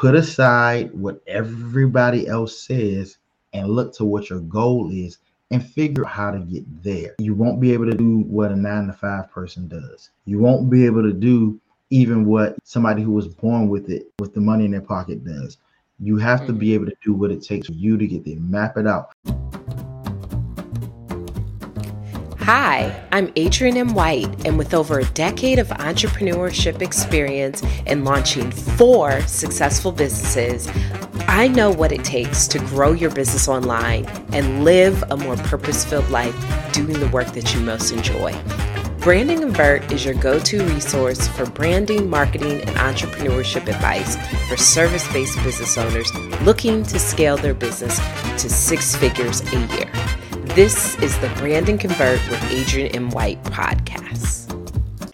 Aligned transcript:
put 0.00 0.14
aside 0.14 0.90
what 0.94 1.20
everybody 1.26 2.26
else 2.26 2.58
says 2.58 3.18
and 3.52 3.68
look 3.68 3.94
to 3.94 4.02
what 4.02 4.30
your 4.30 4.40
goal 4.40 4.90
is 4.90 5.18
and 5.50 5.62
figure 5.62 6.06
out 6.06 6.10
how 6.10 6.30
to 6.30 6.38
get 6.38 6.64
there. 6.82 7.14
You 7.18 7.34
won't 7.34 7.60
be 7.60 7.74
able 7.74 7.84
to 7.84 7.94
do 7.94 8.20
what 8.20 8.50
a 8.50 8.56
nine 8.56 8.86
to 8.86 8.94
five 8.94 9.30
person 9.30 9.68
does. 9.68 10.08
You 10.24 10.38
won't 10.38 10.70
be 10.70 10.86
able 10.86 11.02
to 11.02 11.12
do 11.12 11.60
even 11.90 12.24
what 12.24 12.56
somebody 12.64 13.02
who 13.02 13.12
was 13.12 13.28
born 13.28 13.68
with 13.68 13.90
it, 13.90 14.10
with 14.18 14.32
the 14.32 14.40
money 14.40 14.64
in 14.64 14.70
their 14.70 14.80
pocket, 14.80 15.22
does. 15.22 15.58
You 15.98 16.16
have 16.16 16.46
to 16.46 16.54
be 16.54 16.68
mm-hmm. 16.68 16.74
able 16.76 16.86
to 16.86 16.96
do 17.04 17.12
what 17.12 17.30
it 17.30 17.42
takes 17.42 17.66
for 17.66 17.74
you 17.74 17.98
to 17.98 18.06
get 18.06 18.24
there. 18.24 18.40
Map 18.40 18.78
it 18.78 18.86
out. 18.86 19.12
Hi, 22.52 23.06
I'm 23.12 23.32
Adrienne 23.38 23.76
M. 23.76 23.94
White, 23.94 24.44
and 24.44 24.58
with 24.58 24.74
over 24.74 24.98
a 24.98 25.04
decade 25.10 25.60
of 25.60 25.68
entrepreneurship 25.68 26.82
experience 26.82 27.62
and 27.86 28.04
launching 28.04 28.50
four 28.50 29.20
successful 29.28 29.92
businesses, 29.92 30.68
I 31.28 31.46
know 31.46 31.70
what 31.70 31.92
it 31.92 32.02
takes 32.02 32.48
to 32.48 32.58
grow 32.58 32.90
your 32.90 33.10
business 33.10 33.46
online 33.46 34.04
and 34.32 34.64
live 34.64 35.00
a 35.12 35.16
more 35.16 35.36
purpose 35.36 35.84
filled 35.84 36.10
life 36.10 36.34
doing 36.72 36.98
the 36.98 37.06
work 37.10 37.28
that 37.34 37.54
you 37.54 37.60
most 37.60 37.92
enjoy. 37.92 38.32
Brand 38.98 39.30
and 39.30 39.42
Convert 39.42 39.92
is 39.92 40.04
your 40.04 40.14
go 40.14 40.40
to 40.40 40.64
resource 40.70 41.28
for 41.28 41.46
branding, 41.46 42.10
marketing, 42.10 42.62
and 42.62 42.76
entrepreneurship 42.78 43.68
advice 43.68 44.16
for 44.48 44.56
service 44.56 45.06
based 45.12 45.40
business 45.44 45.78
owners 45.78 46.12
looking 46.42 46.82
to 46.82 46.98
scale 46.98 47.36
their 47.36 47.54
business 47.54 48.00
to 48.42 48.50
six 48.50 48.96
figures 48.96 49.40
a 49.52 49.66
year. 49.76 50.19
This 50.60 50.94
is 50.98 51.18
the 51.20 51.28
Brand 51.38 51.70
and 51.70 51.80
Convert 51.80 52.20
with 52.28 52.44
Adrienne 52.52 52.94
M. 52.94 53.08
White 53.08 53.42
podcast. 53.44 54.52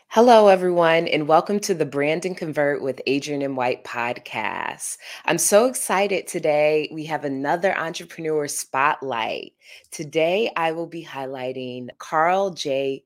Hello, 0.08 0.48
everyone, 0.48 1.06
and 1.06 1.28
welcome 1.28 1.60
to 1.60 1.72
the 1.72 1.86
Brand 1.86 2.24
and 2.24 2.36
Convert 2.36 2.82
with 2.82 3.00
Adrienne 3.08 3.42
M. 3.42 3.54
White 3.54 3.84
podcast. 3.84 4.98
I'm 5.24 5.38
so 5.38 5.66
excited 5.66 6.26
today. 6.26 6.88
We 6.92 7.04
have 7.04 7.24
another 7.24 7.78
entrepreneur 7.78 8.48
spotlight. 8.48 9.52
Today, 9.92 10.50
I 10.56 10.72
will 10.72 10.88
be 10.88 11.04
highlighting 11.04 11.90
Carl 11.98 12.50
J. 12.50 13.04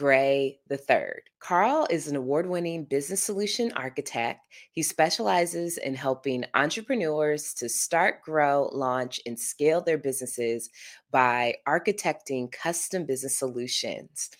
Gray 0.00 0.58
III. 0.70 1.10
Carl 1.40 1.86
is 1.90 2.08
an 2.08 2.16
award 2.16 2.48
winning 2.48 2.84
business 2.84 3.22
solution 3.22 3.70
architect. 3.72 4.40
He 4.72 4.82
specializes 4.82 5.76
in 5.76 5.94
helping 5.94 6.46
entrepreneurs 6.54 7.52
to 7.54 7.68
start, 7.68 8.22
grow, 8.22 8.70
launch, 8.72 9.20
and 9.26 9.38
scale 9.38 9.82
their 9.82 9.98
businesses 9.98 10.70
by 11.10 11.56
architecting 11.68 12.50
custom 12.50 13.04
business 13.04 13.38
solutions. 13.38 14.30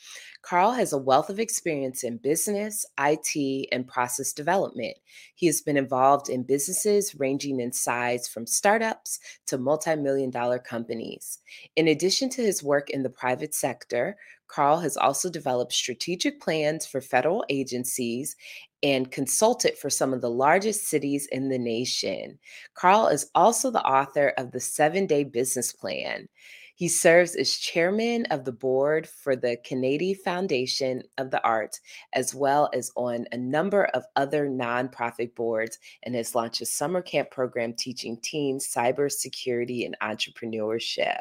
Carl 0.40 0.72
has 0.72 0.94
a 0.94 0.98
wealth 0.98 1.28
of 1.28 1.38
experience 1.38 2.04
in 2.04 2.16
business, 2.16 2.86
IT, 2.98 3.68
and 3.70 3.86
process 3.86 4.32
development. 4.32 4.96
He 5.34 5.46
has 5.46 5.60
been 5.60 5.76
involved 5.76 6.30
in 6.30 6.42
businesses 6.42 7.14
ranging 7.14 7.60
in 7.60 7.72
size 7.72 8.26
from 8.26 8.46
startups 8.46 9.18
to 9.48 9.58
multi 9.58 9.94
million 9.96 10.30
dollar 10.30 10.58
companies. 10.58 11.38
In 11.76 11.88
addition 11.88 12.30
to 12.30 12.42
his 12.42 12.62
work 12.62 12.88
in 12.88 13.02
the 13.02 13.10
private 13.10 13.54
sector, 13.54 14.16
Carl 14.50 14.78
has 14.80 14.96
also 14.96 15.30
developed 15.30 15.72
strategic 15.72 16.40
plans 16.40 16.84
for 16.84 17.00
federal 17.00 17.44
agencies 17.48 18.34
and 18.82 19.12
consulted 19.12 19.78
for 19.78 19.90
some 19.90 20.12
of 20.12 20.20
the 20.20 20.30
largest 20.30 20.88
cities 20.88 21.28
in 21.30 21.48
the 21.48 21.58
nation. 21.58 22.38
Carl 22.74 23.06
is 23.06 23.30
also 23.34 23.70
the 23.70 23.84
author 23.84 24.32
of 24.38 24.50
the 24.50 24.60
Seven 24.60 25.06
Day 25.06 25.22
Business 25.22 25.72
Plan. 25.72 26.28
He 26.74 26.88
serves 26.88 27.36
as 27.36 27.58
chairman 27.58 28.24
of 28.30 28.44
the 28.44 28.52
board 28.52 29.06
for 29.06 29.36
the 29.36 29.58
Kennedy 29.64 30.14
Foundation 30.14 31.02
of 31.18 31.30
the 31.30 31.42
Arts, 31.44 31.78
as 32.14 32.34
well 32.34 32.70
as 32.72 32.90
on 32.96 33.26
a 33.32 33.36
number 33.36 33.84
of 33.84 34.04
other 34.16 34.48
nonprofit 34.48 35.34
boards, 35.34 35.78
and 36.04 36.14
has 36.14 36.34
launched 36.34 36.62
a 36.62 36.66
summer 36.66 37.02
camp 37.02 37.30
program 37.30 37.74
teaching 37.74 38.18
teens 38.22 38.66
cybersecurity 38.74 39.84
and 39.84 39.94
entrepreneurship. 40.02 41.20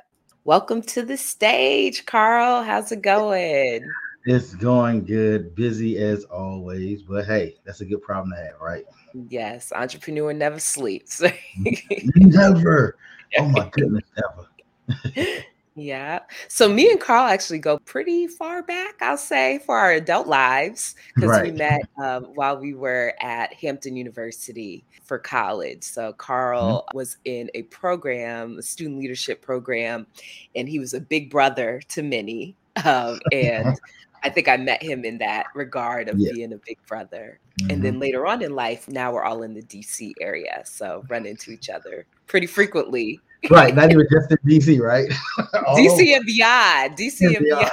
Welcome 0.50 0.82
to 0.82 1.04
the 1.04 1.16
stage, 1.16 2.08
Carl. 2.08 2.64
How's 2.64 2.92
it 2.92 3.04
going? 3.04 3.88
It's 4.26 4.56
going 4.56 5.06
good, 5.06 5.54
busy 5.54 6.00
as 6.00 6.24
always, 6.24 7.04
but 7.04 7.28
hey, 7.28 7.58
that's 7.66 7.82
a 7.82 7.86
good 7.86 8.02
problem 8.02 8.32
to 8.32 8.38
have, 8.38 8.60
right? 8.60 8.84
Yes, 9.14 9.72
entrepreneur 9.72 10.34
never 10.34 10.60
sleeps. 10.60 11.22
never. 12.16 12.98
Oh 13.38 13.46
my 13.46 13.70
goodness, 13.70 14.06
never. 14.18 15.44
Yeah. 15.80 16.20
So 16.48 16.68
me 16.68 16.92
and 16.92 17.00
Carl 17.00 17.28
actually 17.28 17.60
go 17.60 17.80
pretty 17.80 18.28
far 18.28 18.64
back, 18.64 19.02
I'll 19.02 19.18
say, 19.18 19.60
for 19.66 19.78
our 19.78 19.94
adult 19.94 20.28
lives 20.28 20.96
because 21.16 21.30
right. 21.30 21.44
we 21.46 21.52
met 21.52 21.82
um, 21.98 22.26
while 22.36 22.58
we 22.58 22.74
were 22.74 23.14
at 23.22 23.54
Hampton 23.54 23.96
University 23.96 24.84
for 25.04 25.18
college. 25.18 25.84
So 25.84 26.14
Carl 26.14 26.86
mm-hmm. 26.88 26.98
was 26.98 27.18
in 27.26 27.50
a 27.54 27.64
program, 27.64 28.58
a 28.58 28.62
student 28.62 29.00
leadership 29.00 29.42
program, 29.42 30.08
and 30.56 30.68
he 30.68 30.80
was 30.80 30.94
a 30.94 31.02
big 31.02 31.30
brother 31.30 31.82
to 31.90 32.04
many. 32.04 32.56
Um, 32.84 33.20
and 33.32 33.80
I 34.24 34.30
think 34.30 34.48
I 34.48 34.58
met 34.58 34.84
him 34.84 35.06
in 35.06 35.18
that 35.20 35.48
regard 35.56 36.10
of 36.10 36.20
yeah. 36.20 36.32
being 36.34 36.54
a 36.54 36.58
big 36.58 36.78
brother. 36.88 37.40
Mm-hmm. 37.62 37.72
And 37.72 37.84
then 37.84 37.94
mm-hmm. 37.94 38.02
later 38.02 38.28
on 38.28 38.42
in 38.42 38.54
life, 38.54 38.88
now 38.88 39.14
we're 39.14 39.24
all 39.24 39.44
in 39.44 39.54
the 39.54 39.64
DC 39.64 40.14
area. 40.20 40.62
So 40.66 41.04
run 41.10 41.26
into 41.26 41.52
each 41.52 41.70
other 41.70 42.06
pretty 42.28 42.48
frequently 42.48 43.20
right, 43.50 43.76
not 43.76 43.92
even 43.92 44.06
just 44.12 44.32
in 44.32 44.38
DC, 44.38 44.80
right? 44.80 45.10
DC 45.40 46.16
and 46.16 46.26
beyond. 46.26 46.98
DC 46.98 47.22
and, 47.22 47.36
and 47.36 47.46
beyond. 47.46 47.72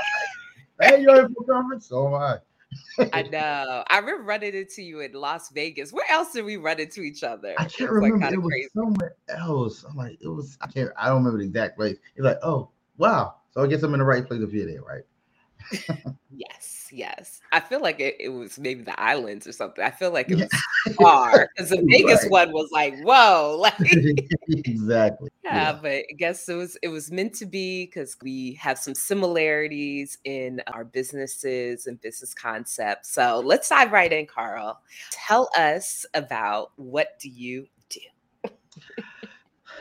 hey, 0.81 1.03
you're 1.03 1.27
in 1.27 1.34
conference? 1.47 1.87
So 1.87 2.09
am 2.09 2.15
I. 2.15 2.38
I 3.12 3.22
know. 3.22 3.84
I 3.88 3.99
remember 3.99 4.22
running 4.22 4.55
into 4.55 4.82
you 4.82 5.00
in 5.00 5.12
Las 5.12 5.50
Vegas. 5.50 5.93
Where 5.93 6.10
else 6.10 6.32
did 6.32 6.44
we 6.44 6.56
run 6.56 6.81
into 6.81 7.03
each 7.03 7.22
other? 7.22 7.55
I 7.59 7.65
can't 7.65 7.91
it 7.91 7.93
remember. 7.93 8.25
Like 8.25 8.34
it 8.34 8.38
was 8.38 8.50
crazy. 8.50 8.69
somewhere 8.75 9.15
else. 9.28 9.84
I'm 9.88 9.97
like, 9.97 10.19
it 10.21 10.28
was. 10.28 10.56
I 10.60 10.66
can't. 10.66 10.91
I 10.97 11.09
don't 11.09 11.19
remember 11.19 11.38
the 11.38 11.44
exact 11.44 11.76
place. 11.76 11.97
It's 12.16 12.25
like, 12.25 12.38
oh 12.43 12.71
wow. 12.99 13.37
So 13.50 13.62
I 13.62 13.66
guess 13.66 13.82
I'm 13.82 13.94
in 13.94 14.00
the 14.00 14.05
right 14.05 14.26
place 14.26 14.41
to 14.41 14.47
be 14.47 14.65
there, 14.65 14.82
right? 14.82 15.05
yes 16.34 16.76
yes. 16.93 17.41
I 17.53 17.60
feel 17.60 17.81
like 17.81 18.00
it, 18.00 18.16
it, 18.19 18.28
was 18.28 18.59
maybe 18.59 18.82
the 18.82 18.99
islands 19.00 19.47
or 19.47 19.53
something. 19.53 19.84
I 19.84 19.91
feel 19.91 20.12
like 20.12 20.31
it 20.31 20.37
was 20.37 20.94
far 20.97 21.49
because 21.55 21.71
the 21.71 21.82
Vegas 21.91 22.22
right. 22.25 22.31
one 22.31 22.53
was 22.53 22.71
like, 22.72 22.99
whoa, 23.03 23.56
like 23.60 23.75
exactly. 24.49 25.31
Yeah, 25.46 25.54
yeah, 25.54 25.78
but 25.80 25.92
I 25.92 26.14
guess 26.18 26.48
it 26.48 26.54
was 26.54 26.76
it 26.82 26.88
was 26.88 27.12
meant 27.12 27.32
to 27.34 27.46
be 27.46 27.86
because 27.86 28.16
we 28.20 28.54
have 28.54 28.78
some 28.78 28.96
similarities 28.96 30.18
in 30.24 30.60
our 30.72 30.84
businesses 30.84 31.86
and 31.86 32.00
business 32.00 32.34
concepts. 32.34 33.12
So 33.12 33.40
let's 33.44 33.68
dive 33.68 33.92
right 33.92 34.12
in, 34.12 34.26
Carl. 34.26 34.80
Tell 35.12 35.48
us 35.56 36.04
about 36.14 36.72
what 36.74 37.20
do 37.20 37.28
you 37.28 37.68
do? 37.88 38.00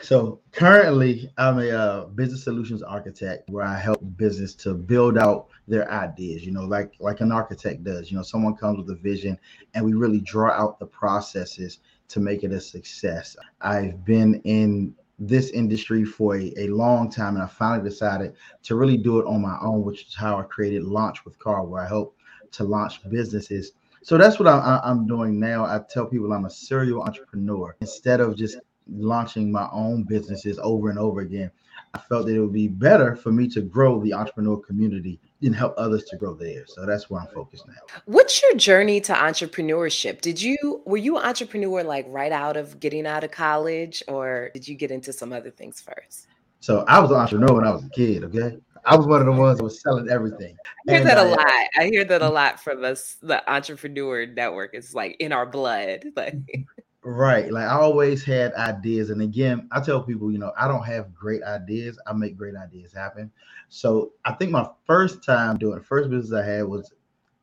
So 0.02 0.40
currently, 0.52 1.32
I'm 1.36 1.58
a 1.58 1.70
uh, 1.70 2.04
business 2.04 2.44
solutions 2.44 2.82
architect 2.84 3.50
where 3.50 3.64
I 3.64 3.76
help 3.76 3.98
business 4.16 4.54
to 4.56 4.72
build 4.74 5.18
out 5.18 5.48
their 5.66 5.90
ideas. 5.90 6.44
You 6.44 6.52
know, 6.52 6.64
like 6.64 6.92
like 7.00 7.20
an 7.20 7.32
architect 7.32 7.82
does. 7.82 8.08
You 8.08 8.18
know, 8.18 8.22
someone 8.22 8.54
comes 8.54 8.78
with 8.78 8.90
a 8.90 9.00
vision, 9.00 9.36
and 9.74 9.84
we 9.84 9.94
really 9.94 10.20
draw 10.20 10.52
out 10.52 10.78
the 10.78 10.86
processes 10.86 11.80
to 12.06 12.20
make 12.20 12.44
it 12.44 12.52
a 12.52 12.60
success. 12.60 13.36
I've 13.60 14.04
been 14.04 14.40
in 14.44 14.94
this 15.18 15.50
industry 15.50 16.04
for 16.04 16.36
a, 16.36 16.52
a 16.56 16.66
long 16.68 17.10
time, 17.10 17.34
and 17.34 17.42
I 17.42 17.46
finally 17.46 17.88
decided 17.88 18.34
to 18.64 18.74
really 18.76 18.96
do 18.96 19.18
it 19.18 19.26
on 19.26 19.40
my 19.40 19.56
own, 19.62 19.82
which 19.82 20.06
is 20.06 20.14
how 20.14 20.38
I 20.38 20.42
created 20.42 20.84
Launch 20.84 21.24
with 21.24 21.38
Carl, 21.38 21.66
where 21.66 21.82
I 21.82 21.88
help 21.88 22.16
to 22.52 22.64
launch 22.64 23.00
businesses. 23.08 23.72
So 24.02 24.18
that's 24.18 24.38
what 24.38 24.46
I, 24.46 24.80
I'm 24.84 25.06
doing 25.06 25.40
now. 25.40 25.64
I 25.64 25.80
tell 25.90 26.06
people 26.06 26.32
I'm 26.32 26.44
a 26.44 26.50
serial 26.50 27.02
entrepreneur 27.02 27.76
instead 27.80 28.20
of 28.20 28.36
just 28.36 28.58
launching 28.88 29.50
my 29.50 29.68
own 29.72 30.04
businesses 30.04 30.58
over 30.62 30.90
and 30.90 30.98
over 30.98 31.20
again. 31.20 31.50
I 31.96 32.08
felt 32.08 32.26
that 32.26 32.36
it 32.36 32.40
would 32.40 32.52
be 32.52 32.68
better 32.68 33.16
for 33.16 33.32
me 33.32 33.48
to 33.48 33.62
grow 33.62 34.02
the 34.02 34.12
entrepreneur 34.12 34.58
community 34.58 35.18
and 35.40 35.54
help 35.54 35.74
others 35.78 36.04
to 36.04 36.16
grow 36.16 36.34
theirs. 36.34 36.72
So 36.74 36.84
that's 36.84 37.08
where 37.08 37.22
I'm 37.22 37.28
focused 37.28 37.66
now. 37.66 37.74
What's 38.04 38.42
your 38.42 38.54
journey 38.54 39.00
to 39.02 39.14
entrepreneurship? 39.14 40.20
Did 40.20 40.40
you 40.42 40.82
were 40.84 40.98
you 40.98 41.16
an 41.16 41.24
entrepreneur 41.24 41.82
like 41.82 42.04
right 42.08 42.32
out 42.32 42.58
of 42.58 42.78
getting 42.80 43.06
out 43.06 43.24
of 43.24 43.30
college 43.30 44.02
or 44.08 44.50
did 44.52 44.68
you 44.68 44.74
get 44.74 44.90
into 44.90 45.10
some 45.10 45.32
other 45.32 45.50
things 45.50 45.80
first? 45.80 46.26
So 46.60 46.84
I 46.86 46.98
was 46.98 47.10
an 47.10 47.16
entrepreneur 47.16 47.54
when 47.54 47.66
I 47.66 47.70
was 47.70 47.84
a 47.84 47.88
kid, 47.90 48.24
okay? 48.24 48.58
I 48.84 48.94
was 48.94 49.06
one 49.06 49.20
of 49.20 49.26
the 49.26 49.32
ones 49.32 49.56
that 49.56 49.64
was 49.64 49.80
selling 49.80 50.10
everything. 50.10 50.54
I 50.88 50.92
hear 50.92 51.00
and 51.00 51.08
that 51.08 51.18
a 51.18 51.22
uh, 51.22 51.30
lot. 51.30 51.66
I 51.78 51.86
hear 51.86 52.04
that 52.04 52.20
a 52.20 52.28
lot 52.28 52.60
from 52.60 52.84
us, 52.84 53.16
the 53.22 53.48
entrepreneur 53.50 54.26
network. 54.26 54.74
is 54.74 54.94
like 54.94 55.16
in 55.18 55.32
our 55.32 55.46
blood. 55.46 56.04
Like 56.14 56.34
Right. 57.08 57.52
Like 57.52 57.68
I 57.68 57.74
always 57.74 58.24
had 58.24 58.52
ideas. 58.54 59.10
And 59.10 59.22
again, 59.22 59.68
I 59.70 59.80
tell 59.80 60.02
people, 60.02 60.32
you 60.32 60.38
know, 60.38 60.52
I 60.58 60.66
don't 60.66 60.84
have 60.84 61.14
great 61.14 61.42
ideas. 61.44 61.98
I 62.04 62.12
make 62.12 62.36
great 62.36 62.56
ideas 62.56 62.92
happen. 62.92 63.30
So 63.68 64.14
I 64.24 64.32
think 64.32 64.50
my 64.50 64.68
first 64.86 65.22
time 65.22 65.56
doing 65.56 65.78
the 65.78 65.84
first 65.84 66.10
business 66.10 66.36
I 66.36 66.44
had 66.44 66.64
was 66.64 66.92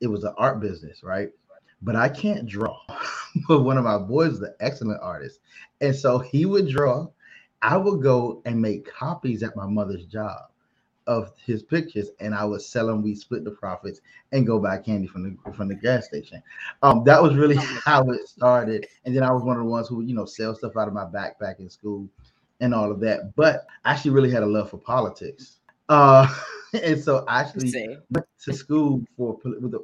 it 0.02 0.08
was 0.08 0.26
an 0.26 0.34
art 0.38 0.60
business, 0.60 1.02
right? 1.02 1.30
But 1.82 1.96
I 1.96 2.10
can't 2.10 2.46
draw. 2.46 2.78
but 3.48 3.62
one 3.62 3.78
of 3.78 3.86
my 3.86 3.98
boys 4.00 4.34
is 4.34 4.42
an 4.42 4.54
excellent 4.60 5.02
artist. 5.02 5.40
And 5.80 5.96
so 5.96 6.20
he 6.20 6.46
would 6.46 6.68
draw. 6.68 7.08
I 7.62 7.78
would 7.78 8.02
go 8.04 8.42
and 8.46 8.62
make 8.62 8.86
copies 8.92 9.44
at 9.44 9.56
my 9.56 9.66
mother's 9.66 10.06
job. 10.08 10.42
Of 11.08 11.32
his 11.46 11.64
pictures 11.64 12.10
and 12.20 12.34
I 12.34 12.46
would 12.46 12.62
sell 12.62 12.88
them. 12.88 13.02
We 13.02 13.16
split 13.16 13.44
the 13.44 13.52
profits 13.52 14.02
and 14.32 14.48
go 14.48 14.60
buy 14.60 14.78
candy 14.78 15.08
from 15.08 15.24
the 15.24 15.52
from 15.54 15.68
the 15.68 15.76
gas 15.76 16.06
station. 16.06 16.42
Um, 16.82 17.04
that 17.06 17.22
was 17.22 17.36
really 17.36 17.56
how 17.86 18.04
it 18.10 18.28
started. 18.28 18.88
And 19.06 19.16
then 19.16 19.24
I 19.24 19.32
was 19.32 19.44
one 19.44 19.58
of 19.58 19.64
the 19.64 19.70
ones 19.70 19.88
who 19.88 20.02
you 20.02 20.16
know 20.16 20.26
sell 20.26 20.56
stuff 20.56 20.78
out 20.78 20.88
of 20.88 20.94
my 20.94 21.06
backpack 21.06 21.60
in 21.60 21.70
school 21.70 22.08
and 22.60 22.74
all 22.74 22.92
of 22.92 23.00
that. 23.02 23.36
But 23.36 23.66
I 23.86 23.92
actually 23.92 24.12
really 24.12 24.32
had 24.32 24.44
a 24.44 24.48
love 24.48 24.70
for 24.70 24.78
politics. 24.78 25.60
Uh, 25.90 26.28
and 26.84 27.02
so 27.02 27.26
I 27.28 27.42
actually 27.42 27.98
went 28.10 28.26
to 28.44 28.54
school 28.54 29.02
for 29.18 29.38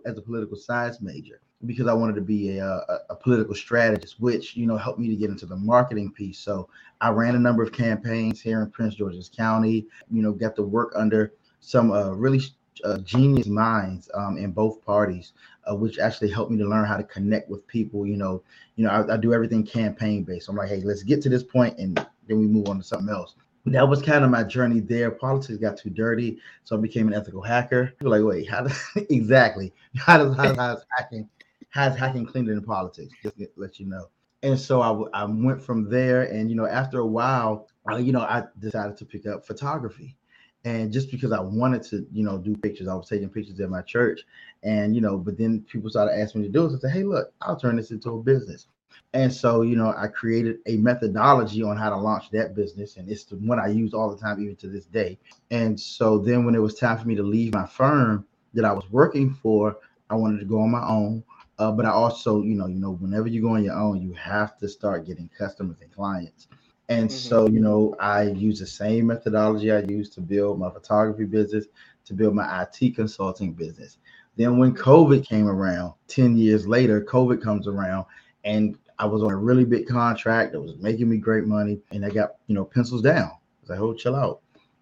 as 0.05 0.17
a 0.17 0.21
political 0.21 0.57
science 0.57 1.01
major 1.01 1.41
because 1.65 1.87
I 1.87 1.93
wanted 1.93 2.15
to 2.15 2.21
be 2.21 2.57
a, 2.57 2.67
a, 2.67 2.99
a, 3.09 3.15
political 3.15 3.53
strategist, 3.53 4.19
which 4.19 4.55
you 4.55 4.65
know 4.65 4.77
helped 4.77 4.99
me 4.99 5.09
to 5.09 5.15
get 5.15 5.29
into 5.29 5.45
the 5.45 5.55
marketing 5.55 6.11
piece. 6.11 6.39
So 6.39 6.69
I 7.01 7.09
ran 7.09 7.35
a 7.35 7.39
number 7.39 7.63
of 7.63 7.71
campaigns 7.71 8.41
here 8.41 8.61
in 8.61 8.71
Prince 8.71 8.95
George's 8.95 9.29
County. 9.29 9.85
You 10.09 10.21
know, 10.21 10.31
got 10.31 10.55
to 10.55 10.63
work 10.63 10.93
under 10.95 11.33
some 11.59 11.91
uh, 11.91 12.11
really 12.11 12.41
uh, 12.85 12.99
genius 12.99 13.47
minds 13.47 14.09
um, 14.13 14.37
in 14.37 14.51
both 14.51 14.83
parties, 14.85 15.33
uh, 15.69 15.75
which 15.75 15.99
actually 15.99 16.31
helped 16.31 16.51
me 16.51 16.57
to 16.57 16.67
learn 16.67 16.85
how 16.85 16.97
to 16.97 17.03
connect 17.03 17.49
with 17.49 17.67
people. 17.67 18.05
You 18.07 18.17
know, 18.17 18.41
you 18.75 18.85
know, 18.85 18.91
I, 18.91 19.15
I 19.15 19.17
do 19.17 19.33
everything 19.33 19.65
campaign 19.65 20.23
based. 20.23 20.47
I'm 20.47 20.55
like, 20.55 20.69
hey, 20.69 20.81
let's 20.81 21.03
get 21.03 21.21
to 21.23 21.29
this 21.29 21.43
point, 21.43 21.77
and 21.77 21.97
then 22.27 22.39
we 22.39 22.47
move 22.47 22.69
on 22.69 22.77
to 22.77 22.83
something 22.83 23.09
else 23.09 23.35
that 23.65 23.87
was 23.87 24.01
kind 24.01 24.23
of 24.23 24.31
my 24.31 24.43
journey 24.43 24.79
there. 24.79 25.11
Politics 25.11 25.59
got 25.59 25.77
too 25.77 25.89
dirty, 25.89 26.39
so 26.63 26.77
I 26.77 26.79
became 26.79 27.07
an 27.07 27.13
ethical 27.13 27.41
hacker. 27.41 27.93
Like, 28.01 28.23
wait, 28.23 28.49
how 28.49 28.63
does 28.63 28.81
exactly 29.09 29.73
how 29.97 30.17
does 30.17 30.35
how, 30.35 30.53
does 30.53 30.85
hacking 30.97 31.29
how's 31.69 31.95
hacking 31.95 32.25
cleaner 32.25 32.53
in 32.53 32.61
politics? 32.63 33.13
Just 33.23 33.37
to 33.37 33.47
let 33.55 33.79
you 33.79 33.85
know. 33.85 34.09
And 34.41 34.57
so 34.57 34.81
I, 34.81 35.21
I 35.21 35.25
went 35.25 35.61
from 35.61 35.89
there, 35.89 36.23
and 36.23 36.49
you 36.49 36.55
know, 36.55 36.65
after 36.65 36.99
a 36.99 37.05
while, 37.05 37.67
you 37.97 38.11
know, 38.11 38.21
I 38.21 38.43
decided 38.59 38.97
to 38.97 39.05
pick 39.05 39.25
up 39.25 39.45
photography, 39.45 40.15
and 40.63 40.93
just 40.93 41.11
because 41.11 41.31
I 41.31 41.41
wanted 41.41 41.83
to, 41.83 42.07
you 42.11 42.23
know, 42.23 42.37
do 42.37 42.55
pictures, 42.55 42.87
I 42.87 42.95
was 42.95 43.09
taking 43.09 43.29
pictures 43.29 43.59
at 43.59 43.69
my 43.69 43.81
church, 43.81 44.21
and 44.63 44.95
you 44.95 45.01
know, 45.01 45.17
but 45.17 45.37
then 45.37 45.65
people 45.69 45.89
started 45.89 46.17
asking 46.17 46.41
me 46.41 46.47
to 46.47 46.53
do 46.53 46.65
it. 46.65 46.69
So 46.69 46.77
I 46.77 46.79
said, 46.79 46.91
hey, 46.91 47.03
look, 47.03 47.33
I'll 47.41 47.59
turn 47.59 47.75
this 47.75 47.91
into 47.91 48.11
a 48.11 48.23
business. 48.23 48.67
And 49.13 49.33
so, 49.33 49.61
you 49.63 49.75
know, 49.75 49.93
I 49.97 50.07
created 50.07 50.57
a 50.67 50.77
methodology 50.77 51.63
on 51.63 51.77
how 51.77 51.89
to 51.89 51.97
launch 51.97 52.29
that 52.31 52.55
business. 52.55 52.97
And 52.97 53.09
it's 53.09 53.23
the 53.23 53.37
one 53.37 53.59
I 53.59 53.67
use 53.67 53.93
all 53.93 54.09
the 54.09 54.17
time, 54.17 54.41
even 54.41 54.55
to 54.57 54.67
this 54.67 54.85
day. 54.85 55.17
And 55.49 55.79
so 55.79 56.19
then 56.19 56.45
when 56.45 56.53
it 56.53 56.59
was 56.59 56.75
time 56.75 56.97
for 56.97 57.07
me 57.07 57.15
to 57.15 57.23
leave 57.23 57.53
my 57.53 57.65
firm 57.65 58.25
that 58.53 58.65
I 58.65 58.71
was 58.71 58.89
working 58.91 59.33
for, 59.33 59.77
I 60.09 60.15
wanted 60.15 60.39
to 60.39 60.45
go 60.45 60.59
on 60.59 60.71
my 60.71 60.87
own. 60.87 61.23
Uh, 61.59 61.71
but 61.71 61.85
I 61.85 61.89
also, 61.89 62.41
you 62.41 62.55
know, 62.55 62.67
you 62.67 62.79
know, 62.79 62.93
whenever 62.93 63.27
you 63.27 63.41
go 63.41 63.55
on 63.55 63.63
your 63.63 63.75
own, 63.75 64.01
you 64.01 64.13
have 64.13 64.57
to 64.59 64.67
start 64.67 65.05
getting 65.05 65.29
customers 65.37 65.77
and 65.81 65.91
clients. 65.91 66.47
And 66.87 67.09
mm-hmm. 67.09 67.17
so, 67.17 67.47
you 67.47 67.59
know, 67.59 67.95
I 67.99 68.23
use 68.23 68.59
the 68.59 68.67
same 68.67 69.07
methodology 69.07 69.71
I 69.71 69.81
used 69.81 70.13
to 70.13 70.21
build 70.21 70.57
my 70.57 70.71
photography 70.71 71.25
business, 71.25 71.65
to 72.05 72.13
build 72.13 72.33
my 72.33 72.63
IT 72.63 72.95
consulting 72.95 73.53
business. 73.53 73.97
Then 74.37 74.57
when 74.57 74.73
COVID 74.73 75.23
came 75.25 75.47
around, 75.47 75.93
10 76.07 76.37
years 76.37 76.65
later, 76.65 77.01
COVID 77.03 77.43
comes 77.43 77.67
around 77.67 78.05
and 78.43 78.77
I 78.99 79.05
was 79.05 79.23
on 79.23 79.31
a 79.31 79.37
really 79.37 79.63
big 79.63 79.87
contract 79.87 80.51
that 80.51 80.61
was 80.61 80.75
making 80.77 81.09
me 81.09 81.17
great 81.17 81.45
money, 81.45 81.79
and 81.91 82.05
I 82.05 82.09
got 82.09 82.31
you 82.47 82.55
know 82.55 82.65
pencils 82.65 83.01
down. 83.01 83.31
I 83.31 83.61
was 83.61 83.69
like, 83.69 83.79
"Oh, 83.79 83.93
chill 83.93 84.15
out." 84.15 84.41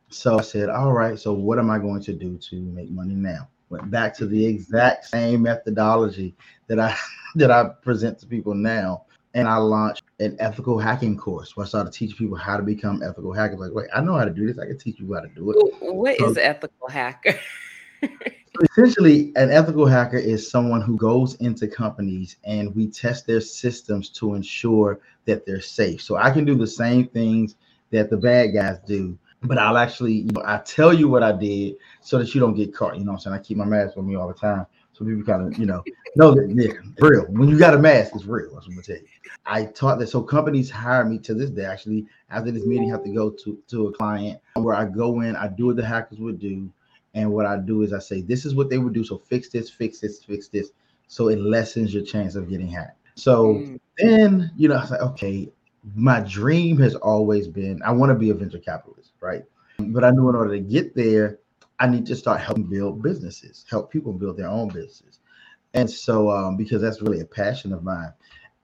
So 0.09 0.39
I 0.39 0.41
said, 0.41 0.69
"All 0.69 0.91
right, 0.91 1.19
so 1.19 1.33
what 1.33 1.59
am 1.59 1.69
I 1.69 1.77
going 1.77 2.01
to 2.01 2.13
do 2.13 2.37
to 2.49 2.55
make 2.55 2.89
money 2.89 3.13
now?" 3.13 3.47
Went 3.69 3.91
back 3.91 4.15
to 4.17 4.25
the 4.25 4.45
exact 4.45 5.05
same 5.05 5.41
methodology 5.41 6.35
that 6.67 6.79
I 6.79 6.95
that 7.35 7.51
I 7.51 7.69
present 7.81 8.19
to 8.19 8.25
people 8.25 8.53
now, 8.53 9.05
and 9.33 9.47
I 9.47 9.57
launched 9.57 10.03
an 10.19 10.35
ethical 10.39 10.79
hacking 10.79 11.17
course 11.17 11.55
where 11.55 11.65
I 11.65 11.67
started 11.67 11.93
teaching 11.93 12.17
people 12.17 12.37
how 12.37 12.57
to 12.57 12.63
become 12.63 13.03
ethical 13.03 13.33
hackers. 13.33 13.59
Like, 13.59 13.73
wait, 13.73 13.89
I 13.93 14.01
know 14.01 14.15
how 14.15 14.25
to 14.25 14.31
do 14.31 14.47
this. 14.47 14.57
I 14.57 14.65
can 14.65 14.77
teach 14.77 14.99
you 14.99 15.13
how 15.13 15.21
to 15.21 15.27
do 15.27 15.51
it. 15.51 15.57
What 15.81 16.17
so, 16.17 16.29
is 16.29 16.37
ethical 16.37 16.89
hacker? 16.89 17.39
essentially, 18.61 19.31
an 19.35 19.51
ethical 19.51 19.85
hacker 19.85 20.17
is 20.17 20.49
someone 20.49 20.81
who 20.81 20.97
goes 20.97 21.35
into 21.35 21.67
companies 21.67 22.37
and 22.43 22.75
we 22.75 22.87
test 22.87 23.27
their 23.27 23.41
systems 23.41 24.09
to 24.09 24.33
ensure 24.33 24.99
that 25.25 25.45
they're 25.45 25.61
safe. 25.61 26.01
So 26.01 26.15
I 26.15 26.31
can 26.31 26.45
do 26.45 26.55
the 26.55 26.67
same 26.67 27.07
things 27.07 27.55
that 27.91 28.09
the 28.09 28.17
bad 28.17 28.47
guys 28.47 28.79
do, 28.85 29.17
but 29.47 29.57
I'll 29.57 29.77
actually, 29.77 30.13
you 30.13 30.31
know, 30.31 30.43
I 30.45 30.57
tell 30.59 30.93
you 30.93 31.07
what 31.07 31.23
I 31.23 31.31
did 31.31 31.75
so 32.01 32.17
that 32.19 32.33
you 32.33 32.41
don't 32.41 32.53
get 32.53 32.73
caught. 32.73 32.97
You 32.97 33.05
know 33.05 33.13
I'm 33.13 33.19
saying? 33.19 33.35
I 33.35 33.39
keep 33.39 33.57
my 33.57 33.65
mask 33.65 33.97
on 33.97 34.07
me 34.07 34.15
all 34.15 34.27
the 34.27 34.33
time. 34.33 34.65
So 34.93 35.05
people 35.05 35.23
kind 35.23 35.47
of, 35.53 35.59
you 35.59 35.65
know, 35.65 35.83
know 36.15 36.33
that 36.33 36.49
yeah, 36.49 36.73
real. 36.99 37.23
When 37.29 37.49
you 37.49 37.57
got 37.57 37.73
a 37.73 37.79
mask, 37.79 38.11
it's 38.15 38.25
real. 38.25 38.53
That's 38.53 38.67
what 38.67 38.67
I'm 38.67 38.71
gonna 38.73 38.83
tell 38.83 38.95
you. 38.97 39.07
I 39.45 39.65
taught 39.65 39.99
that. 39.99 40.07
So 40.07 40.21
companies 40.21 40.69
hire 40.69 41.05
me 41.05 41.19
to 41.19 41.33
this 41.33 41.49
day. 41.49 41.65
Actually, 41.65 42.07
after 42.29 42.51
this 42.51 42.65
meeting, 42.65 42.89
I 42.89 42.95
have 42.95 43.03
to 43.03 43.13
go 43.13 43.29
to 43.29 43.57
to 43.67 43.87
a 43.87 43.93
client 43.93 44.39
where 44.55 44.75
I 44.75 44.85
go 44.85 45.21
in, 45.21 45.35
I 45.35 45.47
do 45.47 45.67
what 45.67 45.75
the 45.75 45.85
hackers 45.85 46.19
would 46.19 46.39
do. 46.39 46.71
And 47.13 47.31
what 47.31 47.45
I 47.45 47.57
do 47.57 47.81
is 47.81 47.93
I 47.93 47.99
say, 47.99 48.21
this 48.21 48.45
is 48.45 48.53
what 48.53 48.69
they 48.69 48.77
would 48.77 48.93
do. 48.93 49.03
So 49.03 49.17
fix 49.17 49.49
this, 49.49 49.69
fix 49.69 49.99
this, 49.99 50.23
fix 50.23 50.49
this. 50.49 50.71
So 51.07 51.29
it 51.29 51.39
lessens 51.39 51.93
your 51.93 52.03
chance 52.03 52.35
of 52.35 52.49
getting 52.49 52.67
hacked. 52.67 52.99
So 53.15 53.55
mm. 53.55 53.79
then, 53.97 54.51
you 54.55 54.67
know, 54.67 54.75
I 54.75 54.81
was 54.81 54.91
like, 54.91 55.01
okay, 55.01 55.49
my 55.95 56.19
dream 56.21 56.77
has 56.77 56.95
always 56.95 57.47
been 57.47 57.81
I 57.83 57.91
want 57.91 58.09
to 58.11 58.15
be 58.15 58.29
a 58.29 58.33
venture 58.33 58.59
capitalist, 58.59 58.96
right? 59.21 59.43
But 59.79 60.03
I 60.03 60.11
knew 60.11 60.29
in 60.29 60.35
order 60.35 60.53
to 60.53 60.59
get 60.59 60.95
there, 60.95 61.39
I 61.79 61.87
need 61.87 62.05
to 62.07 62.15
start 62.15 62.41
helping 62.41 62.63
build 62.63 63.03
businesses, 63.03 63.65
help 63.69 63.91
people 63.91 64.13
build 64.13 64.37
their 64.37 64.47
own 64.47 64.69
businesses. 64.69 65.19
And 65.73 65.89
so, 65.89 66.31
um, 66.31 66.57
because 66.57 66.81
that's 66.81 67.01
really 67.01 67.19
a 67.19 67.25
passion 67.25 67.71
of 67.73 67.83
mine. 67.83 68.13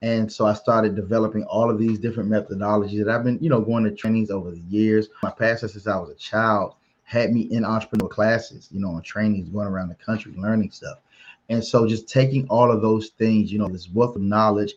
And 0.02 0.30
so 0.30 0.46
I 0.46 0.54
started 0.54 0.96
developing 0.96 1.44
all 1.44 1.70
of 1.70 1.78
these 1.78 1.98
different 1.98 2.28
methodologies 2.28 3.02
that 3.04 3.08
I've 3.08 3.24
been, 3.24 3.38
you 3.40 3.48
know, 3.48 3.60
going 3.60 3.84
to 3.84 3.94
trainings 3.94 4.30
over 4.30 4.50
the 4.50 4.60
years. 4.60 5.08
My 5.22 5.30
passion 5.30 5.68
since 5.68 5.86
I 5.86 5.96
was 5.96 6.10
a 6.10 6.14
child 6.14 6.74
had 7.04 7.32
me 7.32 7.42
in 7.42 7.64
entrepreneur 7.64 8.08
classes, 8.08 8.68
you 8.72 8.80
know, 8.80 8.90
on 8.90 9.02
trainings, 9.02 9.48
going 9.48 9.68
around 9.68 9.88
the 9.88 9.94
country, 9.94 10.34
learning 10.36 10.72
stuff. 10.72 10.98
And 11.48 11.64
so 11.64 11.86
just 11.86 12.08
taking 12.08 12.46
all 12.48 12.70
of 12.70 12.82
those 12.82 13.10
things, 13.10 13.52
you 13.52 13.58
know, 13.58 13.68
this 13.68 13.88
wealth 13.88 14.16
of 14.16 14.22
knowledge 14.22 14.74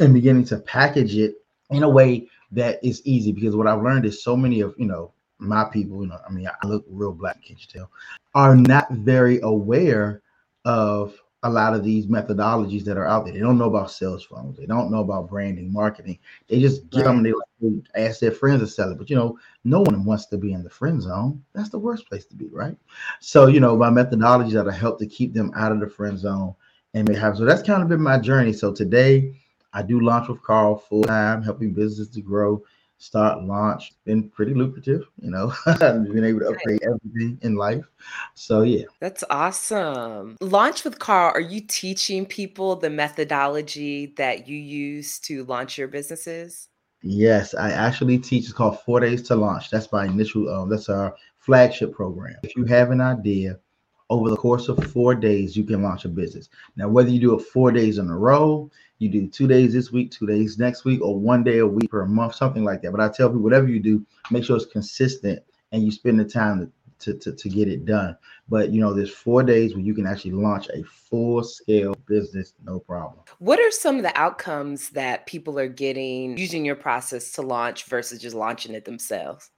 and 0.00 0.12
beginning 0.12 0.44
to 0.46 0.58
package 0.58 1.16
it 1.16 1.36
in 1.70 1.82
a 1.82 1.88
way 1.88 2.28
that 2.52 2.82
is 2.82 3.02
easy 3.04 3.32
because 3.32 3.56
what 3.56 3.66
I've 3.66 3.82
learned 3.82 4.06
is 4.06 4.22
so 4.22 4.36
many 4.36 4.60
of, 4.60 4.74
you 4.78 4.86
know, 4.86 5.12
my 5.38 5.64
people, 5.64 6.02
you 6.02 6.08
know, 6.08 6.18
I 6.26 6.32
mean, 6.32 6.48
I 6.48 6.66
look 6.66 6.84
real 6.88 7.12
black, 7.12 7.42
can't 7.44 7.60
you 7.60 7.66
tell, 7.80 7.90
are 8.34 8.56
not 8.56 8.90
very 8.90 9.40
aware 9.42 10.22
of 10.64 11.14
a 11.44 11.50
lot 11.50 11.72
of 11.72 11.84
these 11.84 12.06
methodologies 12.06 12.84
that 12.84 12.96
are 12.96 13.06
out 13.06 13.24
there. 13.24 13.32
They 13.32 13.40
don't 13.40 13.58
know 13.58 13.68
about 13.68 13.92
sales 13.92 14.24
funnels. 14.24 14.56
They 14.56 14.66
don't 14.66 14.90
know 14.90 15.00
about 15.00 15.28
branding, 15.28 15.72
marketing. 15.72 16.18
They 16.48 16.58
just 16.60 16.90
get 16.90 17.00
right. 17.00 17.04
them 17.06 17.18
and 17.18 17.26
they 17.26 17.32
like, 17.32 17.84
ask 17.94 18.18
their 18.18 18.32
friends 18.32 18.60
to 18.60 18.66
sell 18.66 18.90
it. 18.90 18.98
But 18.98 19.08
you 19.08 19.14
know, 19.14 19.38
no 19.62 19.80
one 19.80 20.04
wants 20.04 20.26
to 20.26 20.36
be 20.36 20.52
in 20.52 20.64
the 20.64 20.70
friend 20.70 21.00
zone. 21.00 21.44
That's 21.52 21.68
the 21.68 21.78
worst 21.78 22.08
place 22.08 22.26
to 22.26 22.34
be, 22.34 22.48
right? 22.48 22.76
So 23.20 23.46
you 23.46 23.60
know, 23.60 23.76
my 23.76 23.90
methodologies 23.90 24.52
that 24.52 24.70
help 24.72 24.98
to 24.98 25.06
keep 25.06 25.32
them 25.32 25.52
out 25.54 25.70
of 25.70 25.78
the 25.78 25.88
friend 25.88 26.18
zone 26.18 26.54
and 26.94 27.06
they 27.06 27.14
have. 27.14 27.36
So 27.36 27.44
that's 27.44 27.62
kind 27.62 27.82
of 27.82 27.88
been 27.88 28.02
my 28.02 28.18
journey. 28.18 28.52
So 28.52 28.72
today, 28.72 29.34
I 29.72 29.82
do 29.82 30.00
launch 30.00 30.28
with 30.28 30.42
Carl 30.42 30.78
full 30.78 31.04
time, 31.04 31.42
helping 31.42 31.74
businesses 31.74 32.08
to 32.14 32.20
grow 32.20 32.62
start 32.98 33.44
launch. 33.44 33.92
Been 34.04 34.28
pretty 34.28 34.54
lucrative 34.54 35.04
you 35.20 35.30
know 35.30 35.52
been 35.78 36.24
able 36.24 36.40
to 36.40 36.48
upgrade 36.48 36.80
everything 36.82 37.38
in 37.42 37.56
life. 37.56 37.84
So 38.34 38.62
yeah. 38.62 38.84
That's 39.00 39.24
awesome. 39.30 40.36
Launch 40.40 40.84
with 40.84 40.98
carl 40.98 41.32
are 41.34 41.40
you 41.40 41.60
teaching 41.60 42.26
people 42.26 42.76
the 42.76 42.90
methodology 42.90 44.14
that 44.16 44.48
you 44.48 44.56
use 44.56 45.18
to 45.20 45.44
launch 45.44 45.78
your 45.78 45.88
businesses? 45.88 46.68
Yes 47.00 47.54
i 47.54 47.70
actually 47.70 48.18
teach 48.18 48.44
it's 48.44 48.52
called 48.52 48.80
four 48.80 49.00
days 49.00 49.22
to 49.28 49.36
launch. 49.36 49.70
That's 49.70 49.90
my 49.92 50.06
initial 50.06 50.48
um, 50.52 50.68
that's 50.68 50.88
our 50.88 51.14
flagship 51.38 51.92
program. 51.92 52.36
If 52.42 52.56
you 52.56 52.64
have 52.64 52.90
an 52.90 53.00
idea 53.00 53.58
over 54.10 54.30
the 54.30 54.36
course 54.36 54.68
of 54.68 54.82
four 54.92 55.14
days 55.14 55.56
you 55.56 55.64
can 55.64 55.82
launch 55.82 56.04
a 56.04 56.08
business 56.08 56.48
now 56.76 56.88
whether 56.88 57.10
you 57.10 57.20
do 57.20 57.34
it 57.34 57.42
four 57.42 57.70
days 57.70 57.98
in 57.98 58.08
a 58.08 58.16
row 58.16 58.70
you 58.98 59.08
do 59.08 59.28
two 59.28 59.46
days 59.46 59.72
this 59.72 59.92
week, 59.92 60.10
two 60.10 60.26
days 60.26 60.58
next 60.58 60.84
week, 60.84 61.00
or 61.02 61.18
one 61.18 61.44
day 61.44 61.58
a 61.58 61.66
week 61.66 61.90
per 61.90 62.04
month, 62.04 62.34
something 62.34 62.64
like 62.64 62.82
that. 62.82 62.90
But 62.90 63.00
I 63.00 63.08
tell 63.08 63.28
people, 63.28 63.42
whatever 63.42 63.68
you 63.68 63.80
do, 63.80 64.04
make 64.30 64.44
sure 64.44 64.56
it's 64.56 64.66
consistent 64.66 65.42
and 65.72 65.84
you 65.84 65.90
spend 65.90 66.18
the 66.18 66.24
time 66.24 66.72
to, 67.00 67.14
to, 67.14 67.32
to 67.32 67.48
get 67.48 67.68
it 67.68 67.84
done. 67.84 68.16
But 68.48 68.70
you 68.70 68.80
know, 68.80 68.92
there's 68.92 69.14
four 69.14 69.44
days 69.44 69.74
where 69.74 69.84
you 69.84 69.94
can 69.94 70.06
actually 70.06 70.32
launch 70.32 70.68
a 70.70 70.82
full 70.82 71.44
scale 71.44 71.94
business, 72.06 72.54
no 72.64 72.80
problem. 72.80 73.20
What 73.38 73.60
are 73.60 73.70
some 73.70 73.96
of 73.96 74.02
the 74.02 74.16
outcomes 74.18 74.90
that 74.90 75.26
people 75.26 75.58
are 75.60 75.68
getting 75.68 76.36
using 76.36 76.64
your 76.64 76.76
process 76.76 77.30
to 77.32 77.42
launch 77.42 77.84
versus 77.84 78.20
just 78.20 78.34
launching 78.34 78.74
it 78.74 78.84
themselves? 78.84 79.50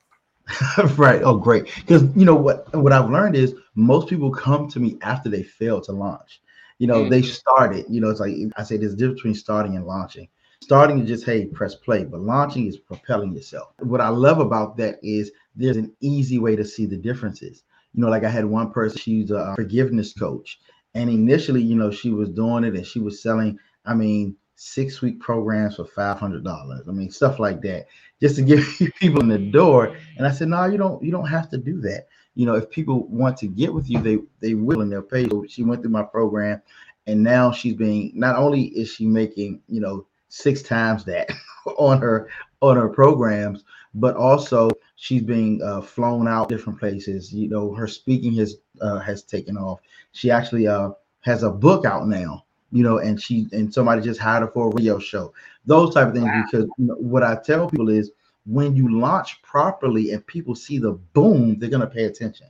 right. 0.97 1.23
Oh, 1.23 1.37
great. 1.37 1.67
Because 1.77 2.05
you 2.17 2.25
know 2.25 2.35
what 2.35 2.73
what 2.75 2.93
I've 2.93 3.11
learned 3.11 3.37
is 3.37 3.55
most 3.75 4.09
people 4.09 4.31
come 4.31 4.69
to 4.69 4.81
me 4.81 4.99
after 5.03 5.29
they 5.29 5.43
fail 5.43 5.81
to 5.83 5.93
launch 5.93 6.41
you 6.81 6.87
know, 6.87 7.03
mm-hmm. 7.03 7.11
they 7.11 7.23
started, 7.23 7.85
you 7.91 8.01
know, 8.01 8.09
it's 8.09 8.21
like 8.21 8.35
I 8.57 8.63
say 8.65 8.79
there's 8.79 8.95
a 8.95 8.97
difference 8.97 9.19
between 9.21 9.35
starting 9.35 9.77
and 9.77 9.87
launching. 9.87 10.29
Starting 10.63 10.99
is 11.01 11.09
just, 11.09 11.27
hey, 11.27 11.45
press 11.45 11.75
play, 11.75 12.05
but 12.05 12.21
launching 12.21 12.67
is 12.67 12.79
propelling 12.79 13.35
yourself. 13.35 13.75
What 13.81 14.01
I 14.01 14.09
love 14.09 14.41
about 14.41 14.79
that 14.79 14.99
is 15.03 15.31
there's 15.55 15.77
an 15.77 15.93
easy 16.01 16.39
way 16.39 16.57
to 16.57 16.65
see 16.65 16.87
the 16.87 16.97
differences. 16.97 17.65
You 17.93 18.01
know, 18.03 18.09
like 18.09 18.25
I 18.25 18.31
had 18.31 18.47
one 18.47 18.73
person, 18.73 18.97
she's 18.97 19.31
a 19.31 19.55
forgiveness 19.57 20.15
coach. 20.15 20.59
And 20.95 21.11
initially, 21.11 21.63
you 21.63 21.77
know, 21.77 21.91
she 21.91 22.11
was 22.11 22.31
doing 22.31 22.65
it 22.65 22.75
and 22.75 22.87
she 22.87 22.99
was 22.99 23.23
selling, 23.23 23.59
I 23.85 23.95
mean, 23.95 24.37
six 24.61 25.01
week 25.01 25.21
programs 25.21 25.77
for 25.77 25.85
$500. 25.85 26.89
I 26.89 26.93
mean, 26.93 27.11
stuff 27.11 27.39
like 27.39 27.63
that, 27.63 27.87
just 28.21 28.37
to 28.37 28.43
get 28.43 28.65
people 28.97 29.21
in 29.21 29.29
the 29.29 29.39
door. 29.39 29.97
And 30.17 30.27
I 30.27 30.31
said, 30.31 30.49
no, 30.49 30.65
you 30.67 30.79
don't, 30.79 31.03
you 31.03 31.11
don't 31.11 31.29
have 31.29 31.49
to 31.51 31.59
do 31.59 31.81
that 31.83 32.09
you 32.35 32.47
know, 32.47 32.55
if 32.55 32.71
people 32.71 33.07
want 33.09 33.37
to 33.39 33.49
get 33.49 33.73
with 33.73 33.91
you, 33.91 34.01
they 34.01 34.19
they 34.41 34.55
will 34.55 34.81
and 34.81 34.93
they'll 34.93 35.03
pay. 35.03 35.29
So 35.29 35.45
she 35.49 35.63
went 35.63 35.83
through 35.83 35.91
my 35.91 36.03
program, 36.03 36.63
and 37.07 37.23
now 37.23 37.53
she's 37.53 37.75
being 37.75 38.13
not 38.15 38.37
only 38.37 38.67
is 38.69 38.89
she 38.89 39.07
making 39.07 39.61
you 39.69 39.81
know 39.81 40.07
six 40.29 40.63
times 40.63 41.05
that 41.05 41.31
on 41.77 42.01
her 42.01 42.31
on 42.61 42.77
her 42.77 42.89
programs, 42.89 43.65
but 43.95 44.17
also 44.17 44.71
she's 44.97 45.23
being 45.23 45.61
uh, 45.63 45.81
flown 45.81 46.29
out 46.29 46.49
different 46.49 46.79
places. 46.79 47.33
You 47.33 47.49
know, 47.49 47.75
her 47.75 47.89
speaking 47.89 48.35
has 48.35 48.57
uh, 48.81 49.01
has 49.01 49.23
taken 49.23 49.57
off. 49.57 49.81
She 50.13 50.31
actually 50.31 50.69
uh, 50.69 50.91
has 51.21 51.43
a 51.43 51.51
book 51.51 51.85
out 51.85 52.07
now. 52.07 52.45
You 52.73 52.83
know, 52.85 52.99
and 52.99 53.21
she 53.21 53.49
and 53.53 53.73
somebody 53.73 54.03
just 54.03 54.21
hired 54.21 54.43
her 54.43 54.49
for 54.49 54.69
a 54.69 54.75
radio 54.75 54.99
show. 54.99 55.33
Those 55.67 55.95
type 55.95 56.09
of 56.09 56.15
things. 56.15 56.27
Wow. 56.27 56.45
Because 56.51 56.67
you 56.79 56.87
know, 56.87 56.95
what 56.95 57.23
I 57.23 57.37
tell 57.37 57.69
people 57.69 57.89
is 57.89 58.13
when 58.47 58.77
you 58.77 58.99
launch 58.99 59.43
properly 59.43 60.13
and 60.13 60.27
people 60.27 60.55
see 60.55 60.79
the 60.79 60.93
boom, 60.93 61.59
they're 61.59 61.71
gonna 61.71 61.87
pay 61.87 62.05
attention. 62.05 62.47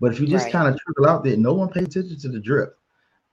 But 0.00 0.12
if 0.12 0.20
you 0.20 0.26
just 0.26 0.44
right. 0.44 0.52
kind 0.52 0.68
of 0.68 0.80
trickle 0.80 1.06
out 1.06 1.24
there, 1.24 1.36
no 1.36 1.54
one 1.54 1.68
pays 1.68 1.84
attention 1.84 2.18
to 2.20 2.28
the 2.28 2.40
drip. 2.40 2.78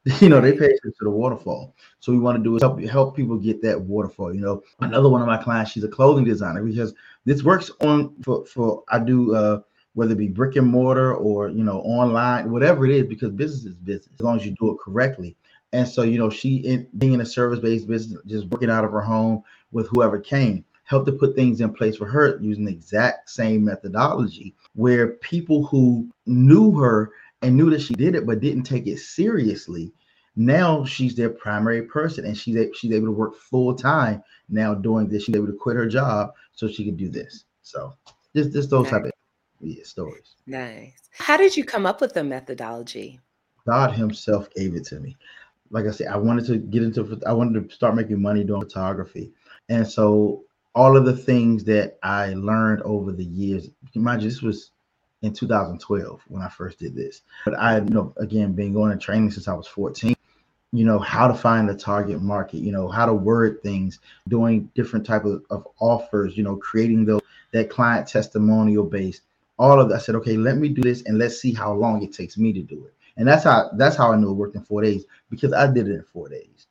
You 0.19 0.29
know, 0.29 0.41
they 0.41 0.53
pay 0.53 0.65
attention 0.65 0.93
to 0.97 1.03
the 1.03 1.11
waterfall. 1.11 1.75
So 1.99 2.11
we 2.11 2.17
want 2.17 2.35
to 2.39 2.43
do 2.43 2.55
is 2.55 2.63
help 2.63 2.81
help 2.81 3.15
people 3.15 3.37
get 3.37 3.61
that 3.61 3.79
waterfall. 3.79 4.33
You 4.33 4.41
know, 4.41 4.63
another 4.79 5.09
one 5.09 5.21
of 5.21 5.27
my 5.27 5.37
clients, 5.37 5.71
she's 5.71 5.83
a 5.83 5.87
clothing 5.87 6.25
designer 6.25 6.63
because 6.63 6.95
this 7.25 7.43
works 7.43 7.69
on 7.81 8.15
for 8.23 8.43
for 8.47 8.83
I 8.89 8.97
do 8.97 9.35
uh 9.35 9.61
whether 9.93 10.13
it 10.13 10.17
be 10.17 10.27
brick 10.27 10.55
and 10.55 10.67
mortar 10.67 11.13
or 11.13 11.49
you 11.49 11.63
know 11.63 11.81
online, 11.81 12.49
whatever 12.49 12.85
it 12.85 12.91
is, 12.91 13.05
because 13.05 13.29
business 13.29 13.65
is 13.65 13.75
business 13.75 14.09
as 14.13 14.21
long 14.21 14.37
as 14.37 14.45
you 14.45 14.55
do 14.59 14.71
it 14.71 14.79
correctly. 14.83 15.35
And 15.73 15.87
so, 15.87 16.01
you 16.03 16.17
know, 16.17 16.29
she 16.29 16.57
in, 16.57 16.87
being 16.97 17.13
in 17.13 17.21
a 17.21 17.25
service-based 17.25 17.87
business, 17.87 18.21
just 18.25 18.47
working 18.47 18.69
out 18.69 18.83
of 18.83 18.91
her 18.91 19.01
home 19.01 19.43
with 19.71 19.87
whoever 19.87 20.19
came, 20.19 20.65
helped 20.83 21.05
to 21.05 21.13
put 21.13 21.35
things 21.35 21.61
in 21.61 21.73
place 21.73 21.95
for 21.95 22.05
her 22.05 22.37
using 22.41 22.65
the 22.65 22.71
exact 22.71 23.29
same 23.29 23.63
methodology 23.63 24.53
where 24.75 25.09
people 25.17 25.65
who 25.65 26.09
knew 26.25 26.77
her 26.77 27.11
and 27.41 27.55
knew 27.55 27.69
that 27.69 27.81
she 27.81 27.93
did 27.93 28.15
it 28.15 28.25
but 28.25 28.41
didn't 28.41 28.63
take 28.63 28.85
it 28.87 28.99
seriously 28.99 29.93
now 30.35 30.85
she's 30.85 31.15
their 31.15 31.29
primary 31.29 31.83
person 31.83 32.25
and 32.25 32.37
she's 32.37 32.57
she's 32.75 32.91
able 32.91 33.07
to 33.07 33.11
work 33.11 33.35
full 33.37 33.75
time 33.75 34.23
now 34.49 34.73
doing 34.73 35.07
this. 35.07 35.23
She's 35.23 35.35
able 35.35 35.47
to 35.47 35.53
quit 35.53 35.75
her 35.75 35.87
job 35.87 36.33
so 36.53 36.67
she 36.67 36.85
could 36.85 36.97
do 36.97 37.09
this. 37.09 37.45
So 37.61 37.93
just 38.35 38.53
just 38.53 38.69
those 38.69 38.83
nice. 38.83 38.91
type 38.91 39.05
of 39.05 39.11
yeah, 39.59 39.83
stories. 39.83 40.35
Nice. 40.47 41.09
How 41.11 41.37
did 41.37 41.55
you 41.55 41.63
come 41.63 41.85
up 41.85 42.01
with 42.01 42.13
the 42.13 42.23
methodology? 42.23 43.19
God 43.67 43.91
himself 43.93 44.49
gave 44.55 44.75
it 44.75 44.85
to 44.85 44.99
me 44.99 45.15
like 45.71 45.85
i 45.85 45.91
said 45.91 46.07
i 46.07 46.17
wanted 46.17 46.45
to 46.45 46.57
get 46.57 46.83
into 46.83 47.19
i 47.25 47.33
wanted 47.33 47.67
to 47.67 47.75
start 47.75 47.95
making 47.95 48.21
money 48.21 48.43
doing 48.43 48.61
photography 48.61 49.31
and 49.69 49.87
so 49.87 50.43
all 50.75 50.95
of 50.95 51.05
the 51.05 51.15
things 51.15 51.63
that 51.63 51.97
i 52.03 52.33
learned 52.33 52.81
over 52.83 53.11
the 53.11 53.25
years 53.25 53.69
you 53.93 54.19
this 54.19 54.41
was 54.41 54.71
in 55.21 55.33
2012 55.33 56.21
when 56.27 56.41
I 56.41 56.49
first 56.49 56.79
did 56.79 56.95
this. 56.95 57.21
But 57.45 57.57
I, 57.59 57.77
you 57.77 57.89
know, 57.89 58.13
again, 58.17 58.53
been 58.53 58.73
going 58.73 58.91
to 58.91 58.97
training 58.97 59.31
since 59.31 59.47
I 59.47 59.53
was 59.53 59.67
14. 59.67 60.15
You 60.73 60.85
know 60.85 60.99
how 60.99 61.27
to 61.27 61.33
find 61.33 61.69
a 61.69 61.75
target 61.75 62.21
market. 62.21 62.59
You 62.59 62.71
know 62.71 62.87
how 62.87 63.05
to 63.05 63.13
word 63.13 63.61
things, 63.61 63.99
doing 64.29 64.71
different 64.73 65.05
type 65.05 65.25
of, 65.25 65.43
of 65.49 65.67
offers. 65.79 66.37
You 66.37 66.43
know, 66.43 66.55
creating 66.55 67.05
those 67.05 67.21
that 67.51 67.69
client 67.69 68.07
testimonial 68.07 68.85
base. 68.85 69.21
All 69.59 69.79
of 69.79 69.89
that. 69.89 69.95
I 69.95 69.99
said, 69.99 70.15
okay, 70.15 70.37
let 70.37 70.57
me 70.57 70.69
do 70.69 70.81
this 70.81 71.03
and 71.03 71.17
let's 71.19 71.39
see 71.39 71.53
how 71.53 71.73
long 71.73 72.01
it 72.01 72.13
takes 72.13 72.37
me 72.37 72.53
to 72.53 72.61
do 72.61 72.85
it. 72.85 72.93
And 73.21 73.27
that's 73.27 73.43
how 73.43 73.69
that's 73.77 73.95
how 73.95 74.11
I 74.11 74.15
knew 74.15 74.31
it 74.31 74.33
worked 74.33 74.55
in 74.55 74.63
four 74.63 74.81
days 74.81 75.05
because 75.29 75.53
I 75.53 75.71
did 75.71 75.87
it 75.87 75.93
in 75.93 76.03
four 76.11 76.27
days. 76.27 76.65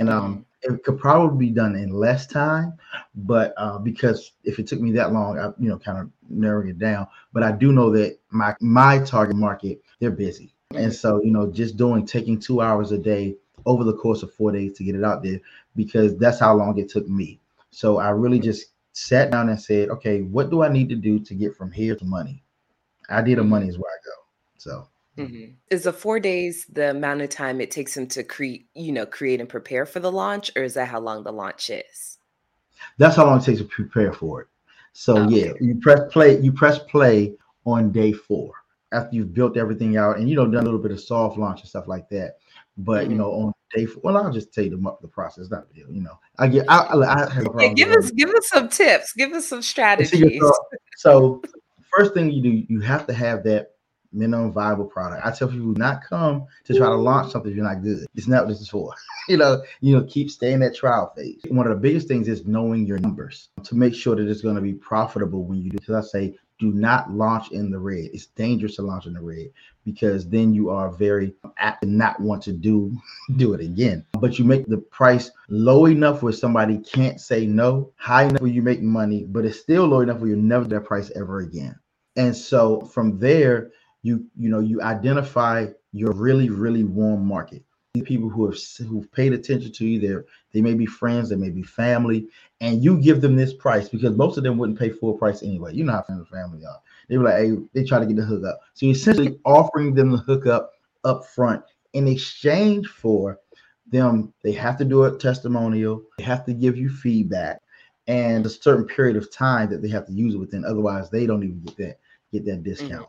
And 0.00 0.10
um, 0.10 0.44
it 0.62 0.82
could 0.82 0.98
probably 0.98 1.46
be 1.46 1.52
done 1.52 1.76
in 1.76 1.92
less 1.92 2.26
time, 2.26 2.72
but 3.14 3.54
uh, 3.56 3.78
because 3.78 4.32
if 4.42 4.58
it 4.58 4.66
took 4.66 4.80
me 4.80 4.90
that 4.92 5.12
long, 5.12 5.38
I 5.38 5.52
you 5.60 5.68
know 5.68 5.78
kind 5.78 5.98
of 5.98 6.10
narrowing 6.28 6.70
it 6.70 6.80
down. 6.80 7.06
But 7.32 7.44
I 7.44 7.52
do 7.52 7.70
know 7.70 7.88
that 7.92 8.18
my 8.30 8.52
my 8.60 8.98
target 8.98 9.36
market 9.36 9.80
they're 10.00 10.10
busy, 10.10 10.52
and 10.74 10.92
so 10.92 11.22
you 11.22 11.30
know 11.30 11.48
just 11.52 11.76
doing 11.76 12.04
taking 12.04 12.40
two 12.40 12.60
hours 12.62 12.90
a 12.90 12.98
day 12.98 13.36
over 13.64 13.84
the 13.84 13.96
course 13.96 14.24
of 14.24 14.34
four 14.34 14.50
days 14.50 14.76
to 14.78 14.82
get 14.82 14.96
it 14.96 15.04
out 15.04 15.22
there 15.22 15.38
because 15.76 16.18
that's 16.18 16.40
how 16.40 16.52
long 16.52 16.76
it 16.78 16.88
took 16.88 17.08
me. 17.08 17.38
So 17.70 17.98
I 17.98 18.10
really 18.10 18.40
just 18.40 18.72
sat 18.92 19.30
down 19.30 19.50
and 19.50 19.62
said, 19.62 19.88
okay, 19.90 20.22
what 20.22 20.50
do 20.50 20.64
I 20.64 20.68
need 20.68 20.88
to 20.88 20.96
do 20.96 21.20
to 21.20 21.34
get 21.36 21.56
from 21.56 21.70
here 21.70 21.94
to 21.94 22.04
money? 22.04 22.42
Idea 23.08 23.36
to 23.36 23.44
money 23.44 23.68
is 23.68 23.78
where 23.78 23.92
I 23.92 24.02
go. 24.04 24.10
So 24.58 24.88
Mm-hmm. 25.18 25.52
Is 25.70 25.84
the 25.84 25.92
four 25.92 26.20
days 26.20 26.64
the 26.72 26.90
amount 26.90 27.20
of 27.20 27.28
time 27.28 27.60
it 27.60 27.70
takes 27.70 27.94
them 27.94 28.06
to 28.08 28.24
create, 28.24 28.66
you 28.74 28.92
know, 28.92 29.04
create 29.04 29.40
and 29.40 29.48
prepare 29.48 29.84
for 29.84 30.00
the 30.00 30.10
launch, 30.10 30.50
or 30.56 30.62
is 30.62 30.74
that 30.74 30.88
how 30.88 31.00
long 31.00 31.22
the 31.22 31.32
launch 31.32 31.68
is? 31.68 32.18
That's 32.98 33.16
how 33.16 33.26
long 33.26 33.38
it 33.38 33.44
takes 33.44 33.58
to 33.58 33.64
prepare 33.64 34.12
for 34.12 34.42
it. 34.42 34.48
So 34.94 35.18
oh, 35.18 35.28
yeah, 35.28 35.52
you 35.60 35.78
press 35.80 36.00
play, 36.10 36.40
you 36.40 36.52
press 36.52 36.78
play 36.78 37.34
on 37.66 37.92
day 37.92 38.12
four 38.12 38.52
after 38.92 39.16
you've 39.16 39.34
built 39.34 39.56
everything 39.56 39.96
out 39.96 40.18
and 40.18 40.28
you 40.28 40.36
know 40.36 40.46
done 40.46 40.62
a 40.62 40.64
little 40.64 40.78
bit 40.78 40.92
of 40.92 41.00
soft 41.00 41.38
launch 41.38 41.60
and 41.60 41.68
stuff 41.68 41.88
like 41.88 42.08
that. 42.10 42.36
But 42.78 43.02
mm-hmm. 43.02 43.12
you 43.12 43.18
know, 43.18 43.32
on 43.32 43.52
day 43.74 43.86
four, 43.86 44.00
well, 44.02 44.16
I'll 44.16 44.32
just 44.32 44.52
tell 44.54 44.64
you 44.64 44.70
the, 44.70 44.96
the 45.02 45.08
process. 45.08 45.50
Not 45.50 45.66
a 45.70 45.74
deal, 45.74 45.90
you 45.90 46.02
know. 46.02 46.18
I 46.38 46.48
get. 46.48 46.64
I, 46.68 46.78
I, 46.78 47.24
I 47.24 47.42
yeah, 47.58 47.72
give 47.74 47.90
us 47.90 48.10
give 48.12 48.30
us 48.30 48.48
some 48.48 48.68
tips. 48.68 49.12
Give 49.12 49.32
us 49.32 49.46
some 49.46 49.60
strategies. 49.62 50.42
So, 50.96 51.42
first 51.94 52.14
thing 52.14 52.30
you 52.30 52.42
do, 52.42 52.64
you 52.68 52.80
have 52.80 53.06
to 53.08 53.12
have 53.12 53.44
that 53.44 53.71
minimum 54.12 54.52
viable 54.52 54.84
product. 54.84 55.24
I 55.24 55.30
tell 55.30 55.48
people 55.48 55.68
not 55.68 56.02
come 56.02 56.46
to 56.64 56.74
try 56.74 56.88
to 56.88 56.94
launch 56.94 57.32
something 57.32 57.50
if 57.50 57.56
you're 57.56 57.66
not 57.66 57.82
good. 57.82 58.06
It's 58.14 58.28
not 58.28 58.44
what 58.44 58.50
this 58.50 58.60
is 58.60 58.68
for. 58.68 58.94
you 59.28 59.36
know, 59.36 59.62
you 59.80 59.96
know, 59.96 60.04
keep 60.04 60.30
staying 60.30 60.60
that 60.60 60.74
trial 60.74 61.12
phase. 61.16 61.40
One 61.48 61.66
of 61.66 61.72
the 61.72 61.80
biggest 61.80 62.08
things 62.08 62.28
is 62.28 62.46
knowing 62.46 62.86
your 62.86 62.98
numbers 62.98 63.48
to 63.64 63.74
make 63.74 63.94
sure 63.94 64.16
that 64.16 64.28
it's 64.28 64.42
going 64.42 64.56
to 64.56 64.60
be 64.60 64.74
profitable 64.74 65.44
when 65.44 65.62
you 65.62 65.70
do. 65.70 65.78
Because 65.78 66.06
I 66.06 66.08
say, 66.08 66.38
do 66.58 66.72
not 66.72 67.10
launch 67.10 67.50
in 67.50 67.70
the 67.70 67.78
red. 67.78 68.10
It's 68.12 68.26
dangerous 68.26 68.76
to 68.76 68.82
launch 68.82 69.06
in 69.06 69.14
the 69.14 69.20
red 69.20 69.48
because 69.84 70.28
then 70.28 70.54
you 70.54 70.70
are 70.70 70.92
very 70.92 71.34
apt 71.58 71.82
to 71.82 71.88
not 71.88 72.20
want 72.20 72.42
to 72.44 72.52
do 72.52 72.96
do 73.36 73.52
it 73.54 73.60
again. 73.60 74.04
But 74.12 74.38
you 74.38 74.44
make 74.44 74.66
the 74.66 74.78
price 74.78 75.30
low 75.48 75.86
enough 75.86 76.22
where 76.22 76.32
somebody 76.32 76.78
can't 76.78 77.20
say 77.20 77.46
no, 77.46 77.92
high 77.96 78.24
enough 78.24 78.40
where 78.40 78.50
you 78.50 78.62
make 78.62 78.80
money, 78.80 79.24
but 79.24 79.44
it's 79.44 79.58
still 79.58 79.86
low 79.86 80.00
enough 80.00 80.20
where 80.20 80.30
you 80.30 80.36
never 80.36 80.64
that 80.66 80.84
price 80.84 81.10
ever 81.16 81.40
again. 81.40 81.76
And 82.14 82.36
so 82.36 82.82
from 82.82 83.18
there, 83.18 83.72
you 84.02 84.26
you 84.36 84.48
know 84.48 84.60
you 84.60 84.80
identify 84.82 85.66
your 85.92 86.12
really 86.12 86.50
really 86.50 86.84
warm 86.84 87.26
market. 87.26 87.62
The 87.94 88.02
people 88.02 88.30
who 88.30 88.46
have 88.46 88.58
who've 88.88 89.10
paid 89.12 89.32
attention 89.32 89.72
to 89.72 89.86
you 89.86 90.00
they 90.00 90.22
they 90.52 90.62
may 90.62 90.74
be 90.74 90.86
friends 90.86 91.28
they 91.28 91.36
may 91.36 91.50
be 91.50 91.62
family 91.62 92.26
and 92.60 92.82
you 92.82 92.98
give 92.98 93.20
them 93.20 93.36
this 93.36 93.52
price 93.52 93.88
because 93.88 94.16
most 94.16 94.38
of 94.38 94.44
them 94.44 94.56
wouldn't 94.56 94.78
pay 94.78 94.90
full 94.90 95.14
price 95.14 95.42
anyway. 95.42 95.74
You 95.74 95.84
know 95.84 95.92
how 95.92 96.02
friends 96.02 96.20
and 96.20 96.28
family 96.28 96.64
are. 96.64 96.80
They 97.08 97.18
were 97.18 97.24
like 97.24 97.34
hey 97.34 97.56
they 97.74 97.84
try 97.84 97.98
to 97.98 98.06
get 98.06 98.16
the 98.16 98.24
hook 98.24 98.44
up. 98.44 98.60
So 98.74 98.86
you're 98.86 98.94
essentially 98.94 99.38
offering 99.44 99.94
them 99.94 100.10
the 100.10 100.18
hookup 100.18 100.72
up 101.04 101.26
front 101.26 101.62
in 101.92 102.08
exchange 102.08 102.88
for 102.88 103.38
them 103.90 104.32
they 104.42 104.52
have 104.52 104.78
to 104.78 104.84
do 104.84 105.04
a 105.04 105.18
testimonial 105.18 106.02
they 106.16 106.24
have 106.24 106.46
to 106.46 106.54
give 106.54 106.78
you 106.78 106.88
feedback 106.88 107.60
and 108.06 108.44
a 108.44 108.50
certain 108.50 108.84
period 108.84 109.16
of 109.16 109.30
time 109.30 109.70
that 109.70 109.82
they 109.82 109.88
have 109.88 110.06
to 110.06 110.12
use 110.12 110.34
it 110.34 110.38
within. 110.38 110.64
Otherwise 110.64 111.10
they 111.10 111.26
don't 111.26 111.42
even 111.42 111.62
get 111.62 111.76
that 111.76 111.98
get 112.32 112.44
that 112.46 112.62
discount. 112.62 112.92
mm-hmm. 112.92 113.04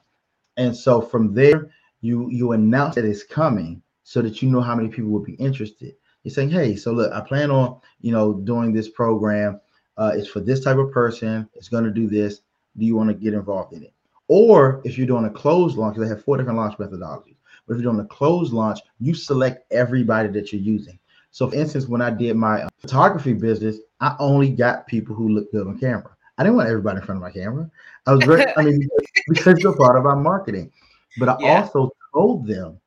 And 0.58 0.76
so 0.76 1.02
from 1.02 1.34
there, 1.34 1.72
you 2.02 2.30
you 2.30 2.52
announce 2.52 2.96
that 2.96 3.06
it's 3.06 3.24
coming 3.24 3.82
so 4.04 4.22
that 4.22 4.42
you 4.42 4.50
know 4.50 4.62
how 4.62 4.76
many 4.76 4.90
people 4.90 5.10
would 5.12 5.26
be 5.26 5.36
interested. 5.36 5.96
You're 6.24 6.34
saying, 6.34 6.52
hey, 6.52 6.76
so 6.76 6.92
look, 6.92 7.12
I 7.14 7.22
plan 7.22 7.52
on 7.52 7.80
you 8.02 8.12
know 8.12 8.34
doing 8.34 8.74
this 8.74 8.90
program. 8.90 9.60
Uh, 9.98 10.12
it's 10.16 10.28
for 10.28 10.40
this 10.40 10.64
type 10.64 10.78
of 10.78 10.92
person. 10.92 11.48
It's 11.54 11.70
going 11.70 11.84
to 11.84 11.92
do 11.92 12.08
this. 12.08 12.42
Do 12.78 12.86
you 12.86 12.96
want 12.96 13.10
to 13.10 13.14
get 13.14 13.34
involved 13.34 13.74
in 13.74 13.84
it? 13.84 13.94
Or 14.28 14.82
if 14.84 14.98
you're 14.98 15.08
doing 15.08 15.26
a 15.26 15.30
closed 15.30 15.78
launch, 15.78 15.98
they 15.98 16.08
have 16.08 16.24
four 16.24 16.38
different 16.38 16.58
launch 16.58 16.78
methodologies. 16.78 17.36
But 17.68 17.76
if 17.76 17.82
you're 17.82 17.92
doing 17.92 18.04
a 18.04 18.08
closed 18.08 18.54
launch, 18.54 18.80
you 19.00 19.14
select 19.14 19.72
everybody 19.72 20.30
that 20.30 20.52
you're 20.52 20.62
using. 20.62 20.98
So, 21.32 21.50
for 21.50 21.56
instance, 21.56 21.88
when 21.88 22.02
I 22.02 22.10
did 22.10 22.36
my 22.36 22.64
uh, 22.64 22.70
photography 22.80 23.34
business, 23.34 23.78
I 24.00 24.16
only 24.20 24.50
got 24.50 24.88
people 24.88 25.16
who 25.16 25.30
look 25.30 25.52
good 25.52 25.68
on 25.68 25.80
camera. 25.80 26.13
I 26.38 26.44
didn't 26.44 26.56
want 26.56 26.70
everybody 26.70 26.98
in 27.00 27.06
front 27.06 27.18
of 27.18 27.22
my 27.22 27.32
camera. 27.32 27.70
I 28.08 28.14
was 28.14 28.26
very, 28.26 28.46
I 28.58 28.64
mean, 28.64 28.88
a 29.30 29.74
part 29.74 29.98
of 29.98 30.06
our 30.06 30.16
marketing. 30.16 30.72
But 31.18 31.30
I 31.30 31.36
yeah. 31.40 31.62
also 31.62 31.92
told 32.14 32.48
them 32.48 32.80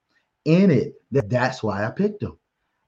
in 0.44 0.70
it 0.70 0.94
that 1.12 1.30
that's 1.30 1.62
why 1.62 1.86
I 1.86 1.90
picked 1.90 2.20
them. 2.20 2.38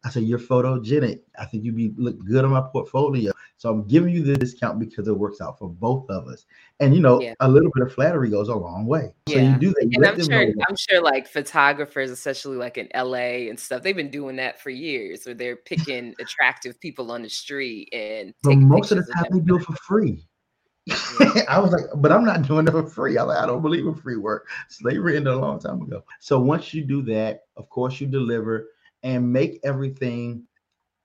I 0.05 0.11
said, 0.11 0.25
You're 0.25 0.39
photogenic. 0.39 1.21
I 1.39 1.45
think 1.45 1.65
you'd 1.65 1.77
be 1.77 1.93
look 1.97 2.25
good 2.25 2.45
on 2.45 2.53
my 2.53 2.61
portfolio. 2.61 3.33
So 3.57 3.71
I'm 3.71 3.87
giving 3.89 4.15
you 4.15 4.23
the 4.23 4.37
discount 4.37 4.79
because 4.79 5.09
it 5.09 5.13
works 5.13 5.41
out 5.41 5.59
for 5.59 5.69
both 5.69 6.09
of 6.09 6.29
us. 6.29 6.47
And 6.79 6.95
you 6.95 7.01
know, 7.01 7.21
yeah. 7.21 7.35
a 7.41 7.49
little 7.49 7.71
bit 7.75 7.85
of 7.85 7.93
flattery 7.93 8.31
goes 8.31 8.49
a 8.49 8.55
long 8.55 8.87
way. 8.87 9.13
Yeah. 9.27 9.35
So 9.35 9.41
you 9.41 9.59
do 9.59 9.69
that. 9.71 9.89
You 9.91 9.91
and 9.97 10.07
I'm 10.07 10.25
sure, 10.25 10.55
I'm 10.69 10.77
sure 10.77 11.03
like 11.03 11.27
photographers, 11.27 12.11
especially 12.11 12.57
like 12.57 12.79
in 12.79 12.89
LA 12.95 13.49
and 13.49 13.59
stuff, 13.59 13.83
they've 13.83 13.97
been 13.97 14.11
doing 14.11 14.37
that 14.37 14.61
for 14.61 14.71
years 14.71 15.25
where 15.25 15.35
they're 15.35 15.57
picking 15.57 16.15
attractive 16.21 16.81
people 16.81 17.11
on 17.11 17.23
the 17.23 17.29
street 17.29 17.89
and 17.93 18.33
but 18.45 18.55
most 18.55 18.93
of 18.93 18.99
the 18.99 19.13
time 19.13 19.27
they 19.33 19.41
do 19.41 19.57
it 19.57 19.65
for 19.65 19.75
free. 19.75 20.28
I 21.49 21.59
was 21.59 21.73
like, 21.73 21.85
but 21.97 22.13
I'm 22.13 22.25
not 22.25 22.43
doing 22.43 22.67
it 22.67 22.71
for 22.71 22.87
free. 22.87 23.19
I, 23.19 23.23
like, 23.23 23.39
I 23.39 23.47
don't 23.47 23.63
believe 23.63 23.87
in 23.87 23.95
free 23.95 24.17
work. 24.17 24.49
Slavery 24.69 25.17
ended 25.17 25.33
a 25.33 25.39
long 25.39 25.59
time 25.59 25.83
ago. 25.83 26.05
So 26.21 26.39
once 26.41 26.73
you 26.73 26.85
do 26.85 27.03
that, 27.03 27.43
of 27.57 27.69
course, 27.69 28.01
you 28.01 28.07
deliver 28.07 28.69
and 29.03 29.33
make 29.33 29.61
everything 29.65 30.45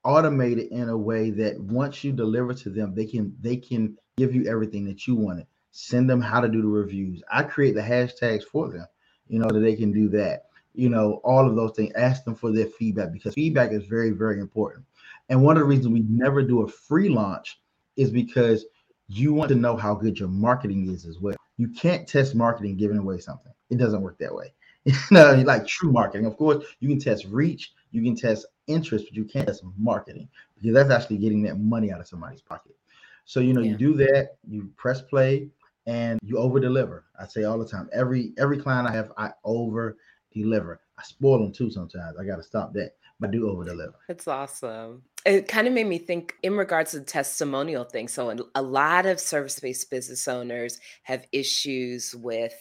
automated 0.04 0.68
in 0.72 0.90
a 0.90 0.98
way 0.98 1.30
that 1.32 1.60
once 1.60 2.04
you 2.04 2.12
deliver 2.12 2.54
to 2.54 2.70
them, 2.70 2.94
they 2.94 3.06
can 3.06 3.36
they 3.42 3.58
can 3.58 3.98
give 4.18 4.34
you 4.36 4.46
everything 4.48 4.86
that 4.86 5.08
you 5.08 5.16
wanted. 5.16 5.48
send 5.72 6.10
them 6.10 6.22
how 6.22 6.40
to 6.40 6.48
do 6.48 6.62
the 6.62 6.68
reviews. 6.68 7.22
I 7.32 7.44
create 7.44 7.76
the 7.76 7.82
hashtags 7.82 8.44
for 8.44 8.70
them, 8.72 8.86
you 9.28 9.40
know, 9.40 9.48
that 9.52 9.60
they 9.60 9.76
can 9.76 9.92
do 9.92 10.08
that. 10.10 10.46
You 10.76 10.90
know, 10.90 11.22
all 11.24 11.48
of 11.48 11.56
those 11.56 11.72
things. 11.76 11.92
Ask 11.96 12.24
them 12.24 12.36
for 12.36 12.52
their 12.52 12.68
feedback 12.68 13.12
because 13.12 13.34
feedback 13.34 13.72
is 13.72 13.86
very, 13.86 14.12
very 14.12 14.40
important. 14.40 14.86
And 15.30 15.44
one 15.44 15.58
of 15.58 15.62
the 15.62 15.68
reasons 15.68 15.88
we 15.90 16.06
never 16.08 16.44
do 16.44 16.62
a 16.62 16.68
free 16.68 17.10
launch 17.10 17.60
is 17.96 18.12
because 18.12 18.66
you 19.14 19.34
want 19.34 19.50
to 19.50 19.56
know 19.56 19.76
how 19.76 19.94
good 19.94 20.20
your 20.20 20.30
marketing 20.30 20.90
is 20.92 21.06
as 21.06 21.20
well. 21.20 21.36
You 21.58 21.70
can't 21.70 22.08
test 22.08 22.36
marketing 22.36 22.78
giving 22.78 22.98
away 22.98 23.20
something. 23.20 23.54
It 23.70 23.78
doesn't 23.78 24.02
work 24.02 24.18
that 24.20 24.34
way. 24.34 24.54
You 24.86 24.94
know, 25.12 25.34
like 25.46 25.66
true 25.66 25.94
marketing. 25.94 26.26
Of 26.26 26.36
course, 26.36 26.66
you 26.82 26.90
can 26.90 27.00
test 27.00 27.26
reach, 27.30 27.72
you 27.92 28.04
can 28.04 28.18
test 28.18 28.46
interest, 28.68 29.06
but 29.06 29.16
you 29.16 29.24
can't 29.24 29.48
test 29.48 29.64
marketing 29.78 30.28
because 30.58 30.74
that's 30.74 30.90
actually 30.90 31.20
getting 31.20 31.42
that 31.44 31.58
money 31.58 31.90
out 31.90 32.02
of 32.02 32.08
somebody's 32.08 32.42
pocket. 32.42 32.76
So 33.24 33.40
you 33.40 33.54
know, 33.54 33.62
yeah. 33.62 33.72
you 33.72 33.78
do 33.78 33.94
that, 33.94 34.36
you 34.46 34.70
press 34.76 35.02
play, 35.02 35.48
and 35.86 36.20
you 36.22 36.38
over 36.38 36.60
deliver. 36.60 37.06
I 37.18 37.28
say 37.28 37.46
all 37.46 37.58
the 37.58 37.68
time, 37.68 37.90
every 37.94 38.34
every 38.38 38.58
client 38.58 38.88
I 38.88 38.92
have, 38.92 39.12
I 39.18 39.32
over 39.46 39.98
deliver. 40.34 40.82
I 40.98 41.04
spoil 41.04 41.40
them 41.40 41.54
too 41.54 41.70
sometimes. 41.70 42.18
I 42.20 42.26
got 42.26 42.38
to 42.38 42.44
stop 42.44 42.74
that, 42.74 42.96
I 43.24 43.28
do 43.28 43.50
over 43.50 43.64
deliver. 43.64 43.96
It's 44.10 44.28
awesome. 44.28 45.04
It 45.26 45.48
kind 45.48 45.68
of 45.68 45.74
made 45.74 45.88
me 45.88 45.98
think 45.98 46.36
in 46.44 46.58
regards 46.58 46.92
to 46.92 47.00
the 47.00 47.06
testimonial 47.06 47.86
thing. 47.86 48.08
So 48.08 48.36
a 48.56 48.62
lot 48.62 49.06
of 49.06 49.20
service-based 49.20 49.90
business 49.90 50.28
owners 50.28 50.80
have 51.04 51.26
issues 51.32 52.14
with 52.14 52.54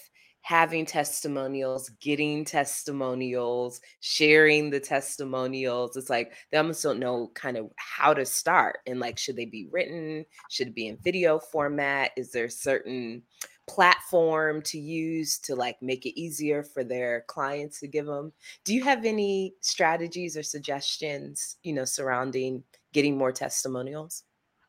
having 0.44 0.84
testimonials, 0.84 1.88
getting 2.00 2.44
testimonials, 2.44 3.80
sharing 4.00 4.70
the 4.70 4.80
testimonials. 4.80 5.96
It's 5.96 6.10
like 6.10 6.32
they 6.50 6.58
almost 6.58 6.82
don't 6.82 6.98
know 6.98 7.30
kind 7.34 7.56
of 7.56 7.70
how 7.76 8.12
to 8.12 8.24
start. 8.24 8.78
And 8.86 8.98
like, 8.98 9.18
should 9.18 9.36
they 9.36 9.46
be 9.46 9.68
written? 9.70 10.24
Should 10.50 10.68
it 10.68 10.74
be 10.74 10.88
in 10.88 10.98
video 11.02 11.38
format? 11.38 12.10
Is 12.16 12.32
there 12.32 12.48
certain 12.48 13.22
platform 13.66 14.62
to 14.62 14.78
use 14.78 15.38
to 15.38 15.54
like 15.54 15.80
make 15.82 16.04
it 16.06 16.18
easier 16.18 16.62
for 16.62 16.84
their 16.84 17.24
clients 17.28 17.80
to 17.80 17.86
give 17.86 18.06
them? 18.06 18.32
Do 18.64 18.74
you 18.74 18.84
have 18.84 19.04
any 19.04 19.54
strategies 19.60 20.36
or 20.36 20.42
suggestions, 20.42 21.56
you 21.62 21.72
know, 21.72 21.84
surrounding 21.84 22.62
getting 22.92 23.16
more 23.16 23.32
testimonials? 23.32 24.24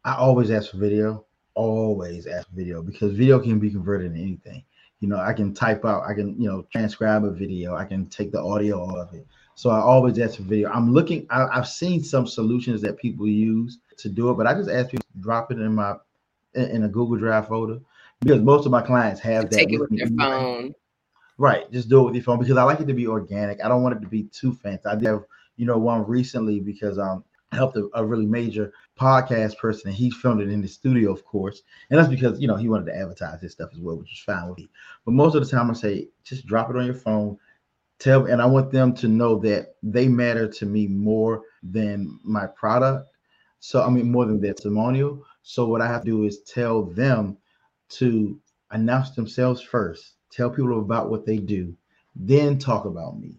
I 0.06 0.16
always 0.16 0.52
ask 0.52 0.72
for 0.72 0.78
video. 0.78 1.26
Always 1.56 2.26
ask 2.28 2.48
for 2.50 2.56
video 2.56 2.82
because 2.82 3.14
video 3.14 3.40
can 3.40 3.60
be 3.60 3.70
converted 3.70 4.08
into 4.08 4.22
anything 4.22 4.64
you 5.04 5.10
know, 5.10 5.18
I 5.18 5.34
can 5.34 5.54
type 5.54 5.84
out, 5.84 6.04
I 6.08 6.14
can, 6.14 6.42
you 6.42 6.48
know, 6.48 6.66
transcribe 6.72 7.26
a 7.26 7.30
video, 7.30 7.76
I 7.76 7.84
can 7.84 8.06
take 8.06 8.32
the 8.32 8.42
audio 8.42 8.90
out 8.90 9.00
of 9.00 9.14
it. 9.14 9.28
So 9.54 9.70
I 9.70 9.80
always 9.80 10.18
ask 10.18 10.38
for 10.38 10.44
video. 10.44 10.72
I'm 10.72 10.94
looking, 10.94 11.28
I, 11.30 11.46
have 11.54 11.68
seen 11.68 12.02
some 12.02 12.26
solutions 12.26 12.82
that 12.84 12.98
people 12.98 13.28
use 13.28 13.80
to 13.98 14.08
do 14.08 14.30
it, 14.30 14.36
but 14.36 14.48
I 14.48 14.54
just 14.54 14.70
ask 14.70 14.92
people 14.92 15.06
to 15.14 15.20
drop 15.20 15.52
it 15.52 15.60
in 15.60 15.76
my 15.76 15.96
in 16.54 16.84
a 16.84 16.88
Google 16.88 17.18
Drive 17.18 17.50
folder 17.50 17.82
because 18.22 18.42
most 18.42 18.66
of 18.66 18.72
my 18.72 18.82
clients 18.82 19.20
have 19.22 19.50
that. 19.50 19.58
Take 19.58 19.74
it 19.74 19.80
with 19.80 19.98
their 19.98 20.08
phone. 20.18 20.74
Right. 21.38 21.70
Just 21.72 21.90
do 21.90 22.02
it 22.02 22.06
with 22.06 22.16
your 22.16 22.24
phone 22.24 22.40
because 22.40 22.58
I 22.58 22.64
like 22.64 22.80
it 22.80 22.88
to 22.88 22.94
be 22.94 23.08
organic. 23.08 23.64
I 23.64 23.68
don't 23.68 23.84
want 23.84 23.98
it 23.98 24.02
to 24.02 24.08
be 24.08 24.24
too 24.24 24.54
fancy. 24.54 24.86
I 24.86 24.96
did 24.96 25.08
have, 25.08 25.24
you 25.58 25.66
know, 25.66 25.78
one 25.78 26.08
recently 26.08 26.60
because 26.60 27.00
um 27.00 27.24
helped 27.54 27.78
a, 27.78 27.88
a, 27.94 28.06
really 28.06 28.26
major 28.26 28.74
podcast 29.00 29.58
person 29.58 29.90
and 29.90 29.96
he 29.96 30.10
filmed 30.10 30.42
it 30.42 30.50
in 30.50 30.62
the 30.62 30.68
studio 30.68 31.12
of 31.12 31.24
course 31.26 31.64
and 31.90 32.00
that's 32.00 32.10
because 32.10 32.40
you 32.40 32.48
know 32.48 32.56
he 32.56 32.70
wanted 32.70 32.86
to 32.86 32.96
advertise 32.96 33.42
his 33.42 33.52
stuff 33.52 33.70
as 33.74 33.80
well 33.80 33.96
which 33.96 34.12
is 34.12 34.20
fine 34.20 34.48
with 34.50 34.58
me 34.58 34.70
but 35.06 35.14
most 35.14 35.36
of 35.36 35.44
the 35.44 35.50
time 35.50 35.70
i 35.70 35.74
say 35.74 36.08
just 36.24 36.46
drop 36.46 36.70
it 36.70 36.76
on 36.76 36.86
your 36.86 36.94
phone 36.94 37.38
tell 38.00 38.26
and 38.26 38.42
i 38.42 38.46
want 38.46 38.72
them 38.72 38.94
to 38.94 39.08
know 39.08 39.38
that 39.40 39.76
they 39.82 40.08
matter 40.08 40.48
to 40.48 40.66
me 40.66 40.88
more 40.88 41.44
than 41.64 42.20
my 42.24 42.46
product 42.46 43.10
so 43.60 43.82
i 43.84 43.90
mean 43.90 44.12
more 44.12 44.26
than 44.26 44.40
their 44.40 44.54
testimonial 44.54 45.24
so 45.42 45.66
what 45.66 45.82
i 45.82 45.88
have 45.88 46.02
to 46.02 46.12
do 46.12 46.26
is 46.26 46.44
tell 46.44 46.84
them 46.84 47.38
to 47.98 48.40
announce 48.72 49.12
themselves 49.12 49.62
first 49.62 50.14
tell 50.32 50.50
people 50.50 50.80
about 50.80 51.10
what 51.10 51.26
they 51.26 51.38
do 51.38 51.76
then 52.16 52.58
talk 52.58 52.86
about 52.86 53.20
me 53.20 53.38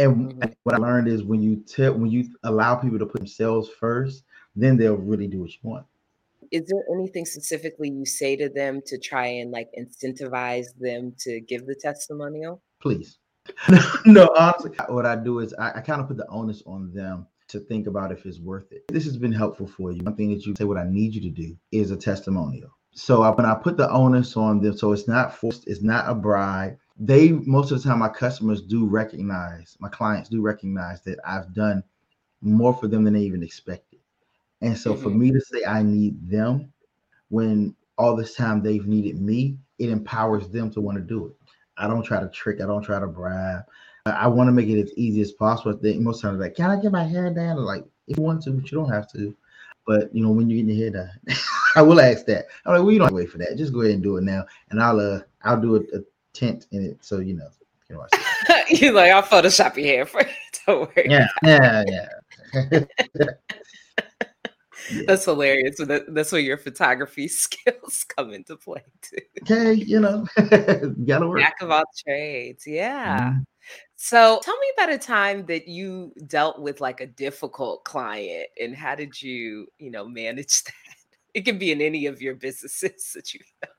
and 0.00 0.32
mm-hmm. 0.32 0.50
what 0.62 0.74
I 0.74 0.78
learned 0.78 1.08
is 1.08 1.22
when 1.22 1.42
you 1.42 1.56
tell 1.56 1.92
when 1.92 2.10
you 2.10 2.28
allow 2.44 2.74
people 2.74 2.98
to 2.98 3.06
put 3.06 3.20
themselves 3.20 3.68
first, 3.68 4.24
then 4.56 4.78
they'll 4.78 4.96
really 4.96 5.26
do 5.26 5.40
what 5.40 5.50
you 5.50 5.58
want. 5.62 5.84
Is 6.50 6.66
there 6.68 6.82
anything 6.92 7.26
specifically 7.26 7.90
you 7.90 8.06
say 8.06 8.34
to 8.36 8.48
them 8.48 8.80
to 8.86 8.98
try 8.98 9.26
and 9.26 9.50
like 9.50 9.68
incentivize 9.78 10.66
them 10.78 11.14
to 11.20 11.40
give 11.40 11.66
the 11.66 11.74
testimonial? 11.74 12.62
Please. 12.80 13.18
no, 14.06 14.34
honestly, 14.38 14.70
what 14.88 15.04
I 15.04 15.16
do 15.16 15.40
is 15.40 15.52
I, 15.54 15.72
I 15.76 15.80
kind 15.80 16.00
of 16.00 16.08
put 16.08 16.16
the 16.16 16.26
onus 16.28 16.62
on 16.66 16.92
them 16.94 17.26
to 17.48 17.60
think 17.60 17.86
about 17.86 18.10
if 18.10 18.24
it's 18.24 18.38
worth 18.38 18.72
it. 18.72 18.84
This 18.88 19.04
has 19.04 19.18
been 19.18 19.32
helpful 19.32 19.66
for 19.66 19.92
you. 19.92 20.02
One 20.02 20.16
thing 20.16 20.30
that 20.30 20.46
you 20.46 20.54
say, 20.56 20.64
what 20.64 20.78
I 20.78 20.84
need 20.84 21.14
you 21.14 21.20
to 21.20 21.30
do 21.30 21.56
is 21.72 21.90
a 21.90 21.96
testimonial. 21.96 22.70
So 22.92 23.22
I, 23.22 23.30
when 23.30 23.46
I 23.46 23.54
put 23.54 23.76
the 23.76 23.90
onus 23.90 24.36
on 24.36 24.60
them, 24.60 24.76
so 24.76 24.92
it's 24.92 25.08
not 25.08 25.34
forced, 25.34 25.68
it's 25.68 25.82
not 25.82 26.08
a 26.08 26.14
bribe, 26.14 26.76
they 26.98 27.30
most 27.30 27.70
of 27.70 27.82
the 27.82 27.88
time 27.88 27.98
my 27.98 28.08
customers 28.08 28.60
do 28.60 28.86
recognize 28.86 29.76
my 29.80 29.88
clients 29.88 30.28
do 30.28 30.42
recognize 30.42 31.00
that 31.02 31.18
I've 31.24 31.54
done 31.54 31.82
more 32.42 32.74
for 32.74 32.88
them 32.88 33.04
than 33.04 33.14
they 33.14 33.20
even 33.20 33.42
expected. 33.42 34.00
And 34.60 34.76
so 34.76 34.92
mm-hmm. 34.92 35.02
for 35.02 35.08
me 35.08 35.30
to 35.30 35.40
say 35.40 35.64
I 35.64 35.82
need 35.82 36.28
them 36.28 36.72
when 37.30 37.74
all 37.96 38.14
this 38.14 38.34
time 38.34 38.62
they've 38.62 38.86
needed 38.86 39.20
me, 39.20 39.56
it 39.78 39.88
empowers 39.88 40.48
them 40.48 40.70
to 40.72 40.80
want 40.80 40.98
to 40.98 41.02
do 41.04 41.26
it. 41.26 41.32
I 41.78 41.86
don't 41.86 42.02
try 42.02 42.20
to 42.20 42.28
trick, 42.28 42.60
I 42.60 42.66
don't 42.66 42.82
try 42.82 43.00
to 43.00 43.06
bribe. 43.06 43.62
I 44.06 44.26
want 44.28 44.48
to 44.48 44.52
make 44.52 44.68
it 44.68 44.82
as 44.82 44.92
easy 44.96 45.20
as 45.20 45.32
possible. 45.32 45.78
Most 45.82 46.22
times 46.22 46.40
like, 46.40 46.56
can 46.56 46.70
I 46.70 46.80
get 46.80 46.92
my 46.92 47.04
hair 47.04 47.32
done? 47.32 47.56
like, 47.56 47.84
if 48.06 48.16
you 48.16 48.22
want 48.22 48.42
to, 48.42 48.50
but 48.50 48.70
you 48.70 48.78
don't 48.78 48.90
have 48.90 49.10
to. 49.12 49.34
But 49.86 50.14
you 50.14 50.22
know, 50.22 50.30
when 50.30 50.48
you're 50.48 50.62
getting 50.62 50.76
your 50.76 50.90
hair 50.92 51.06
done, 51.26 51.36
I 51.76 51.82
will 51.82 52.00
ask 52.00 52.26
that. 52.26 52.46
I'm 52.64 52.74
like, 52.74 52.82
well, 52.82 52.92
you 52.92 52.98
don't 52.98 53.14
wait 53.14 53.30
for 53.30 53.38
that. 53.38 53.56
Just 53.56 53.72
go 53.72 53.80
ahead 53.80 53.94
and 53.94 54.02
do 54.02 54.16
it 54.16 54.24
now, 54.24 54.44
and 54.70 54.82
I'll 54.82 55.00
uh, 55.00 55.20
I'll 55.44 55.60
do 55.60 55.76
a, 55.76 55.80
uh, 55.80 56.00
tint 56.32 56.66
in 56.72 56.84
it, 56.84 56.98
so 57.00 57.18
you 57.18 57.34
know. 57.34 57.48
You 57.88 57.96
know 57.96 58.06
You're 58.68 58.92
like, 58.92 59.10
I'll 59.10 59.22
Photoshop 59.22 59.76
your 59.76 59.86
hair 59.86 60.06
for 60.06 60.22
you. 60.22 60.28
Don't 60.66 60.96
worry. 60.96 61.08
Yeah, 61.10 61.26
yeah, 61.42 61.84
yeah. 61.88 62.80
That's 65.06 65.24
hilarious. 65.24 65.80
That's 66.08 66.32
where 66.32 66.40
your 66.40 66.56
photography 66.56 67.28
skills 67.28 68.04
come 68.16 68.32
into 68.32 68.56
play 68.56 68.84
too. 69.02 69.18
Okay, 69.42 69.74
you 69.74 70.00
know, 70.00 70.26
gotta 71.04 71.28
work. 71.28 71.40
Jack 71.40 71.56
of 71.60 71.70
all 71.70 71.84
trades. 72.06 72.64
Yeah. 72.66 73.20
Mm-hmm. 73.20 73.38
So 73.96 74.40
tell 74.42 74.56
me 74.56 74.66
about 74.76 74.92
a 74.92 74.98
time 74.98 75.46
that 75.46 75.68
you 75.68 76.12
dealt 76.26 76.60
with 76.60 76.80
like 76.80 77.00
a 77.00 77.06
difficult 77.06 77.84
client 77.84 78.48
and 78.60 78.74
how 78.74 78.94
did 78.94 79.20
you, 79.20 79.66
you 79.78 79.90
know, 79.90 80.06
manage 80.06 80.64
that? 80.64 80.72
It 81.34 81.44
can 81.44 81.58
be 81.58 81.72
in 81.72 81.80
any 81.80 82.06
of 82.06 82.20
your 82.20 82.34
businesses 82.34 83.12
that 83.14 83.34
you've 83.34 83.42
done. 83.62 83.72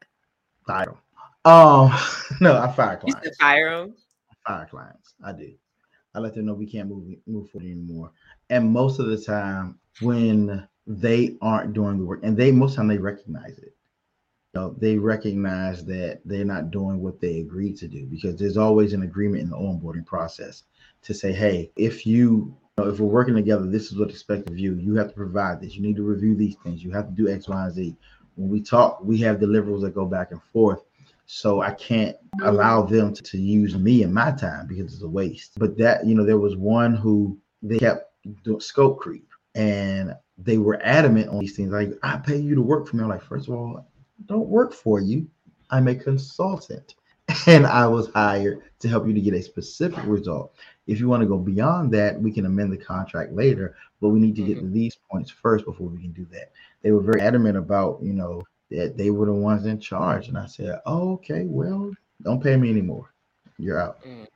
Title. 0.67 0.97
Um, 1.43 1.91
no, 2.41 2.57
I 2.57 2.71
fire 2.71 2.97
clients. 2.97 3.25
You 3.25 3.31
fire 3.39 3.77
them? 3.77 3.95
I 4.29 4.49
fire 4.49 4.67
clients. 4.69 5.13
I 5.23 5.33
do. 5.33 5.53
I 6.13 6.19
let 6.19 6.35
them 6.35 6.45
know 6.45 6.53
we 6.53 6.65
can't 6.65 6.89
move 6.89 7.15
move 7.25 7.49
forward 7.49 7.67
anymore. 7.67 8.11
And 8.49 8.71
most 8.71 8.99
of 8.99 9.07
the 9.07 9.17
time, 9.17 9.79
when 10.01 10.67
they 10.87 11.37
aren't 11.41 11.73
doing 11.73 11.97
the 11.97 12.05
work, 12.05 12.21
and 12.23 12.35
they 12.35 12.51
most 12.51 12.71
of 12.71 12.75
the 12.75 12.81
time 12.81 12.87
they 12.87 12.97
recognize 12.97 13.57
it. 13.59 13.75
You 14.53 14.59
know, 14.59 14.75
they 14.77 14.97
recognize 14.97 15.85
that 15.85 16.19
they're 16.25 16.43
not 16.43 16.71
doing 16.71 16.99
what 16.99 17.21
they 17.21 17.39
agreed 17.39 17.77
to 17.77 17.87
do 17.87 18.05
because 18.05 18.35
there's 18.35 18.57
always 18.57 18.91
an 18.91 19.03
agreement 19.03 19.43
in 19.43 19.49
the 19.49 19.55
onboarding 19.55 20.05
process 20.05 20.63
to 21.03 21.13
say, 21.13 21.31
hey, 21.31 21.71
if 21.77 22.05
you, 22.05 22.53
you 22.70 22.70
if 22.77 22.99
we're 22.99 23.07
working 23.07 23.35
together, 23.35 23.65
this 23.65 23.91
is 23.91 23.97
what's 23.97 24.13
expected 24.13 24.51
of 24.51 24.59
you. 24.59 24.75
You 24.75 24.95
have 24.95 25.09
to 25.09 25.13
provide 25.13 25.61
this. 25.61 25.75
You 25.75 25.81
need 25.81 25.97
to 25.97 26.03
review 26.03 26.35
these 26.35 26.55
things. 26.63 26.83
You 26.83 26.91
have 26.91 27.07
to 27.07 27.13
do 27.13 27.29
X, 27.29 27.47
Y, 27.47 27.65
and 27.65 27.73
Z. 27.73 27.95
When 28.35 28.49
we 28.49 28.61
talk, 28.61 29.03
we 29.03 29.17
have 29.19 29.37
deliverables 29.37 29.81
that 29.81 29.93
go 29.93 30.05
back 30.05 30.31
and 30.31 30.41
forth 30.53 30.81
so 31.33 31.61
I 31.61 31.71
can't 31.71 32.17
allow 32.43 32.81
them 32.81 33.13
to, 33.13 33.23
to 33.23 33.37
use 33.37 33.77
me 33.77 34.03
and 34.03 34.13
my 34.13 34.31
time 34.31 34.67
because 34.67 34.93
it's 34.93 35.01
a 35.01 35.07
waste. 35.07 35.53
But 35.57 35.77
that, 35.77 36.05
you 36.05 36.13
know, 36.13 36.25
there 36.25 36.37
was 36.37 36.57
one 36.57 36.93
who 36.93 37.39
they 37.61 37.79
kept 37.79 38.13
doing 38.43 38.59
scope 38.59 38.99
creep 38.99 39.29
and 39.55 40.13
they 40.37 40.57
were 40.57 40.81
adamant 40.83 41.29
on 41.29 41.39
these 41.39 41.55
things. 41.55 41.71
Like, 41.71 41.93
I 42.03 42.17
pay 42.17 42.35
you 42.35 42.53
to 42.55 42.61
work 42.61 42.85
for 42.85 42.97
me. 42.97 43.03
I'm 43.03 43.09
like, 43.09 43.23
first 43.23 43.47
of 43.47 43.53
all, 43.53 43.77
I 43.77 44.23
don't 44.25 44.49
work 44.49 44.73
for 44.73 44.99
you. 44.99 45.25
I'm 45.69 45.87
a 45.87 45.95
consultant. 45.95 46.95
And 47.47 47.65
I 47.65 47.87
was 47.87 48.09
hired 48.09 48.61
to 48.79 48.89
help 48.89 49.07
you 49.07 49.13
to 49.13 49.21
get 49.21 49.33
a 49.33 49.41
specific 49.41 50.03
result. 50.03 50.53
If 50.87 50.99
you 50.99 51.07
want 51.07 51.21
to 51.21 51.27
go 51.27 51.37
beyond 51.37 51.91
that, 51.93 52.19
we 52.19 52.31
can 52.31 52.45
amend 52.45 52.71
the 52.71 52.77
contract 52.77 53.33
later, 53.33 53.75
but 54.01 54.09
we 54.09 54.19
need 54.19 54.35
to 54.35 54.43
get 54.43 54.57
mm-hmm. 54.57 54.67
to 54.67 54.73
these 54.73 54.97
points 55.09 55.29
first 55.29 55.65
before 55.65 55.87
we 55.87 56.01
can 56.01 56.11
do 56.11 56.25
that. 56.31 56.51
They 56.81 56.91
were 56.91 57.01
very 57.01 57.21
adamant 57.21 57.57
about, 57.57 57.99
you 58.01 58.13
know, 58.13 58.43
that 58.71 58.97
they 58.97 59.11
were 59.11 59.27
the 59.27 59.33
ones 59.33 59.65
in 59.65 59.79
charge. 59.79 60.27
And 60.27 60.37
I 60.37 60.47
said, 60.47 60.79
oh, 60.85 61.13
okay, 61.13 61.45
well, 61.45 61.91
don't 62.23 62.41
pay 62.41 62.57
me 62.57 62.69
anymore. 62.69 63.13
You're 63.57 63.79
out. 63.79 64.03
Mm. 64.03 64.27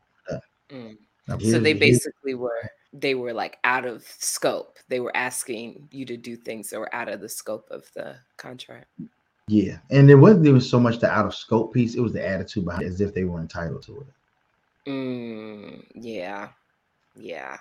Mm. 0.70 0.98
So 1.42 1.60
they 1.60 1.74
basically 1.74 2.36
were 2.36 2.70
they 2.94 3.16
were 3.16 3.34
like 3.34 3.58
out 3.64 3.86
of 3.86 4.04
scope. 4.04 4.78
They 4.88 5.00
were 5.00 5.16
asking 5.16 5.88
you 5.92 6.06
to 6.06 6.18
do 6.18 6.36
things 6.36 6.70
that 6.70 6.80
were 6.80 6.94
out 6.94 7.10
of 7.10 7.22
the 7.22 7.30
scope 7.30 7.68
of 7.70 7.86
the 7.94 8.16
contract. 8.38 8.88
Yeah. 9.48 9.78
And 9.92 10.10
it 10.10 10.16
wasn't 10.16 10.48
even 10.48 10.62
so 10.62 10.80
much 10.80 11.00
the 11.00 11.10
out 11.10 11.26
of 11.26 11.36
scope 11.36 11.74
piece, 11.74 11.96
it 11.96 12.02
was 12.02 12.14
the 12.14 12.28
attitude 12.28 12.66
behind 12.66 12.84
it, 12.84 12.88
as 12.88 13.02
if 13.02 13.14
they 13.14 13.26
were 13.26 13.40
entitled 13.40 13.84
to 13.84 14.02
it. 14.02 14.08
Mm, 14.88 15.84
yeah. 15.96 16.50
Yeah. 17.16 17.58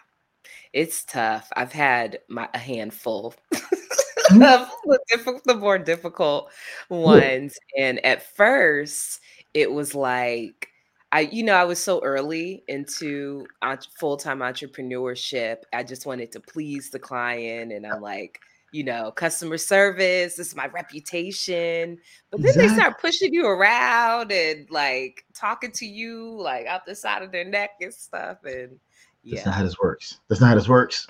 It's 0.72 1.04
tough. 1.04 1.50
I've 1.56 1.72
had 1.72 2.20
my 2.28 2.48
a 2.54 2.58
handful 2.58 3.34
the, 4.30 5.00
diff- 5.10 5.44
the 5.44 5.54
more 5.56 5.78
difficult 5.78 6.50
ones. 6.90 7.58
And 7.78 8.04
at 8.04 8.34
first, 8.36 9.20
it 9.54 9.72
was 9.72 9.94
like, 9.94 10.68
I, 11.12 11.20
you 11.22 11.42
know, 11.44 11.54
I 11.54 11.64
was 11.64 11.80
so 11.82 12.00
early 12.04 12.64
into 12.68 13.46
full 13.98 14.16
time 14.16 14.40
entrepreneurship. 14.40 15.58
I 15.72 15.82
just 15.84 16.06
wanted 16.06 16.32
to 16.32 16.40
please 16.40 16.90
the 16.90 16.98
client. 16.98 17.72
And 17.72 17.86
I'm 17.86 18.00
like, 18.02 18.40
you 18.74 18.82
know, 18.82 19.12
customer 19.12 19.56
service, 19.56 20.34
this 20.34 20.48
is 20.48 20.56
my 20.56 20.66
reputation. 20.66 21.96
But 22.32 22.42
then 22.42 22.48
exactly. 22.48 22.68
they 22.68 22.74
start 22.74 23.00
pushing 23.00 23.32
you 23.32 23.46
around 23.46 24.32
and 24.32 24.68
like 24.68 25.24
talking 25.32 25.70
to 25.70 25.86
you 25.86 26.36
like 26.40 26.66
out 26.66 26.84
the 26.84 26.96
side 26.96 27.22
of 27.22 27.30
their 27.30 27.44
neck 27.44 27.70
and 27.80 27.94
stuff. 27.94 28.38
And 28.42 28.80
yeah. 29.22 29.36
That's 29.36 29.46
not 29.46 29.54
how 29.54 29.62
this 29.62 29.78
works. 29.78 30.18
That's 30.28 30.40
not 30.40 30.48
how 30.48 30.54
this 30.56 30.68
works. 30.68 31.06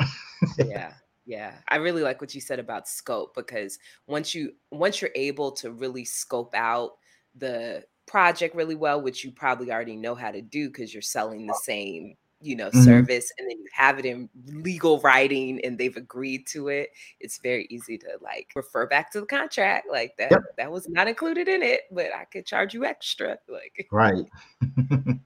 yeah. 0.59 0.93
Yeah. 1.25 1.55
I 1.67 1.77
really 1.77 2.03
like 2.03 2.21
what 2.21 2.35
you 2.35 2.41
said 2.43 2.59
about 2.59 2.87
scope 2.87 3.35
because 3.35 3.79
once 4.07 4.35
you 4.35 4.53
once 4.71 5.01
you're 5.01 5.11
able 5.15 5.51
to 5.53 5.73
really 5.73 6.05
scope 6.05 6.55
out 6.55 6.99
the 7.35 7.83
project 8.05 8.55
really 8.55 8.75
well, 8.75 9.01
which 9.01 9.25
you 9.25 9.33
probably 9.33 9.73
already 9.73 9.97
know 9.97 10.15
how 10.15 10.31
to 10.31 10.43
do 10.43 10.69
because 10.69 10.93
you're 10.93 11.01
selling 11.01 11.47
the 11.47 11.59
same 11.63 12.15
you 12.45 12.55
know 12.55 12.69
mm-hmm. 12.69 12.83
service 12.83 13.33
and 13.39 13.51
then 13.51 13.59
you 13.59 13.67
have 13.73 13.99
it 13.99 14.05
in 14.05 14.29
legal 14.47 15.01
writing 15.01 15.61
and 15.65 15.79
they've 15.79 15.97
agreed 15.97 16.47
to 16.47 16.69
it 16.69 16.91
it's 17.21 17.39
very 17.39 17.67
easy 17.71 17.97
to 17.97 18.09
like 18.23 18.51
refer 18.55 18.87
back 18.87 19.11
to 19.11 19.21
the 19.21 19.27
contract 19.27 19.87
like 19.91 20.17
that 20.17 20.31
yep. 20.31 20.43
that 20.57 20.71
was 20.71 20.89
not 20.89 21.09
included 21.09 21.49
in 21.49 21.63
it 21.63 21.83
but 21.91 22.07
i 22.15 22.25
could 22.25 22.45
charge 22.45 22.75
you 22.75 22.85
extra 22.85 23.39
like 23.49 23.87
right. 23.91 24.27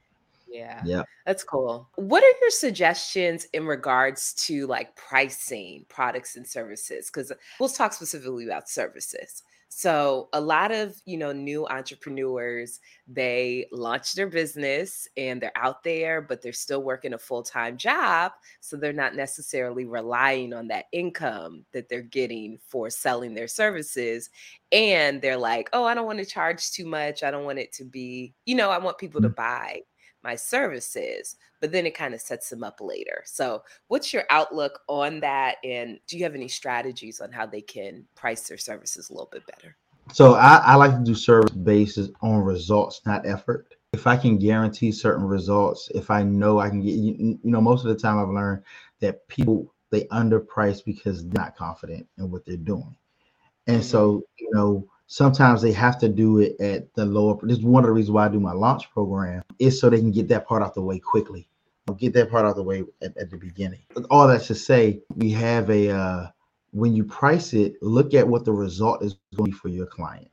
Yeah 0.51 0.81
yeah 0.83 1.03
that's 1.27 1.45
cool. 1.45 1.87
What 1.97 2.25
are 2.25 2.41
your 2.41 2.51
suggestions 2.51 3.45
in 3.53 3.67
regards 3.67 4.33
to 4.47 4.67
like 4.67 4.97
pricing 4.97 5.85
products 5.91 6.37
and 6.37 6.47
services? 6.47 7.11
Because 7.11 7.31
we'll 7.61 7.69
talk 7.69 7.93
specifically 7.93 8.47
about 8.47 8.67
services 8.67 9.43
so 9.69 10.29
a 10.33 10.41
lot 10.41 10.73
of, 10.73 11.01
you 11.05 11.19
know, 11.19 11.33
new 11.33 11.67
entrepreneurs, 11.69 12.81
they 13.07 13.67
launch 13.71 14.15
their 14.15 14.27
business 14.29 15.07
and 15.17 15.41
they're 15.41 15.53
out 15.57 15.83
there, 15.85 16.21
but 16.23 16.43
they're 16.43 16.53
still 16.53 16.83
working 16.83 17.13
a 17.15 17.19
full-time 17.19 17.77
job, 17.77 18.33
so 18.61 18.77
they're 18.77 18.93
not 18.93 19.15
necessarily 19.15 19.85
relying 19.85 20.53
on 20.53 20.69
that 20.69 20.87
income 20.93 21.65
that 21.73 21.89
they're 21.89 22.03
getting 22.03 22.59
for 22.67 22.91
selling 22.91 23.35
their 23.35 23.49
services 23.49 24.31
and 24.73 25.23
they're 25.23 25.37
like, 25.37 25.69
"Oh, 25.73 25.85
I 25.85 25.95
don't 25.95 26.07
want 26.07 26.19
to 26.19 26.25
charge 26.27 26.71
too 26.73 26.87
much. 26.87 27.23
I 27.23 27.31
don't 27.31 27.45
want 27.45 27.59
it 27.59 27.73
to 27.75 27.85
be, 27.85 28.35
you 28.47 28.55
know, 28.55 28.71
I 28.71 28.79
want 28.79 28.99
people 28.99 29.21
to 29.23 29.31
mm. 29.31 29.35
buy 29.37 29.83
my 30.23 30.35
services, 30.35 31.37
but 31.61 31.73
then 31.73 31.87
it 31.87 31.95
kind 31.95 32.15
of 32.15 32.21
sets 32.21 32.51
them 32.51 32.63
up 32.65 32.81
later. 32.81 33.23
So, 33.25 33.63
what's 33.89 34.13
your 34.13 34.25
outlook 34.31 34.81
on 34.89 35.21
that? 35.21 35.57
And 35.65 35.99
do 36.07 36.17
you 36.17 36.25
have 36.25 36.35
any 36.35 36.49
strategies 36.49 37.21
on 37.21 37.33
how 37.33 37.47
they 37.47 37.61
can 37.61 38.05
price 38.15 38.49
their 38.49 38.59
services 38.59 39.11
a 39.11 39.13
little 39.13 39.29
bit 39.31 39.47
better? 39.47 39.77
So, 40.13 40.35
I, 40.35 40.57
I 40.57 40.75
like 40.75 40.93
to 40.93 41.05
do 41.05 41.15
service 41.15 41.51
basis 41.51 42.11
on 42.21 42.41
results, 42.41 43.01
not 43.07 43.27
effort. 43.27 43.75
If 43.93 44.07
I 44.07 44.17
can 44.17 44.39
guarantee 44.39 44.93
certain 44.93 45.25
results, 45.25 45.91
if 45.95 46.11
I 46.11 46.23
know 46.23 46.59
I 46.59 46.69
can 46.69 46.83
get, 46.83 46.95
you, 46.95 47.39
you 47.43 47.51
know, 47.51 47.61
most 47.61 47.85
of 47.85 47.89
the 47.89 47.97
time 47.97 48.19
I've 48.19 48.29
learned 48.29 48.63
that 49.01 49.27
people 49.29 49.73
they 49.91 50.05
underprice 50.05 50.85
because 50.85 51.23
they're 51.23 51.43
not 51.43 51.57
confident 51.57 52.07
in 52.19 52.31
what 52.31 52.45
they're 52.45 52.57
doing. 52.57 52.95
And 53.67 53.81
mm-hmm. 53.81 53.89
so, 53.89 54.23
you 54.39 54.51
know, 54.53 54.87
sometimes 55.09 55.61
they 55.61 55.73
have 55.73 55.99
to 55.99 56.09
do 56.09 56.39
it 56.39 56.61
at 56.61 56.95
the 56.95 57.05
lower. 57.05 57.37
This 57.43 57.59
is 57.59 57.65
one 57.65 57.83
of 57.83 57.89
the 57.89 57.93
reasons 57.93 58.13
why 58.13 58.27
I 58.27 58.29
do 58.29 58.39
my 58.39 58.53
launch 58.53 58.91
program 58.93 59.43
is 59.59 59.81
so 59.81 59.91
they 59.91 59.99
can 59.99 60.13
get 60.13 60.29
that 60.29 60.47
part 60.47 60.63
out 60.63 60.75
the 60.75 60.83
way 60.83 61.01
quickly. 61.01 61.49
Get 61.97 62.13
that 62.13 62.31
part 62.31 62.45
out 62.45 62.55
the 62.55 62.63
way 62.63 62.85
at, 63.03 63.17
at 63.17 63.31
the 63.31 63.39
beginning. 63.39 63.81
All 64.11 64.29
that 64.29 64.43
to 64.43 64.55
say, 64.55 65.01
we 65.17 65.31
have 65.33 65.71
a 65.71 65.91
uh, 65.91 66.27
when 66.73 66.95
you 66.95 67.03
price 67.03 67.55
it, 67.55 67.83
look 67.83 68.13
at 68.13 68.29
what 68.29 68.45
the 68.45 68.53
result 68.53 69.03
is 69.03 69.17
going 69.35 69.51
to 69.51 69.57
be 69.57 69.59
for 69.59 69.69
your 69.69 69.87
client. 69.87 70.29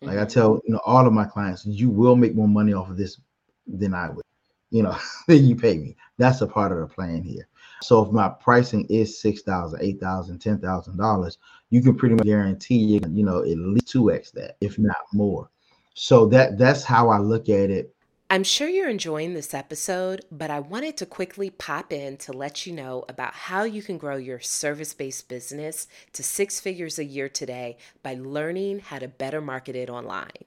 Like 0.00 0.12
mm-hmm. 0.12 0.22
I 0.22 0.24
tell 0.24 0.60
you 0.64 0.72
know 0.72 0.80
all 0.86 1.06
of 1.06 1.12
my 1.12 1.26
clients, 1.26 1.66
you 1.66 1.90
will 1.90 2.16
make 2.16 2.34
more 2.34 2.48
money 2.48 2.72
off 2.72 2.88
of 2.88 2.96
this 2.96 3.20
than 3.66 3.92
I 3.92 4.08
would. 4.08 4.24
You 4.70 4.84
know, 4.84 4.96
than 5.28 5.46
you 5.46 5.54
pay 5.54 5.76
me. 5.76 5.96
That's 6.16 6.40
a 6.40 6.46
part 6.46 6.72
of 6.72 6.78
the 6.78 6.86
plan 6.86 7.22
here. 7.22 7.46
So 7.82 8.04
if 8.04 8.12
my 8.12 8.28
pricing 8.28 8.86
is 8.86 9.20
six 9.20 9.42
thousand, 9.42 9.80
eight 9.82 10.00
thousand, 10.00 10.38
ten 10.38 10.58
thousand 10.58 10.96
dollars, 10.96 11.38
you 11.70 11.82
can 11.82 11.96
pretty 11.96 12.14
much 12.14 12.24
guarantee 12.24 12.76
you, 12.76 13.00
you 13.10 13.24
know, 13.24 13.42
at 13.42 13.58
least 13.58 13.88
two 13.88 14.10
x 14.12 14.30
that, 14.32 14.56
if 14.60 14.78
not 14.78 14.96
more. 15.12 15.50
So 15.94 16.26
that 16.26 16.58
that's 16.58 16.84
how 16.84 17.08
I 17.08 17.18
look 17.18 17.48
at 17.48 17.70
it. 17.70 17.94
I'm 18.28 18.42
sure 18.42 18.68
you're 18.68 18.88
enjoying 18.88 19.34
this 19.34 19.54
episode, 19.54 20.24
but 20.32 20.50
I 20.50 20.58
wanted 20.58 20.96
to 20.96 21.06
quickly 21.06 21.48
pop 21.48 21.92
in 21.92 22.16
to 22.18 22.32
let 22.32 22.66
you 22.66 22.72
know 22.72 23.04
about 23.08 23.34
how 23.34 23.62
you 23.62 23.82
can 23.82 23.98
grow 23.98 24.16
your 24.16 24.40
service 24.40 24.94
based 24.94 25.28
business 25.28 25.86
to 26.12 26.24
six 26.24 26.58
figures 26.58 26.98
a 26.98 27.04
year 27.04 27.28
today 27.28 27.76
by 28.02 28.14
learning 28.14 28.80
how 28.80 28.98
to 28.98 29.06
better 29.06 29.40
market 29.40 29.76
it 29.76 29.88
online. 29.88 30.44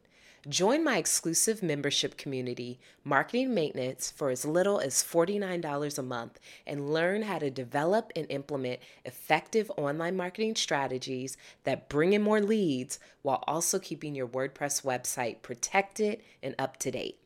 Join 0.49 0.83
my 0.83 0.97
exclusive 0.97 1.61
membership 1.61 2.17
community, 2.17 2.79
Marketing 3.03 3.53
Maintenance, 3.53 4.09
for 4.09 4.31
as 4.31 4.45
little 4.45 4.79
as 4.79 5.03
$49 5.03 5.99
a 5.99 6.01
month 6.01 6.39
and 6.65 6.91
learn 6.91 7.21
how 7.21 7.37
to 7.37 7.51
develop 7.51 8.11
and 8.15 8.25
implement 8.31 8.79
effective 9.05 9.69
online 9.77 10.17
marketing 10.17 10.55
strategies 10.55 11.37
that 11.65 11.87
bring 11.87 12.13
in 12.13 12.23
more 12.23 12.41
leads 12.41 12.97
while 13.21 13.43
also 13.45 13.77
keeping 13.77 14.15
your 14.15 14.27
WordPress 14.27 14.83
website 14.83 15.43
protected 15.43 16.23
and 16.41 16.55
up 16.57 16.77
to 16.77 16.89
date. 16.89 17.19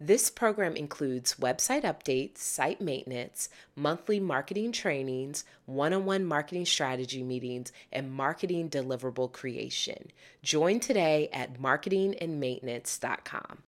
This 0.00 0.30
program 0.30 0.76
includes 0.76 1.34
website 1.34 1.82
updates, 1.82 2.38
site 2.38 2.80
maintenance, 2.80 3.48
monthly 3.76 4.20
marketing 4.20 4.72
trainings, 4.72 5.44
one 5.66 5.92
on 5.92 6.04
one 6.04 6.24
marketing 6.24 6.66
strategy 6.66 7.22
meetings, 7.22 7.72
and 7.92 8.12
marketing 8.12 8.70
deliverable 8.70 9.30
creation. 9.32 10.10
Join 10.42 10.80
today 10.80 11.28
at 11.32 11.60
marketingandmaintenance.com. 11.60 13.58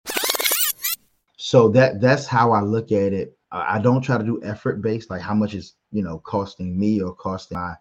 So 1.37 1.69
that 1.71 2.01
that's 2.01 2.27
how 2.27 2.53
I 2.53 2.61
look 2.61 2.93
at 2.93 3.13
it. 3.13 3.37
Uh, 3.51 3.65
I 3.67 3.81
don't 3.81 4.01
try 4.01 4.17
to 4.17 4.25
do 4.25 4.41
effort 4.45 4.81
based, 4.81 5.11
like 5.11 5.21
how 5.21 5.35
much 5.35 5.55
is 5.55 5.75
you 5.91 6.03
know 6.03 6.19
costing 6.21 6.79
me 6.79 7.03
or 7.03 7.15
costing 7.15 7.59
my 7.59 7.75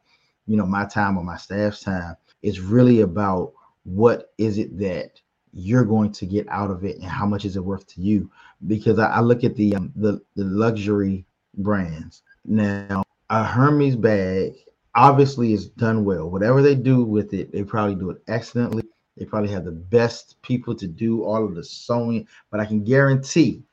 you 0.48 0.58
know 0.58 0.66
my 0.66 0.86
time 0.86 1.18
or 1.18 1.24
my 1.24 1.38
staff's 1.38 1.82
time. 1.82 2.16
It's 2.42 2.60
really 2.60 3.02
about 3.02 3.54
what 3.84 4.34
is 4.38 4.58
it 4.58 4.78
that 4.80 5.22
you're 5.54 5.86
going 5.86 6.12
to 6.14 6.26
get 6.26 6.48
out 6.50 6.72
of 6.72 6.84
it 6.84 6.98
and 6.98 7.06
how 7.06 7.26
much 7.26 7.46
is 7.46 7.56
it 7.56 7.64
worth 7.64 7.86
to 7.88 8.02
you? 8.02 8.30
Because 8.68 9.00
i, 9.00 9.08
I 9.08 9.20
look 9.20 9.44
at 9.44 9.56
the, 9.56 9.76
um, 9.76 9.92
the 9.96 10.22
the 10.36 10.44
luxury 10.46 11.26
brands. 11.58 12.24
Now 12.46 13.04
a 13.30 13.44
hermes 13.44 13.96
bag 13.96 14.54
obviously 14.96 15.54
is 15.54 15.68
done 15.68 16.06
well. 16.06 16.30
Whatever 16.30 16.62
they 16.62 16.76
do 16.76 17.04
with 17.04 17.34
it 17.34 17.52
they 17.52 17.64
probably 17.64 17.96
do 17.96 18.10
it 18.10 18.22
excellently. 18.28 18.84
They 19.18 19.26
probably 19.26 19.52
have 19.52 19.66
the 19.66 19.72
best 19.72 20.42
people 20.42 20.74
to 20.76 20.88
do 20.88 21.24
all 21.24 21.44
of 21.46 21.56
the 21.56 21.64
sewing. 21.64 22.28
But 22.50 22.60
i 22.60 22.66
can 22.66 22.84
guarantee 22.84 23.64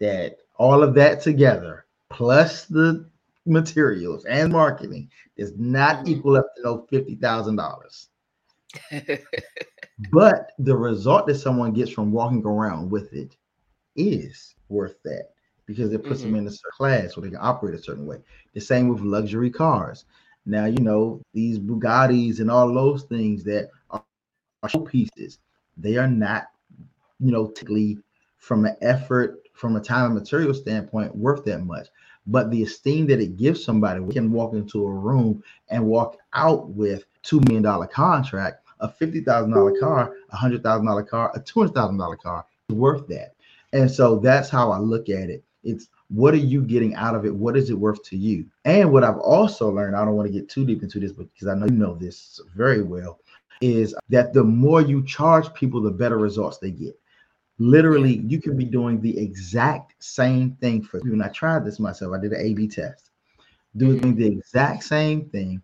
that 0.00 0.38
all 0.56 0.82
of 0.82 0.94
that 0.94 1.22
together 1.22 1.86
plus 2.10 2.66
the 2.66 3.08
materials 3.46 4.24
and 4.24 4.52
marketing 4.52 5.10
does 5.36 5.52
not 5.56 6.06
equal 6.08 6.36
up 6.36 6.54
to 6.56 6.62
no 6.62 6.86
$50000 6.90 8.06
but 10.10 10.52
the 10.58 10.76
result 10.76 11.26
that 11.26 11.36
someone 11.36 11.72
gets 11.72 11.90
from 11.90 12.12
walking 12.12 12.44
around 12.44 12.90
with 12.90 13.12
it 13.12 13.36
is 13.96 14.54
worth 14.68 14.96
that 15.04 15.30
because 15.66 15.92
it 15.92 16.04
puts 16.04 16.22
mm-hmm. 16.22 16.32
them 16.32 16.46
in 16.46 16.52
a 16.52 16.76
class 16.76 17.16
where 17.16 17.24
they 17.24 17.30
can 17.30 17.38
operate 17.40 17.78
a 17.78 17.82
certain 17.82 18.06
way. 18.06 18.18
The 18.52 18.60
same 18.60 18.88
with 18.88 19.00
luxury 19.00 19.50
cars. 19.50 20.04
Now, 20.46 20.66
you 20.66 20.80
know, 20.80 21.22
these 21.32 21.58
Bugattis 21.58 22.40
and 22.40 22.50
all 22.50 22.72
those 22.72 23.04
things 23.04 23.44
that 23.44 23.70
are, 23.90 24.04
are 24.62 24.68
showpieces, 24.68 25.38
they 25.76 25.96
are 25.96 26.08
not, 26.08 26.48
you 27.18 27.32
know, 27.32 27.48
typically 27.48 27.98
from 28.36 28.66
an 28.66 28.76
effort, 28.82 29.48
from 29.54 29.76
a 29.76 29.80
time 29.80 30.06
and 30.06 30.14
material 30.14 30.52
standpoint, 30.52 31.16
worth 31.16 31.44
that 31.44 31.64
much. 31.64 31.88
But 32.26 32.50
the 32.50 32.62
esteem 32.62 33.06
that 33.06 33.20
it 33.20 33.36
gives 33.36 33.64
somebody, 33.64 34.00
we 34.00 34.12
can 34.12 34.32
walk 34.32 34.54
into 34.54 34.86
a 34.86 34.92
room 34.92 35.42
and 35.68 35.86
walk 35.86 36.18
out 36.34 36.68
with 36.70 37.04
$2 37.22 37.46
million 37.48 37.88
contract 37.88 38.63
a 38.80 38.90
fifty 38.90 39.20
thousand 39.20 39.52
dollar 39.52 39.78
car, 39.78 40.14
a 40.30 40.36
hundred 40.36 40.62
thousand 40.62 40.86
dollar 40.86 41.02
car, 41.02 41.30
a 41.34 41.40
two 41.40 41.60
hundred 41.60 41.74
thousand 41.74 41.98
dollar 41.98 42.16
car 42.16 42.44
is 42.68 42.76
worth 42.76 43.06
that. 43.08 43.34
And 43.72 43.90
so 43.90 44.18
that's 44.18 44.48
how 44.48 44.70
I 44.70 44.78
look 44.78 45.08
at 45.08 45.30
it. 45.30 45.44
It's 45.64 45.88
what 46.08 46.34
are 46.34 46.38
you 46.38 46.62
getting 46.62 46.94
out 46.94 47.14
of 47.14 47.24
it? 47.24 47.34
What 47.34 47.56
is 47.56 47.70
it 47.70 47.78
worth 47.78 48.02
to 48.04 48.16
you? 48.16 48.46
And 48.64 48.92
what 48.92 49.04
I've 49.04 49.18
also 49.18 49.70
learned, 49.70 49.96
I 49.96 50.04
don't 50.04 50.14
want 50.14 50.26
to 50.26 50.32
get 50.32 50.48
too 50.48 50.64
deep 50.64 50.82
into 50.82 51.00
this, 51.00 51.12
but 51.12 51.32
because 51.32 51.48
I 51.48 51.54
know 51.54 51.66
you 51.66 51.72
know 51.72 51.94
this 51.94 52.40
very 52.54 52.82
well, 52.82 53.20
is 53.60 53.94
that 54.10 54.32
the 54.32 54.44
more 54.44 54.80
you 54.80 55.04
charge 55.04 55.52
people, 55.54 55.80
the 55.80 55.90
better 55.90 56.18
results 56.18 56.58
they 56.58 56.70
get. 56.70 56.98
Literally, 57.58 58.18
you 58.26 58.40
can 58.40 58.56
be 58.56 58.64
doing 58.64 59.00
the 59.00 59.16
exact 59.16 59.94
same 60.02 60.56
thing 60.56 60.82
for 60.82 61.00
you. 61.04 61.12
And 61.12 61.22
I 61.22 61.28
tried 61.28 61.64
this 61.64 61.78
myself. 61.78 62.12
I 62.12 62.20
did 62.20 62.32
an 62.32 62.40
A/B 62.40 62.68
test, 62.68 63.10
doing 63.76 64.00
mm-hmm. 64.00 64.14
the 64.16 64.26
exact 64.26 64.82
same 64.82 65.28
thing 65.30 65.62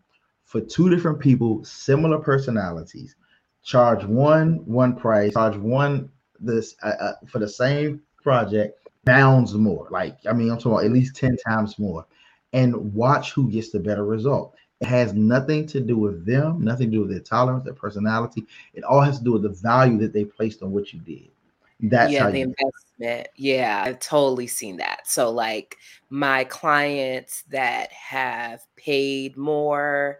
for 0.50 0.60
two 0.60 0.90
different 0.90 1.20
people, 1.20 1.64
similar 1.64 2.18
personalities, 2.18 3.14
charge 3.62 4.04
one 4.04 4.56
one 4.66 4.96
price, 4.96 5.32
charge 5.32 5.56
one 5.56 6.10
this 6.40 6.74
uh, 6.82 6.92
uh, 7.00 7.12
for 7.28 7.38
the 7.38 7.48
same 7.48 8.02
project, 8.20 8.76
bounds 9.04 9.54
more. 9.54 9.86
Like 9.92 10.16
I 10.28 10.32
mean, 10.32 10.50
I'm 10.50 10.58
talking 10.58 10.72
about 10.72 10.84
at 10.86 10.90
least 10.90 11.14
ten 11.14 11.36
times 11.48 11.78
more, 11.78 12.04
and 12.52 12.92
watch 12.92 13.30
who 13.30 13.48
gets 13.48 13.70
the 13.70 13.78
better 13.78 14.04
result. 14.04 14.56
It 14.80 14.88
has 14.88 15.12
nothing 15.12 15.68
to 15.68 15.80
do 15.80 15.96
with 15.96 16.26
them, 16.26 16.64
nothing 16.64 16.90
to 16.90 16.96
do 16.96 17.00
with 17.02 17.10
their 17.10 17.20
tolerance, 17.20 17.62
their 17.62 17.72
personality. 17.74 18.44
It 18.74 18.82
all 18.82 19.02
has 19.02 19.18
to 19.18 19.24
do 19.24 19.34
with 19.34 19.42
the 19.42 19.50
value 19.50 19.98
that 19.98 20.12
they 20.12 20.24
placed 20.24 20.64
on 20.64 20.72
what 20.72 20.92
you 20.92 20.98
did. 20.98 21.28
That's 21.78 22.12
yeah, 22.12 22.28
the 22.28 22.40
investment. 22.40 23.28
Yeah, 23.36 23.84
I've 23.86 24.00
totally 24.00 24.48
seen 24.48 24.78
that. 24.78 25.06
So, 25.06 25.30
like 25.30 25.76
my 26.08 26.42
clients 26.42 27.44
that 27.50 27.92
have 27.92 28.62
paid 28.76 29.36
more 29.36 30.18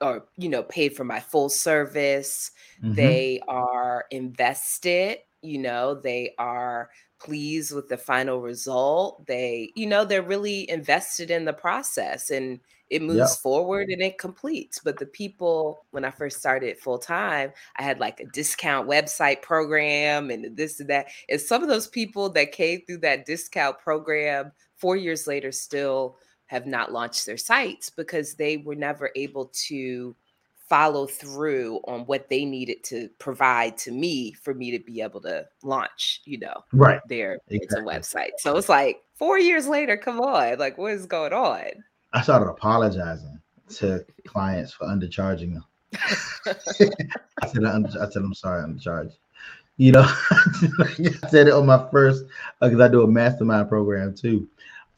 or, 0.00 0.26
you 0.36 0.48
know, 0.48 0.62
paid 0.62 0.96
for 0.96 1.04
my 1.04 1.20
full 1.20 1.48
service, 1.48 2.50
mm-hmm. 2.82 2.94
they 2.94 3.40
are 3.48 4.04
invested, 4.10 5.18
you 5.42 5.58
know, 5.58 5.94
they 5.94 6.34
are 6.38 6.90
pleased 7.20 7.74
with 7.74 7.88
the 7.88 7.96
final 7.96 8.40
result. 8.40 9.26
They, 9.26 9.72
you 9.76 9.86
know, 9.86 10.04
they're 10.04 10.22
really 10.22 10.68
invested 10.68 11.30
in 11.30 11.44
the 11.44 11.52
process 11.52 12.30
and 12.30 12.60
it 12.88 13.02
moves 13.02 13.18
yep. 13.18 13.42
forward 13.42 13.88
and 13.88 14.02
it 14.02 14.18
completes. 14.18 14.80
But 14.82 14.98
the 14.98 15.06
people, 15.06 15.86
when 15.90 16.04
I 16.04 16.10
first 16.10 16.38
started 16.38 16.78
full 16.78 16.98
time, 16.98 17.52
I 17.76 17.82
had 17.82 18.00
like 18.00 18.20
a 18.20 18.26
discount 18.26 18.88
website 18.88 19.42
program 19.42 20.30
and 20.30 20.56
this 20.56 20.80
and 20.80 20.90
that. 20.90 21.06
And 21.28 21.40
some 21.40 21.62
of 21.62 21.68
those 21.68 21.86
people 21.86 22.30
that 22.30 22.52
came 22.52 22.80
through 22.86 22.98
that 22.98 23.26
discount 23.26 23.78
program 23.78 24.52
four 24.76 24.96
years 24.96 25.26
later 25.26 25.52
still 25.52 26.16
have 26.50 26.66
not 26.66 26.90
launched 26.90 27.26
their 27.26 27.36
sites 27.36 27.90
because 27.90 28.34
they 28.34 28.56
were 28.56 28.74
never 28.74 29.12
able 29.14 29.52
to 29.54 30.16
follow 30.68 31.06
through 31.06 31.78
on 31.84 32.00
what 32.06 32.28
they 32.28 32.44
needed 32.44 32.82
to 32.82 33.08
provide 33.20 33.78
to 33.78 33.92
me 33.92 34.32
for 34.32 34.52
me 34.52 34.76
to 34.76 34.80
be 34.80 35.00
able 35.00 35.20
to 35.20 35.46
launch, 35.62 36.22
you 36.24 36.40
know, 36.40 36.64
right 36.72 37.00
their 37.08 37.38
exactly. 37.50 37.84
website. 37.94 38.30
So 38.38 38.56
it's 38.56 38.68
like 38.68 39.00
four 39.14 39.38
years 39.38 39.68
later, 39.68 39.96
come 39.96 40.20
on, 40.20 40.58
like 40.58 40.76
what 40.76 40.90
is 40.90 41.06
going 41.06 41.32
on? 41.32 41.66
I 42.12 42.20
started 42.20 42.50
apologizing 42.50 43.40
to 43.76 44.04
clients 44.26 44.72
for 44.72 44.88
undercharging 44.88 45.54
them. 45.54 45.64
I 45.94 47.46
said 47.46 47.64
I, 47.64 47.70
under, 47.70 47.90
I 47.90 48.10
said 48.10 48.22
I'm 48.22 48.34
sorry, 48.34 48.64
I'm 48.64 48.76
charged. 48.76 49.18
You 49.76 49.92
know, 49.92 50.02
I 50.30 51.28
said 51.28 51.46
it 51.46 51.52
on 51.52 51.66
my 51.66 51.88
first 51.92 52.24
because 52.60 52.80
uh, 52.80 52.84
I 52.84 52.88
do 52.88 53.02
a 53.02 53.06
mastermind 53.06 53.68
program 53.68 54.16
too 54.16 54.48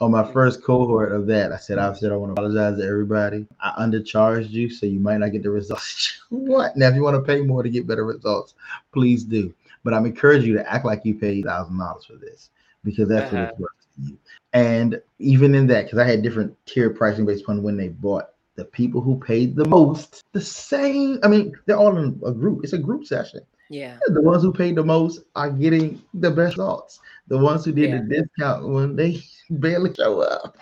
on 0.03 0.11
my 0.11 0.31
first 0.33 0.65
cohort 0.65 1.13
of 1.13 1.27
that, 1.29 1.53
I 1.53 1.57
said, 1.59 1.79
I 1.79 1.93
said, 1.93 2.11
I 2.11 2.17
want 2.17 2.35
to 2.35 2.43
apologize 2.43 2.79
to 2.79 2.85
everybody. 2.85 3.47
I 3.61 3.73
undercharged 3.79 4.51
you, 4.51 4.69
so 4.69 4.85
you 4.85 4.99
might 4.99 5.19
not 5.19 5.31
get 5.31 5.45
the 5.45 5.51
results 5.51 6.21
you 6.31 6.39
want. 6.39 6.77
Now, 6.77 6.89
if 6.89 6.97
you 6.97 7.03
want 7.03 7.15
to 7.15 7.23
pay 7.23 7.41
more 7.41 7.63
to 7.63 7.71
get 7.71 7.87
better 7.87 8.05
results, 8.05 8.55
please 8.93 9.23
do. 9.23 9.55
But 9.85 9.95
I'm 9.95 10.05
encouraging 10.05 10.49
you 10.49 10.55
to 10.55 10.73
act 10.73 10.85
like 10.85 11.05
you 11.05 11.15
paid 11.15 11.45
thousand 11.45 11.79
dollars 11.79 12.05
for 12.05 12.17
this 12.17 12.51
because 12.83 13.09
that's 13.09 13.33
uh-huh. 13.33 13.43
what 13.43 13.51
it's 13.51 13.61
worth 13.61 13.71
to 13.95 14.03
you. 14.11 14.19
And 14.55 15.01
even 15.21 15.55
in 15.55 15.69
that, 15.69 15.85
because 15.85 16.01
I 16.01 16.05
had 16.05 16.21
different 16.21 16.57
tier 16.67 16.91
pricing 16.91 17.25
based 17.25 17.45
on 17.49 17.63
when 17.63 17.77
they 17.77 17.89
bought. 17.89 18.29
The 18.57 18.67
people 18.67 19.01
who 19.01 19.19
paid 19.19 19.57
the 19.57 19.65
most, 19.65 20.25
the 20.33 20.41
same. 20.41 21.19
I 21.23 21.29
mean, 21.29 21.55
they're 21.65 21.79
all 21.79 21.97
in 21.97 22.21
a 22.27 22.33
group. 22.33 22.63
It's 22.63 22.75
a 22.75 22.79
group 22.79 23.07
session. 23.07 23.41
Yeah. 23.73 23.97
The 24.09 24.21
ones 24.21 24.43
who 24.43 24.53
paid 24.53 24.77
the 24.77 24.85
most 24.85 25.21
are 25.35 25.51
getting 25.51 26.03
the 26.13 26.31
best 26.31 26.59
results. 26.59 27.01
The 27.29 27.39
ones 27.39 27.65
who 27.65 27.73
did 27.73 27.89
yeah. 27.89 28.03
the 28.03 28.23
discount 28.23 28.69
when 28.69 28.97
they 28.97 29.23
barely 29.51 29.95
show 29.95 30.21
up. 30.21 30.59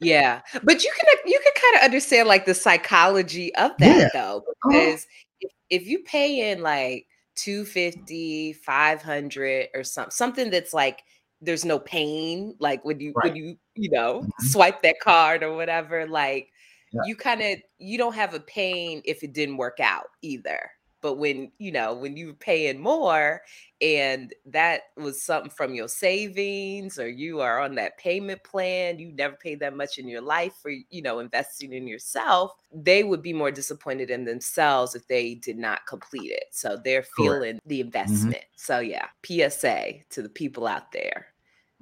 yeah. 0.00 0.40
But 0.62 0.82
you 0.82 0.90
can 0.98 1.16
you 1.26 1.38
can 1.38 1.52
kind 1.62 1.76
of 1.76 1.84
understand 1.84 2.28
like 2.28 2.46
the 2.46 2.54
psychology 2.54 3.54
of 3.56 3.72
that 3.78 3.98
yeah. 3.98 4.08
though. 4.14 4.38
Uh-huh. 4.38 4.70
Because 4.70 5.04
uh-huh. 5.04 5.36
if, 5.40 5.52
if 5.68 5.86
you 5.86 5.98
pay 6.04 6.50
in 6.50 6.62
like 6.62 7.06
250, 7.36 8.54
500 8.54 9.68
or 9.74 9.84
something, 9.84 10.10
something 10.10 10.50
that's 10.50 10.72
like 10.72 11.02
there's 11.42 11.66
no 11.66 11.78
pain, 11.78 12.54
like 12.58 12.82
when 12.86 13.00
you 13.00 13.12
right. 13.16 13.26
when 13.26 13.36
you, 13.36 13.56
you 13.74 13.90
know, 13.90 14.20
mm-hmm. 14.20 14.46
swipe 14.46 14.80
that 14.80 15.00
card 15.00 15.42
or 15.42 15.54
whatever, 15.54 16.06
like 16.06 16.48
yeah. 16.90 17.02
you 17.04 17.16
kind 17.16 17.42
of 17.42 17.58
you 17.76 17.98
don't 17.98 18.14
have 18.14 18.32
a 18.32 18.40
pain 18.40 19.02
if 19.04 19.22
it 19.22 19.34
didn't 19.34 19.58
work 19.58 19.78
out 19.78 20.06
either 20.22 20.70
but 21.00 21.14
when 21.14 21.50
you 21.58 21.72
know 21.72 21.94
when 21.94 22.16
you're 22.16 22.34
paying 22.34 22.78
more 22.78 23.42
and 23.80 24.34
that 24.44 24.82
was 24.96 25.22
something 25.22 25.50
from 25.50 25.74
your 25.74 25.88
savings 25.88 26.98
or 26.98 27.08
you 27.08 27.40
are 27.40 27.60
on 27.60 27.74
that 27.74 27.96
payment 27.98 28.42
plan 28.44 28.98
you 28.98 29.12
never 29.12 29.36
paid 29.36 29.60
that 29.60 29.76
much 29.76 29.98
in 29.98 30.08
your 30.08 30.20
life 30.20 30.54
for 30.60 30.70
you 30.70 31.02
know 31.02 31.18
investing 31.18 31.72
in 31.72 31.86
yourself 31.86 32.52
they 32.72 33.02
would 33.02 33.22
be 33.22 33.32
more 33.32 33.50
disappointed 33.50 34.10
in 34.10 34.24
themselves 34.24 34.94
if 34.94 35.06
they 35.08 35.34
did 35.34 35.56
not 35.56 35.86
complete 35.86 36.30
it 36.30 36.44
so 36.50 36.78
they're 36.84 37.04
feeling 37.16 37.54
Correct. 37.54 37.68
the 37.68 37.80
mm-hmm. 37.80 37.86
investment 37.86 38.36
mm-hmm. 38.36 38.56
so 38.56 38.80
yeah 38.80 39.06
psa 39.24 40.04
to 40.10 40.22
the 40.22 40.28
people 40.28 40.66
out 40.66 40.92
there 40.92 41.26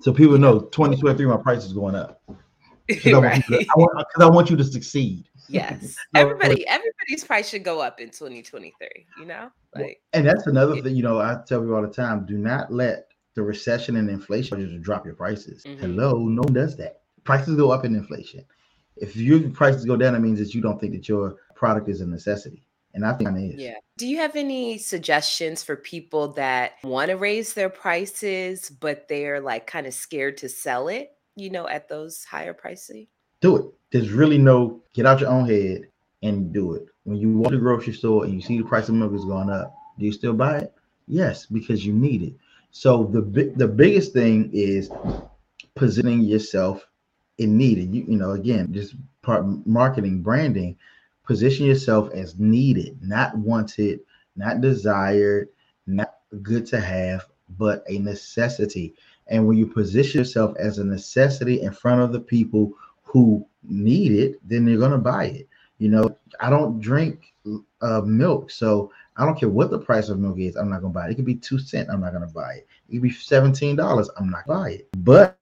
so 0.00 0.12
people 0.12 0.38
know 0.38 0.60
2023 0.60 1.26
my 1.26 1.36
price 1.36 1.64
is 1.64 1.72
going 1.72 1.94
up 1.94 2.22
because 2.86 3.22
right. 3.22 3.44
I, 3.50 3.66
I, 3.78 4.24
I, 4.24 4.30
want 4.30 4.48
you 4.48 4.56
to 4.56 4.64
succeed 4.64 5.28
Yes. 5.48 5.96
Everybody, 6.14 6.66
everybody's 6.66 7.24
price 7.24 7.48
should 7.48 7.64
go 7.64 7.80
up 7.80 8.00
in 8.00 8.08
2023, 8.08 8.88
you 9.18 9.26
know? 9.26 9.50
Like 9.74 10.00
and 10.12 10.26
that's 10.26 10.46
another 10.46 10.80
thing, 10.80 10.96
you 10.96 11.02
know, 11.02 11.20
I 11.20 11.38
tell 11.46 11.62
you 11.62 11.74
all 11.74 11.82
the 11.82 11.88
time, 11.88 12.24
do 12.26 12.38
not 12.38 12.72
let 12.72 13.08
the 13.34 13.42
recession 13.42 13.96
and 13.96 14.08
inflation 14.08 14.66
just 14.66 14.82
drop 14.82 15.04
your 15.04 15.14
prices. 15.14 15.62
Mm-hmm. 15.64 15.80
Hello, 15.80 16.18
no 16.18 16.42
one 16.42 16.52
does 16.52 16.76
that. 16.76 17.00
Prices 17.24 17.56
go 17.56 17.70
up 17.70 17.84
in 17.84 17.94
inflation. 17.94 18.44
If 18.96 19.14
your 19.14 19.48
prices 19.50 19.84
go 19.84 19.96
down, 19.96 20.14
it 20.14 20.20
means 20.20 20.38
that 20.38 20.54
you 20.54 20.60
don't 20.60 20.80
think 20.80 20.92
that 20.94 21.08
your 21.08 21.36
product 21.54 21.88
is 21.88 22.00
a 22.00 22.06
necessity. 22.06 22.64
And 22.94 23.04
I 23.04 23.12
think 23.12 23.30
it 23.30 23.54
is. 23.54 23.60
Yeah. 23.60 23.74
Do 23.96 24.08
you 24.08 24.16
have 24.16 24.34
any 24.34 24.78
suggestions 24.78 25.62
for 25.62 25.76
people 25.76 26.32
that 26.32 26.72
want 26.82 27.10
to 27.10 27.16
raise 27.16 27.52
their 27.52 27.68
prices, 27.68 28.70
but 28.70 29.06
they're 29.08 29.40
like 29.40 29.66
kind 29.66 29.86
of 29.86 29.94
scared 29.94 30.38
to 30.38 30.48
sell 30.48 30.88
it, 30.88 31.12
you 31.36 31.50
know, 31.50 31.68
at 31.68 31.88
those 31.88 32.24
higher 32.24 32.54
prices? 32.54 33.06
do 33.40 33.56
it. 33.56 33.64
There's 33.90 34.10
really 34.10 34.38
no 34.38 34.82
get 34.94 35.06
out 35.06 35.20
your 35.20 35.30
own 35.30 35.48
head 35.48 35.88
and 36.22 36.52
do 36.52 36.74
it. 36.74 36.86
When 37.04 37.16
you 37.18 37.38
walk 37.38 37.50
to 37.50 37.56
the 37.56 37.62
grocery 37.62 37.92
store 37.94 38.24
and 38.24 38.34
you 38.34 38.40
see 38.40 38.58
the 38.58 38.64
price 38.64 38.88
of 38.88 38.94
milk 38.94 39.14
is 39.14 39.24
going 39.24 39.50
up, 39.50 39.74
do 39.98 40.04
you 40.04 40.12
still 40.12 40.34
buy 40.34 40.58
it? 40.58 40.74
Yes, 41.06 41.46
because 41.46 41.84
you 41.86 41.92
need 41.92 42.22
it. 42.22 42.34
So 42.70 43.04
the 43.04 43.52
the 43.56 43.68
biggest 43.68 44.12
thing 44.12 44.50
is 44.52 44.90
positioning 45.74 46.20
yourself 46.20 46.86
in 47.38 47.56
needed. 47.56 47.94
You, 47.94 48.04
you 48.08 48.16
know, 48.16 48.32
again, 48.32 48.72
just 48.72 48.94
part 49.22 49.44
marketing, 49.66 50.22
branding, 50.22 50.76
position 51.24 51.66
yourself 51.66 52.10
as 52.12 52.38
needed, 52.38 52.98
not 53.02 53.36
wanted, 53.36 54.00
not 54.36 54.60
desired, 54.60 55.48
not 55.86 56.14
good 56.42 56.66
to 56.66 56.80
have, 56.80 57.26
but 57.56 57.84
a 57.88 57.98
necessity. 57.98 58.94
And 59.28 59.46
when 59.46 59.56
you 59.56 59.66
position 59.66 60.20
yourself 60.20 60.56
as 60.58 60.78
a 60.78 60.84
necessity 60.84 61.62
in 61.62 61.72
front 61.72 62.02
of 62.02 62.12
the 62.12 62.20
people 62.20 62.74
who 63.08 63.46
need 63.64 64.12
it, 64.12 64.40
then 64.48 64.64
they're 64.64 64.78
gonna 64.78 64.98
buy 64.98 65.26
it. 65.26 65.48
You 65.78 65.88
know, 65.88 66.16
I 66.40 66.50
don't 66.50 66.80
drink 66.80 67.32
uh, 67.80 68.02
milk, 68.02 68.50
so 68.50 68.92
I 69.16 69.24
don't 69.24 69.38
care 69.38 69.48
what 69.48 69.70
the 69.70 69.78
price 69.78 70.08
of 70.08 70.18
milk 70.18 70.38
is. 70.38 70.56
I'm 70.56 70.68
not 70.68 70.82
gonna 70.82 70.92
buy 70.92 71.06
it. 71.06 71.12
It 71.12 71.14
could 71.14 71.24
be 71.24 71.34
two 71.34 71.58
cent. 71.58 71.88
I'm 71.90 72.00
not 72.00 72.12
gonna 72.12 72.26
buy 72.26 72.54
it. 72.54 72.66
It 72.88 72.92
could 72.92 73.02
be 73.02 73.10
seventeen 73.10 73.76
dollars. 73.76 74.10
I'm 74.18 74.30
not 74.30 74.46
gonna 74.46 74.60
buy 74.60 74.70
it. 74.70 74.88
But 74.98 75.38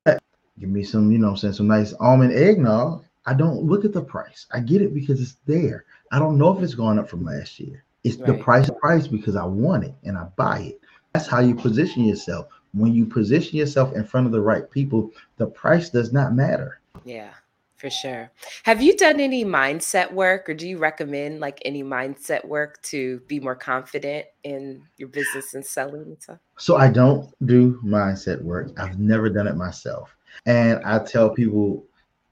give 0.60 0.68
me 0.68 0.84
some, 0.84 1.10
you 1.10 1.18
know, 1.18 1.30
I'm 1.30 1.36
saying 1.36 1.54
some 1.54 1.66
nice 1.66 1.92
almond 1.94 2.32
eggnog. 2.32 3.04
I 3.26 3.34
don't 3.34 3.64
look 3.64 3.84
at 3.84 3.92
the 3.92 4.02
price. 4.02 4.46
I 4.52 4.60
get 4.60 4.82
it 4.82 4.94
because 4.94 5.20
it's 5.20 5.36
there. 5.46 5.84
I 6.12 6.20
don't 6.20 6.38
know 6.38 6.56
if 6.56 6.62
it's 6.62 6.74
gone 6.74 6.98
up 6.98 7.08
from 7.08 7.24
last 7.24 7.58
year. 7.58 7.82
It's 8.04 8.16
right. 8.18 8.26
the 8.26 8.34
price 8.34 8.70
price 8.78 9.08
because 9.08 9.34
I 9.34 9.44
want 9.44 9.84
it 9.84 9.94
and 10.04 10.16
I 10.16 10.24
buy 10.36 10.60
it. 10.60 10.80
That's 11.12 11.26
how 11.26 11.40
you 11.40 11.54
position 11.56 12.04
yourself. 12.04 12.46
When 12.72 12.94
you 12.94 13.06
position 13.06 13.58
yourself 13.58 13.94
in 13.96 14.04
front 14.04 14.26
of 14.26 14.32
the 14.32 14.40
right 14.40 14.70
people, 14.70 15.10
the 15.38 15.46
price 15.46 15.90
does 15.90 16.12
not 16.12 16.34
matter. 16.34 16.78
Yeah 17.04 17.30
for 17.76 17.90
sure. 17.90 18.30
Have 18.64 18.82
you 18.82 18.96
done 18.96 19.20
any 19.20 19.44
mindset 19.44 20.12
work 20.12 20.48
or 20.48 20.54
do 20.54 20.66
you 20.66 20.78
recommend 20.78 21.40
like 21.40 21.60
any 21.64 21.82
mindset 21.82 22.44
work 22.44 22.80
to 22.82 23.20
be 23.28 23.38
more 23.38 23.54
confident 23.54 24.26
in 24.44 24.82
your 24.96 25.08
business 25.08 25.54
and 25.54 25.64
selling 25.64 26.02
and 26.02 26.22
stuff? 26.22 26.38
So 26.58 26.76
I 26.76 26.88
don't 26.88 27.32
do 27.46 27.78
mindset 27.84 28.42
work. 28.42 28.70
I've 28.78 28.98
never 28.98 29.28
done 29.28 29.46
it 29.46 29.56
myself. 29.56 30.16
And 30.46 30.82
I 30.84 30.98
tell 31.00 31.30
people 31.30 31.84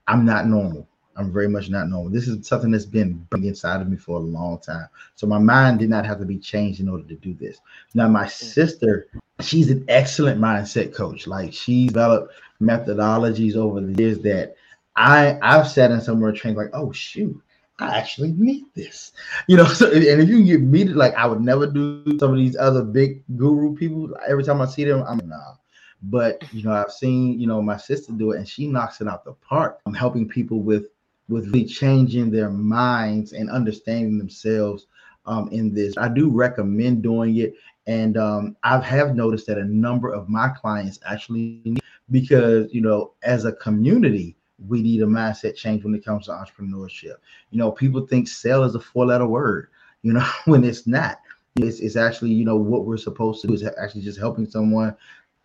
I'm 0.07 0.25
not 0.25 0.47
normal. 0.47 0.89
I'm 1.17 1.33
very 1.33 1.49
much 1.49 1.71
not 1.71 1.89
normal. 1.89 2.11
This 2.11 2.27
is 2.27 2.47
something 2.47 2.71
that's 2.71 2.87
been 2.87 3.27
inside 3.37 3.81
of 3.81 3.89
me 3.89 3.97
for 3.97 4.17
a 4.17 4.23
long 4.23 4.59
time. 4.59 4.89
So 5.15 5.27
my 5.27 5.39
mind 5.39 5.79
did 5.79 5.91
not 5.91 6.07
have 6.07 6.19
to 6.19 6.25
be 6.25 6.39
changed 6.39 6.81
in 6.81 6.89
order 6.89 7.05
to 7.05 7.15
do 7.17 7.35
this. 7.35 7.59
Now 7.95 8.09
my 8.09 8.25
mm. 8.25 8.31
sister, 8.31 9.07
she's 9.41 9.71
an 9.71 9.85
excellent 9.89 10.41
mindset 10.41 10.95
coach. 10.95 11.27
Like 11.27 11.53
she's 11.53 11.89
developed 11.89 12.33
methodologies 12.61 13.57
over 13.57 13.81
the 13.81 14.03
years 14.03 14.19
that 14.21 14.57
I 14.97 15.39
I've 15.43 15.69
sat 15.69 15.91
in 15.91 16.01
somewhere 16.01 16.33
trained 16.33 16.57
like, 16.57 16.71
oh 16.73 16.93
shoot, 16.93 17.41
I 17.79 17.99
actually 17.99 18.33
need 18.33 18.65
this, 18.75 19.13
you 19.49 19.57
know. 19.57 19.65
So, 19.75 19.91
and 19.91 20.05
if 20.05 20.29
you 20.29 20.45
get 20.45 20.61
me 20.61 20.85
like, 20.85 21.15
I 21.15 21.27
would 21.27 21.41
never 21.41 21.67
do 21.67 22.19
some 22.19 22.31
of 22.31 22.37
these 22.37 22.57
other 22.57 22.83
big 22.83 23.23
guru 23.37 23.75
people. 23.75 24.15
Every 24.29 24.45
time 24.45 24.61
I 24.61 24.67
see 24.67 24.85
them, 24.85 25.03
I'm 25.07 25.21
nah. 25.29 25.55
But 26.03 26.45
you 26.53 26.63
know, 26.63 26.73
I've 26.73 26.93
seen 26.93 27.41
you 27.41 27.47
know 27.47 27.61
my 27.61 27.77
sister 27.77 28.13
do 28.13 28.33
it, 28.33 28.39
and 28.39 28.49
she 28.49 28.67
knocks 28.67 29.01
it 29.01 29.09
out 29.09 29.25
the 29.25 29.33
park. 29.33 29.81
I'm 29.87 29.95
helping 29.95 30.29
people 30.29 30.61
with 30.61 30.87
with 31.29 31.47
really 31.47 31.65
changing 31.65 32.31
their 32.31 32.51
minds 32.51 33.33
and 33.33 33.51
understanding 33.51 34.19
themselves 34.19 34.87
um, 35.27 35.49
in 35.49 35.73
this. 35.75 35.97
I 35.97 36.09
do 36.09 36.31
recommend 36.31 37.03
doing 37.03 37.37
it, 37.39 37.55
and 37.87 38.17
um, 38.17 38.57
I 38.63 38.79
have 38.79 39.17
noticed 39.17 39.47
that 39.49 39.59
a 39.59 39.65
number 39.65 40.13
of 40.13 40.29
my 40.29 40.49
clients 40.49 41.01
actually, 41.07 41.79
because 42.11 42.73
you 42.73 42.83
know, 42.83 43.15
as 43.23 43.47
a 43.47 43.53
community 43.53 44.37
we 44.69 44.83
need 44.83 45.03
a 45.03 45.07
mindset 45.07 45.57
change 45.57 45.85
when 45.85 45.95
it 45.95 46.05
comes 46.05 46.27
to 46.27 46.33
entrepreneurship. 46.33 47.17
You 47.51 47.59
know, 47.59 47.71
people 47.71 48.07
think 48.07 48.29
sell 48.29 48.65
is 48.65 48.75
a 48.75 48.81
four 48.81 49.07
letter 49.07 49.27
word, 49.27 49.69
you 50.03 50.13
know, 50.13 50.27
when 50.45 50.65
it's 50.65 50.87
not. 50.87 51.21
It's, 51.57 51.81
it's 51.81 51.97
actually, 51.97 52.33
you 52.33 52.45
know, 52.45 52.57
what 52.57 52.85
we're 52.85 52.97
supposed 52.97 53.41
to 53.43 53.49
do 53.49 53.55
is 53.55 53.65
actually 53.65 54.03
just 54.03 54.19
helping 54.19 54.49
someone 54.49 54.97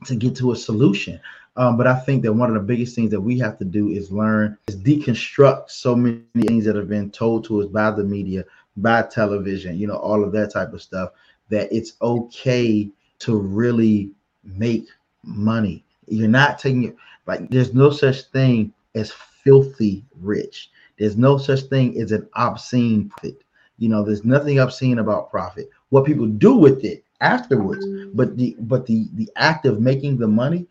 to 0.06 0.16
get 0.16 0.36
to 0.38 0.52
a 0.52 0.56
solution. 0.56 1.20
Um, 1.56 1.78
but 1.78 1.88
I 1.88 2.00
think 2.00 2.24
that 2.24 2.34
one 2.34 2.50
of 2.50 2.56
the 2.56 2.62
biggest 2.62 2.96
things 2.96 3.12
that 3.12 3.20
we 3.20 3.38
have 3.40 3.58
to 3.60 3.66
do 3.66 3.90
is 3.90 4.12
learn 4.12 4.58
is 4.68 4.78
deconstruct 4.78 5.70
so 5.70 5.96
many 5.96 6.22
things 6.48 6.66
that 6.66 6.76
have 6.76 6.88
been 6.88 7.12
told 7.12 7.44
to 7.46 7.62
us 7.62 7.68
by 7.68 7.92
the 7.92 8.04
media, 8.04 8.46
by 8.78 9.04
television, 9.04 9.78
you 9.78 9.86
know, 9.86 9.98
all 9.98 10.24
of 10.24 10.32
that 10.32 10.52
type 10.52 10.74
of 10.74 10.82
stuff, 10.82 11.12
that 11.50 11.72
it's 11.72 11.94
okay 12.02 12.90
to 13.20 13.36
really 13.36 14.12
make 14.44 14.88
money. 15.24 15.84
You're 16.08 16.28
not 16.28 16.60
taking 16.60 16.86
it 16.86 16.96
like 17.28 17.50
there's 17.50 17.74
no 17.74 17.90
such 17.90 18.22
thing 18.32 18.74
as 18.96 19.12
filthy 19.44 20.06
rich. 20.20 20.72
There's 20.98 21.18
no 21.18 21.38
such 21.38 21.62
thing 21.62 22.00
as 22.02 22.12
an 22.12 22.28
obscene 22.34 23.10
profit. 23.10 23.44
You 23.78 23.90
know, 23.90 24.04
there's 24.04 24.26
nothing 24.26 24.60
obscene 24.60 25.00
about 25.00 25.32
profit. 25.32 25.70
What 25.90 26.06
people 26.06 26.28
do 26.28 26.56
with 26.56 26.84
it 26.84 27.06
afterwards, 27.22 27.86
mm. 27.86 28.12
but 28.14 28.38
the 28.38 28.56
but 28.60 28.86
the 28.86 29.08
the 29.14 29.30
act 29.38 29.66
of 29.66 29.80
making 29.80 30.18
the 30.18 30.28
money 30.28 30.68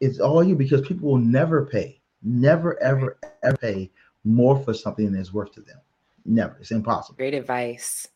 is 0.00 0.20
all 0.20 0.44
you 0.44 0.54
because 0.54 0.86
people 0.86 1.10
will 1.10 1.18
never 1.18 1.64
pay, 1.66 2.00
never 2.22 2.80
ever 2.82 3.18
ever 3.42 3.56
pay 3.56 3.90
more 4.24 4.62
for 4.62 4.74
something 4.74 5.06
than 5.06 5.20
it's 5.20 5.32
worth 5.32 5.52
to 5.52 5.62
them. 5.62 5.78
Never. 6.26 6.56
It's 6.60 6.70
impossible. 6.70 7.16
Great 7.16 7.34
advice. 7.34 8.06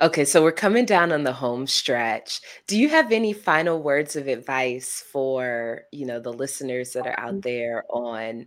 Okay, 0.00 0.24
so 0.24 0.42
we're 0.42 0.52
coming 0.52 0.84
down 0.84 1.12
on 1.12 1.24
the 1.24 1.32
home 1.32 1.66
stretch. 1.66 2.40
Do 2.66 2.78
you 2.78 2.88
have 2.90 3.10
any 3.10 3.32
final 3.32 3.82
words 3.82 4.16
of 4.16 4.28
advice 4.28 5.02
for, 5.10 5.82
you 5.92 6.04
know, 6.04 6.20
the 6.20 6.32
listeners 6.32 6.92
that 6.92 7.06
are 7.06 7.18
out 7.18 7.36
mm. 7.36 7.42
there 7.42 7.84
on 7.88 8.46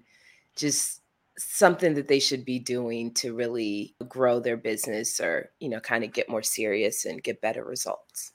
just 0.56 1.02
something 1.38 1.94
that 1.96 2.08
they 2.08 2.20
should 2.20 2.46
be 2.46 2.60
doing 2.60 3.14
to 3.14 3.36
really 3.36 3.96
grow 4.08 4.40
their 4.40 4.58
business 4.58 5.20
or, 5.20 5.52
you 5.60 5.70
know, 5.70 5.80
kind 5.80 6.04
of 6.04 6.14
get 6.14 6.30
more 6.30 6.44
serious 6.44 7.06
and 7.06 7.24
get 7.24 7.42
better 7.42 7.64
results? 7.64 8.32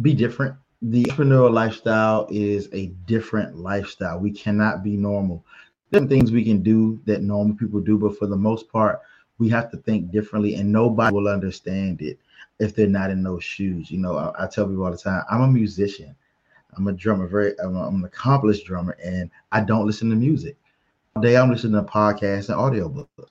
Be 0.00 0.14
different. 0.14 0.56
The 0.82 1.04
entrepreneurial 1.04 1.52
lifestyle 1.52 2.28
is 2.30 2.68
a 2.72 2.86
different 3.06 3.56
lifestyle. 3.56 4.20
We 4.20 4.30
cannot 4.30 4.82
be 4.82 4.96
normal. 4.96 5.44
There 5.90 6.02
are 6.02 6.06
things 6.06 6.32
we 6.32 6.44
can 6.44 6.62
do 6.62 7.00
that 7.06 7.22
normal 7.22 7.56
people 7.56 7.80
do, 7.80 7.98
but 7.98 8.18
for 8.18 8.26
the 8.26 8.36
most 8.36 8.70
part, 8.70 9.00
we 9.38 9.48
have 9.48 9.70
to 9.70 9.76
think 9.78 10.10
differently 10.10 10.54
and 10.54 10.70
nobody 10.70 11.14
will 11.14 11.28
understand 11.28 12.02
it 12.02 12.18
if 12.60 12.74
they're 12.74 12.86
not 12.86 13.10
in 13.10 13.22
those 13.22 13.42
shoes. 13.42 13.90
You 13.90 13.98
know, 13.98 14.16
I, 14.16 14.44
I 14.44 14.46
tell 14.46 14.66
people 14.68 14.84
all 14.84 14.90
the 14.90 14.98
time, 14.98 15.22
I'm 15.30 15.42
a 15.42 15.48
musician. 15.48 16.14
I'm 16.76 16.88
a 16.88 16.92
drummer, 16.92 17.26
very 17.26 17.58
I'm, 17.60 17.76
a, 17.76 17.86
I'm 17.86 17.96
an 17.96 18.04
accomplished 18.04 18.66
drummer, 18.66 18.96
and 19.02 19.30
I 19.52 19.60
don't 19.60 19.86
listen 19.86 20.10
to 20.10 20.16
music. 20.16 20.56
Day 21.20 21.36
I'm 21.36 21.48
listening 21.48 21.74
to 21.74 21.88
podcasts 21.88 22.48
and 22.48 22.58
audiobooks 22.58 23.28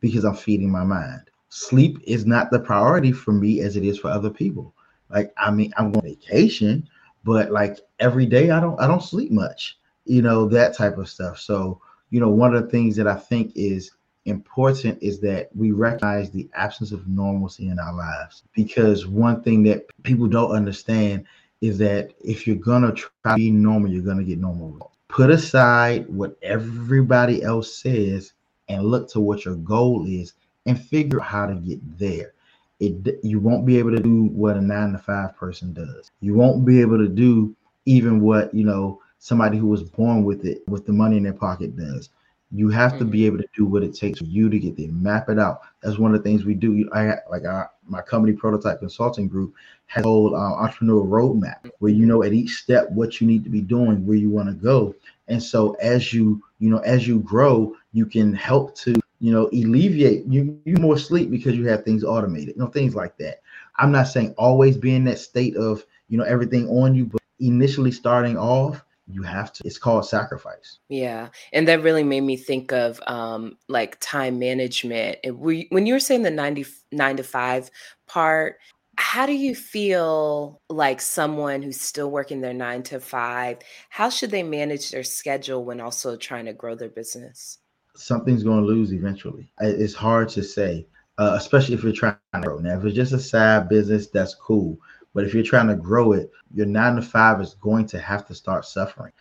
because 0.00 0.24
I'm 0.24 0.34
feeding 0.34 0.70
my 0.70 0.84
mind. 0.84 1.22
Sleep 1.48 1.98
is 2.04 2.26
not 2.26 2.50
the 2.50 2.60
priority 2.60 3.10
for 3.10 3.32
me 3.32 3.60
as 3.60 3.74
it 3.74 3.84
is 3.84 3.98
for 3.98 4.10
other 4.10 4.28
people. 4.28 4.74
Like, 5.08 5.32
I 5.38 5.50
mean, 5.50 5.72
I'm 5.78 5.94
on 5.94 6.02
vacation, 6.02 6.86
but 7.24 7.50
like 7.50 7.80
every 8.00 8.26
day 8.26 8.50
I 8.50 8.60
don't 8.60 8.78
I 8.78 8.86
don't 8.86 9.02
sleep 9.02 9.30
much, 9.32 9.78
you 10.04 10.20
know, 10.20 10.46
that 10.48 10.76
type 10.76 10.98
of 10.98 11.08
stuff. 11.08 11.38
So, 11.38 11.80
you 12.10 12.20
know, 12.20 12.28
one 12.28 12.54
of 12.54 12.62
the 12.64 12.70
things 12.70 12.96
that 12.96 13.06
I 13.06 13.16
think 13.16 13.52
is 13.54 13.92
important 14.26 15.02
is 15.02 15.18
that 15.20 15.48
we 15.56 15.72
recognize 15.72 16.30
the 16.30 16.50
absence 16.54 16.92
of 16.92 17.08
normalcy 17.08 17.68
in 17.68 17.78
our 17.78 17.94
lives 17.94 18.42
because 18.54 19.06
one 19.06 19.42
thing 19.42 19.62
that 19.64 19.86
people 20.02 20.28
don't 20.28 20.52
understand 20.52 21.24
is 21.62 21.78
that 21.78 22.12
if 22.22 22.46
you're 22.46 22.56
gonna 22.56 22.92
try 22.92 23.10
to 23.24 23.34
be 23.36 23.50
normal, 23.50 23.90
you're 23.90 24.02
gonna 24.02 24.22
get 24.22 24.38
normal. 24.38 24.92
Put 25.12 25.28
aside 25.28 26.08
what 26.08 26.38
everybody 26.42 27.42
else 27.42 27.76
says 27.76 28.32
and 28.70 28.82
look 28.82 29.10
to 29.10 29.20
what 29.20 29.44
your 29.44 29.56
goal 29.56 30.06
is 30.08 30.32
and 30.64 30.82
figure 30.82 31.20
out 31.20 31.26
how 31.26 31.46
to 31.46 31.54
get 31.54 31.98
there. 31.98 32.32
It 32.80 33.20
you 33.22 33.38
won't 33.38 33.66
be 33.66 33.78
able 33.78 33.90
to 33.90 34.02
do 34.02 34.24
what 34.24 34.56
a 34.56 34.62
nine 34.62 34.92
to 34.92 34.98
five 34.98 35.36
person 35.36 35.74
does. 35.74 36.10
You 36.20 36.32
won't 36.32 36.64
be 36.64 36.80
able 36.80 36.96
to 36.96 37.08
do 37.08 37.54
even 37.84 38.22
what 38.22 38.54
you 38.54 38.64
know 38.64 39.02
somebody 39.18 39.58
who 39.58 39.66
was 39.66 39.82
born 39.82 40.24
with 40.24 40.46
it 40.46 40.62
with 40.66 40.86
the 40.86 40.94
money 40.94 41.18
in 41.18 41.24
their 41.24 41.34
pocket 41.34 41.76
does. 41.76 42.08
You 42.50 42.70
have 42.70 42.98
to 42.98 43.04
be 43.04 43.18
mm-hmm. 43.18 43.26
able 43.26 43.38
to 43.38 43.48
do 43.54 43.66
what 43.66 43.82
it 43.82 43.94
takes 43.94 44.20
for 44.20 44.24
you 44.24 44.48
to 44.48 44.58
get 44.58 44.78
there. 44.78 44.90
Map 44.92 45.28
it 45.28 45.38
out. 45.38 45.60
That's 45.82 45.98
one 45.98 46.14
of 46.14 46.22
the 46.22 46.28
things 46.28 46.46
we 46.46 46.54
do. 46.54 46.88
I 46.94 47.16
like 47.30 47.44
our, 47.44 47.70
my 47.86 48.00
company 48.00 48.32
prototype 48.32 48.78
consulting 48.78 49.28
group 49.28 49.54
has 49.86 50.04
a 50.04 50.08
whole 50.08 50.34
uh, 50.34 50.66
entrepreneurial 50.66 51.08
roadmap 51.08 51.70
where 51.78 51.92
you 51.92 52.06
know 52.06 52.22
at 52.22 52.32
each 52.32 52.56
step 52.56 52.90
what 52.90 53.20
you 53.20 53.26
need 53.26 53.44
to 53.44 53.50
be 53.50 53.60
doing, 53.60 54.06
where 54.06 54.16
you 54.16 54.30
want 54.30 54.48
to 54.48 54.54
go. 54.54 54.94
And 55.28 55.42
so 55.42 55.72
as 55.80 56.12
you 56.12 56.42
you 56.58 56.70
know 56.70 56.78
as 56.78 57.06
you 57.06 57.20
grow, 57.20 57.74
you 57.92 58.06
can 58.06 58.32
help 58.32 58.74
to 58.76 58.94
you 59.20 59.32
know 59.32 59.48
alleviate 59.48 60.24
you 60.26 60.58
you 60.64 60.76
more 60.76 60.98
sleep 60.98 61.30
because 61.30 61.56
you 61.56 61.66
have 61.68 61.84
things 61.84 62.04
automated. 62.04 62.54
You 62.56 62.62
know 62.62 62.68
things 62.68 62.94
like 62.94 63.16
that. 63.18 63.40
I'm 63.76 63.92
not 63.92 64.08
saying 64.08 64.34
always 64.36 64.76
be 64.76 64.94
in 64.94 65.04
that 65.04 65.18
state 65.18 65.56
of 65.56 65.84
you 66.08 66.18
know 66.18 66.24
everything 66.24 66.68
on 66.68 66.94
you, 66.94 67.06
but 67.06 67.22
initially 67.40 67.92
starting 67.92 68.36
off 68.38 68.84
you 69.12 69.22
have 69.22 69.52
to 69.52 69.62
it's 69.66 69.78
called 69.78 70.06
sacrifice. 70.06 70.78
Yeah 70.88 71.28
and 71.52 71.66
that 71.68 71.82
really 71.82 72.04
made 72.04 72.22
me 72.22 72.36
think 72.36 72.72
of 72.72 73.00
um 73.06 73.56
like 73.68 73.98
time 74.00 74.38
management 74.38 75.18
and 75.24 75.38
we, 75.38 75.66
when 75.70 75.86
you 75.86 75.94
were 75.94 76.00
saying 76.00 76.22
the 76.22 76.30
99 76.30 77.16
to 77.16 77.22
5 77.22 77.70
part 78.06 78.56
how 78.98 79.24
do 79.26 79.32
you 79.32 79.54
feel 79.54 80.60
like 80.68 81.00
someone 81.00 81.62
who's 81.62 81.80
still 81.80 82.10
working 82.10 82.40
their 82.40 82.54
9 82.54 82.82
to 82.84 83.00
5 83.00 83.58
how 83.88 84.08
should 84.08 84.30
they 84.30 84.42
manage 84.42 84.90
their 84.90 85.04
schedule 85.04 85.64
when 85.64 85.80
also 85.80 86.16
trying 86.16 86.46
to 86.46 86.52
grow 86.52 86.74
their 86.74 86.88
business? 86.88 87.58
Something's 87.94 88.42
going 88.42 88.60
to 88.60 88.66
lose 88.66 88.92
eventually. 88.92 89.52
It's 89.60 89.94
hard 89.94 90.28
to 90.30 90.42
say 90.42 90.86
uh, 91.18 91.34
especially 91.36 91.74
if 91.74 91.82
you're 91.84 91.92
trying 91.92 92.16
to 92.34 92.40
grow. 92.40 92.58
Now 92.58 92.78
if 92.78 92.84
it's 92.84 92.96
just 92.96 93.12
a 93.12 93.18
side 93.18 93.68
business 93.68 94.08
that's 94.08 94.34
cool 94.34 94.78
but 95.14 95.24
if 95.24 95.34
you're 95.34 95.42
trying 95.42 95.68
to 95.68 95.76
grow 95.76 96.12
it, 96.12 96.30
your 96.54 96.66
nine 96.66 96.96
to 96.96 97.02
five 97.02 97.40
is 97.40 97.54
going 97.54 97.86
to 97.86 97.98
have 97.98 98.26
to 98.26 98.34
start 98.34 98.64
suffering 98.64 99.12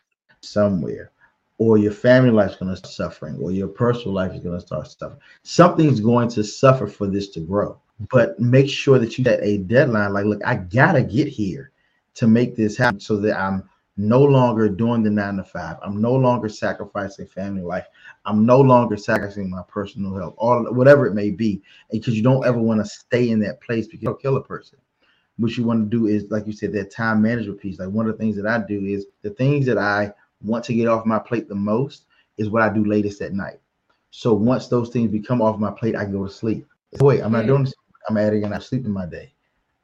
somewhere, 0.41 1.11
or 1.57 1.77
your 1.77 1.91
family 1.91 2.31
life's 2.31 2.55
going 2.55 2.71
to 2.71 2.77
start 2.77 2.93
suffering, 2.93 3.37
or 3.41 3.51
your 3.51 3.67
personal 3.67 4.13
life 4.13 4.33
is 4.33 4.39
going 4.39 4.59
to 4.59 4.65
start 4.65 4.87
suffering. 4.87 5.19
Something's 5.43 5.99
going 5.99 6.29
to 6.29 6.43
suffer 6.43 6.87
for 6.87 7.07
this 7.07 7.29
to 7.29 7.39
grow. 7.39 7.79
But 8.09 8.39
make 8.39 8.69
sure 8.69 8.97
that 8.97 9.17
you 9.17 9.23
set 9.23 9.43
a 9.43 9.59
deadline. 9.59 10.13
Like, 10.13 10.25
look, 10.25 10.41
I 10.43 10.55
gotta 10.55 11.03
get 11.03 11.27
here 11.27 11.71
to 12.15 12.27
make 12.27 12.55
this 12.55 12.75
happen, 12.75 12.99
so 12.99 13.17
that 13.17 13.39
I'm 13.39 13.69
no 13.97 14.23
longer 14.23 14.69
doing 14.69 15.03
the 15.03 15.11
nine 15.11 15.35
to 15.35 15.43
five. 15.43 15.77
I'm 15.83 16.01
no 16.01 16.15
longer 16.15 16.49
sacrificing 16.49 17.27
family 17.27 17.61
life. 17.61 17.85
I'm 18.25 18.45
no 18.45 18.59
longer 18.59 18.97
sacrificing 18.97 19.51
my 19.51 19.61
personal 19.67 20.15
health, 20.15 20.33
or 20.37 20.73
whatever 20.73 21.05
it 21.05 21.13
may 21.13 21.29
be, 21.29 21.61
because 21.91 22.15
you 22.15 22.23
don't 22.23 22.45
ever 22.45 22.59
want 22.59 22.79
to 22.79 22.85
stay 22.85 23.29
in 23.29 23.39
that 23.41 23.61
place 23.61 23.85
because 23.85 24.01
you'll 24.01 24.15
kill 24.15 24.37
a 24.37 24.43
person 24.43 24.79
what 25.41 25.57
you 25.57 25.63
want 25.63 25.89
to 25.89 25.97
do 25.97 26.05
is, 26.05 26.29
like 26.29 26.45
you 26.45 26.53
said, 26.53 26.71
that 26.73 26.91
time 26.91 27.21
management 27.21 27.59
piece. 27.59 27.79
Like 27.79 27.89
one 27.89 28.07
of 28.07 28.11
the 28.13 28.17
things 28.17 28.35
that 28.35 28.45
I 28.45 28.59
do 28.59 28.85
is 28.85 29.07
the 29.23 29.31
things 29.31 29.65
that 29.65 29.77
I 29.77 30.13
want 30.43 30.63
to 30.65 30.73
get 30.73 30.87
off 30.87 31.05
my 31.05 31.19
plate 31.19 31.47
the 31.47 31.55
most 31.55 32.05
is 32.37 32.49
what 32.49 32.61
I 32.61 32.69
do 32.71 32.85
latest 32.85 33.21
at 33.21 33.33
night. 33.33 33.59
So 34.11 34.33
once 34.33 34.67
those 34.67 34.89
things 34.89 35.11
become 35.11 35.41
off 35.41 35.59
my 35.59 35.71
plate, 35.71 35.95
I 35.95 36.05
go 36.05 36.25
to 36.25 36.31
sleep. 36.31 36.67
Wait, 36.99 37.21
I'm 37.21 37.31
not 37.31 37.39
mm-hmm. 37.39 37.47
doing 37.47 37.63
this. 37.63 37.73
I'm 38.07 38.17
adding 38.17 38.43
and 38.43 38.53
I 38.53 38.59
sleep 38.59 38.85
in 38.85 38.91
my 38.91 39.05
day. 39.05 39.33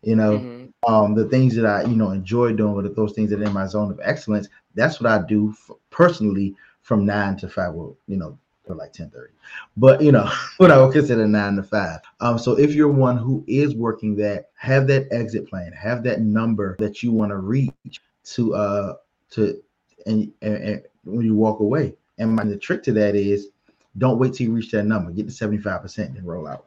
You 0.04 0.16
know, 0.16 0.38
mm-hmm. 0.38 0.94
um, 0.94 1.16
the 1.16 1.28
things 1.28 1.56
that 1.56 1.66
I, 1.66 1.84
you 1.84 1.96
know, 1.96 2.12
enjoy 2.12 2.54
doing, 2.54 2.80
but 2.80 2.96
those 2.96 3.14
things 3.14 3.30
that 3.32 3.40
are 3.40 3.46
in 3.46 3.54
my 3.54 3.66
zone 3.66 3.92
of 3.92 4.00
excellence, 4.04 4.48
that's 4.76 5.02
what 5.02 5.12
I 5.12 5.26
do 5.26 5.56
personally 5.90 6.56
from 6.82 7.06
nine 7.06 7.36
to 7.38 7.50
five. 7.50 7.74
Well, 7.74 7.98
you 8.08 8.18
know, 8.18 8.38
for 8.68 8.76
like 8.76 8.94
10 8.94 9.10
30 9.10 9.34
but 9.78 10.02
you 10.02 10.12
know 10.12 10.30
what 10.58 10.72
i 10.72 10.80
would 10.80 10.94
consider 10.94 11.28
nine 11.28 11.56
to 11.56 11.64
five. 11.64 12.00
Um 12.20 12.38
so 12.38 12.58
if 12.58 12.74
you're 12.74 12.92
one 12.92 13.18
who 13.18 13.44
is 13.48 13.76
working 13.76 14.16
that 14.18 14.50
have 14.56 14.88
that 14.88 15.08
exit 15.12 15.50
plan 15.50 15.72
have 15.72 16.04
that 16.04 16.22
number 16.22 16.76
that 16.80 17.02
you 17.02 17.12
want 17.12 17.32
to 17.32 17.38
reach 17.38 18.02
to 18.26 18.54
uh 18.54 18.94
to 19.32 19.62
and, 20.08 20.32
and, 20.42 20.56
and, 20.56 20.84
when 21.04 21.26
you 21.26 21.36
walk 21.36 21.60
away. 21.60 21.96
And 22.18 22.36
my, 22.36 22.44
the 22.44 22.58
trick 22.58 22.84
to 22.84 22.92
that 22.94 23.16
is 23.16 23.50
don't 23.98 24.20
wait 24.20 24.34
till 24.34 24.48
you 24.48 24.54
reach 24.54 24.72
that 24.72 24.84
number. 24.84 25.12
Get 25.12 25.28
to 25.28 25.34
75% 25.34 25.98
and 25.98 26.26
roll 26.26 26.48
out. 26.48 26.66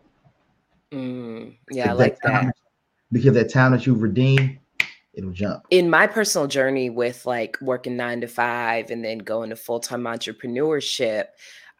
Mm, 0.92 1.54
yeah 1.70 1.90
i 1.90 1.92
like 1.92 2.18
that, 2.22 2.28
time, 2.28 2.52
because 3.12 3.34
that 3.34 3.48
time 3.48 3.70
that 3.70 3.86
you've 3.86 4.02
redeemed 4.02 4.58
it'll 5.14 5.30
jump. 5.30 5.64
In 5.70 5.88
my 5.88 6.08
personal 6.08 6.48
journey 6.48 6.90
with 6.90 7.26
like 7.26 7.56
working 7.60 7.96
nine 7.96 8.20
to 8.22 8.26
five 8.26 8.90
and 8.90 9.04
then 9.04 9.18
going 9.18 9.50
to 9.50 9.56
full 9.56 9.78
time 9.78 10.02
entrepreneurship, 10.02 11.26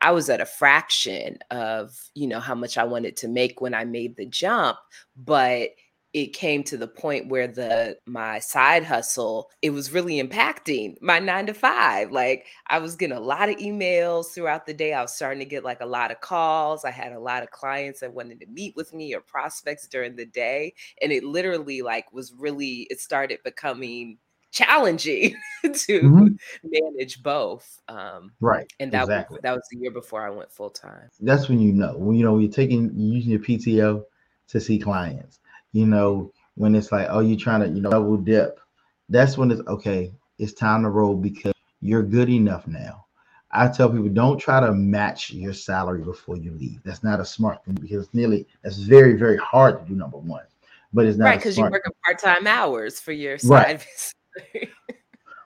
I 0.00 0.12
was 0.12 0.30
at 0.30 0.40
a 0.40 0.46
fraction 0.46 1.38
of, 1.50 1.96
you 2.14 2.26
know, 2.26 2.40
how 2.40 2.54
much 2.54 2.78
I 2.78 2.84
wanted 2.84 3.16
to 3.18 3.28
make 3.28 3.60
when 3.60 3.74
I 3.74 3.84
made 3.84 4.16
the 4.16 4.26
jump, 4.26 4.78
but 5.16 5.70
it 6.12 6.32
came 6.32 6.64
to 6.64 6.76
the 6.76 6.88
point 6.88 7.28
where 7.28 7.46
the 7.46 7.96
my 8.04 8.40
side 8.40 8.82
hustle 8.82 9.48
it 9.62 9.70
was 9.70 9.92
really 9.92 10.20
impacting 10.20 10.96
my 11.00 11.20
9 11.20 11.46
to 11.46 11.54
5 11.54 12.10
like 12.10 12.46
i 12.68 12.78
was 12.78 12.96
getting 12.96 13.16
a 13.16 13.20
lot 13.20 13.48
of 13.48 13.56
emails 13.58 14.34
throughout 14.34 14.66
the 14.66 14.74
day. 14.74 14.92
I 14.92 15.02
was 15.02 15.14
starting 15.14 15.38
to 15.38 15.44
get 15.44 15.62
like 15.64 15.80
a 15.80 15.86
lot 15.86 16.10
of 16.10 16.20
calls. 16.20 16.84
I 16.84 16.90
had 16.90 17.12
a 17.12 17.20
lot 17.20 17.42
of 17.44 17.50
clients 17.52 18.00
that 18.00 18.12
wanted 18.12 18.40
to 18.40 18.46
meet 18.46 18.74
with 18.76 18.92
me 18.92 19.14
or 19.14 19.20
prospects 19.20 19.86
during 19.86 20.16
the 20.16 20.26
day 20.26 20.74
and 21.00 21.12
it 21.12 21.22
literally 21.24 21.82
like 21.82 22.12
was 22.12 22.32
really 22.36 22.88
it 22.90 23.00
started 23.00 23.38
becoming 23.44 24.18
challenging 24.50 25.34
to 25.62 26.00
mm-hmm. 26.00 26.28
manage 26.64 27.22
both. 27.22 27.80
Um, 27.88 28.32
right. 28.40 28.70
And 28.80 28.92
that 28.92 29.04
exactly. 29.04 29.36
was, 29.36 29.42
that 29.42 29.54
was 29.54 29.68
the 29.70 29.78
year 29.78 29.90
before 29.90 30.22
I 30.22 30.30
went 30.30 30.50
full 30.50 30.70
time. 30.70 31.08
That's 31.20 31.48
when 31.48 31.60
you 31.60 31.72
know 31.72 31.96
when 31.96 32.16
you 32.16 32.24
know 32.24 32.38
you're 32.38 32.50
taking 32.50 32.90
using 32.94 33.30
your 33.30 33.40
PTO 33.40 34.04
to 34.48 34.60
see 34.60 34.78
clients. 34.78 35.40
You 35.72 35.86
know 35.86 36.32
when 36.56 36.74
it's 36.74 36.92
like 36.92 37.06
oh 37.10 37.20
you're 37.20 37.38
trying 37.38 37.60
to 37.60 37.68
you 37.68 37.80
know 37.80 37.90
double 37.90 38.16
dip. 38.16 38.60
That's 39.08 39.36
when 39.36 39.50
it's 39.50 39.66
okay. 39.66 40.12
It's 40.38 40.52
time 40.52 40.82
to 40.82 40.90
roll 40.90 41.16
because 41.16 41.52
you're 41.80 42.02
good 42.02 42.28
enough 42.28 42.66
now. 42.66 43.06
I 43.52 43.66
tell 43.68 43.90
people 43.90 44.08
don't 44.08 44.38
try 44.38 44.60
to 44.60 44.72
match 44.72 45.32
your 45.32 45.52
salary 45.52 46.02
before 46.02 46.36
you 46.36 46.52
leave. 46.52 46.80
That's 46.84 47.02
not 47.02 47.18
a 47.18 47.24
smart 47.24 47.64
thing 47.64 47.74
because 47.74 48.04
it's 48.04 48.14
nearly 48.14 48.46
that's 48.62 48.76
very 48.78 49.14
very 49.14 49.36
hard 49.38 49.80
to 49.80 49.86
do. 49.86 49.94
Number 49.94 50.18
one, 50.18 50.44
but 50.92 51.06
it's 51.06 51.18
not 51.18 51.26
right 51.26 51.38
because 51.38 51.58
you're 51.58 51.70
working 51.70 51.92
part 52.04 52.20
time 52.20 52.46
hours 52.46 53.00
for 53.00 53.12
your 53.12 53.38
side. 53.38 53.82
Right. 53.86 54.14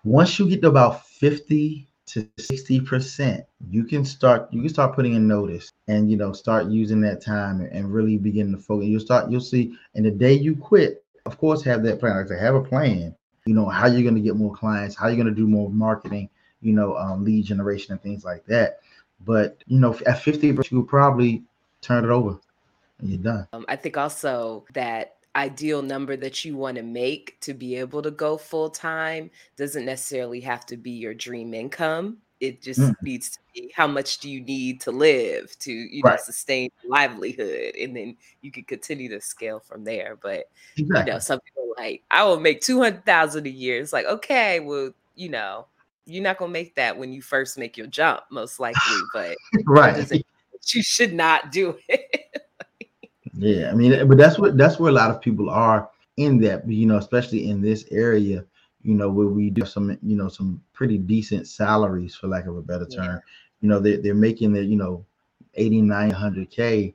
Once 0.05 0.39
you 0.39 0.49
get 0.49 0.63
to 0.63 0.69
about 0.69 1.07
fifty 1.07 1.87
to 2.07 2.29
sixty 2.39 2.81
percent, 2.81 3.45
you 3.71 3.85
can 3.85 4.05
start 4.05 4.49
you 4.53 4.61
can 4.61 4.69
start 4.69 4.95
putting 4.95 5.15
in 5.15 5.27
notice 5.27 5.73
and 5.89 6.11
you 6.11 6.17
know 6.17 6.33
start 6.33 6.67
using 6.67 7.01
that 7.01 7.23
time 7.23 7.61
and, 7.61 7.93
really 7.93 8.19
begin 8.19 8.53
to 8.53 8.59
focus. 8.59 8.87
You'll 8.87 9.01
start 9.01 9.31
you'll 9.31 9.41
see, 9.41 9.77
and 9.95 10.05
the 10.05 10.11
day 10.11 10.35
you 10.35 10.57
quit, 10.57 11.05
of 11.27 11.39
course, 11.39 11.63
have 11.63 11.83
that 11.85 12.01
plan. 12.01 12.17
Like 12.17 12.27
I 12.27 12.29
say, 12.31 12.39
have 12.39 12.55
a 12.55 12.63
plan. 12.63 13.15
You 13.47 13.55
know 13.55 13.67
how 13.67 13.87
you're 13.87 14.03
going 14.03 14.15
to 14.15 14.21
get 14.21 14.37
more 14.37 14.55
clients, 14.55 14.97
how 14.97 15.09
you're 15.09 15.17
going 15.17 15.27
to 15.27 15.35
do 15.35 15.47
more 15.47 15.71
marketing 15.71 16.29
you 16.65 16.73
know, 16.73 16.97
um, 16.97 17.25
lead 17.25 17.45
generation 17.45 17.93
and 17.93 18.03
things 18.03 18.25
like 18.25 18.45
that. 18.47 18.81
But 19.21 19.63
you 19.67 19.79
know, 19.79 19.97
at 20.07 20.23
50, 20.23 20.59
you'll 20.71 20.83
probably 20.83 21.45
turn 21.81 22.05
it 22.05 22.11
over 22.11 22.39
and 22.99 23.11
you're 23.11 23.23
done. 23.23 23.47
Um, 23.53 23.65
I 23.69 23.77
think 23.77 23.97
also 23.97 24.65
that 24.73 25.14
ideal 25.37 25.83
number 25.83 26.17
that 26.17 26.45
you 26.45 26.57
want 26.57 26.77
to 26.77 26.83
make 26.83 27.39
to 27.41 27.55
be 27.55 27.77
able 27.77 28.03
to 28.03 28.11
go 28.11 28.37
full 28.37 28.71
time 28.71 29.31
doesn't 29.57 29.85
necessarily 29.85 30.41
have 30.41 30.65
to 30.67 30.77
be 30.77 30.93
your 30.93 31.15
dream 31.15 31.55
income. 31.55 32.19
It 32.41 32.61
just 32.61 32.81
mm. 32.81 32.95
needs 33.03 33.31
to 33.31 33.39
be 33.55 33.73
how 33.75 33.87
much 33.87 34.19
do 34.19 34.31
you 34.31 34.41
need 34.41 34.81
to 34.83 34.91
live 34.91 35.57
to 35.61 35.73
you 35.73 36.03
know 36.05 36.17
sustain 36.17 36.71
livelihood, 36.87 37.75
and 37.77 37.97
then 37.97 38.17
you 38.43 38.51
can 38.51 38.65
continue 38.65 39.09
to 39.11 39.21
scale 39.21 39.61
from 39.61 39.85
there. 39.85 40.19
But 40.21 40.51
exactly. 40.77 41.11
you 41.11 41.15
know, 41.15 41.19
some 41.21 41.41
people 41.41 41.73
like 41.79 42.03
I 42.11 42.25
will 42.25 42.41
make 42.41 42.61
two 42.61 42.81
hundred 42.81 43.07
thousand 43.07 43.47
a 43.47 43.51
year. 43.51 43.81
It's 43.81 43.93
like 43.93 44.07
okay, 44.07 44.61
well, 44.61 44.91
you 45.15 45.29
know, 45.29 45.67
you're 46.07 46.25
not 46.25 46.39
gonna 46.39 46.53
make 46.53 46.75
that 46.75 46.99
when 46.99 47.13
you 47.13 47.23
first 47.23 47.57
make 47.57 47.77
your 47.79 47.87
jump, 47.87 48.23
most 48.31 48.61
likely. 48.61 48.97
But 49.13 49.37
right, 49.65 50.11
you 50.11 50.83
should 50.83 51.15
not 51.15 51.53
do 51.53 51.79
it. 51.89 52.44
Yeah, 53.37 53.71
I 53.71 53.75
mean, 53.75 54.07
but 54.09 54.19
that's 54.19 54.39
what 54.39 54.57
that's 54.57 54.79
where 54.79 54.91
a 54.91 54.95
lot 54.95 55.11
of 55.11 55.21
people 55.21 55.51
are 55.51 55.91
in 56.17 56.41
that. 56.41 56.69
You 56.69 56.87
know, 56.87 56.99
especially 56.99 57.49
in 57.49 57.61
this 57.61 57.85
area, 57.91 58.45
you 58.83 58.95
know, 58.95 59.11
where 59.11 59.27
we 59.27 59.51
do 59.51 59.65
some, 59.65 59.97
you 60.03 60.17
know, 60.17 60.29
some 60.29 60.63
pretty 60.73 60.99
decent 60.99 61.47
salaries, 61.49 62.15
for 62.15 62.29
lack 62.29 62.47
of 62.47 62.57
a 62.57 62.63
better 62.63 62.87
term. 62.87 63.17
Yeah. 63.17 63.21
You 63.61 63.69
know, 63.69 63.81
they 63.81 63.97
they're 63.97 64.15
making 64.15 64.53
their, 64.53 64.63
you 64.63 64.77
know, 64.77 65.05
89, 65.55 66.09
100 66.09 66.51
k, 66.51 66.95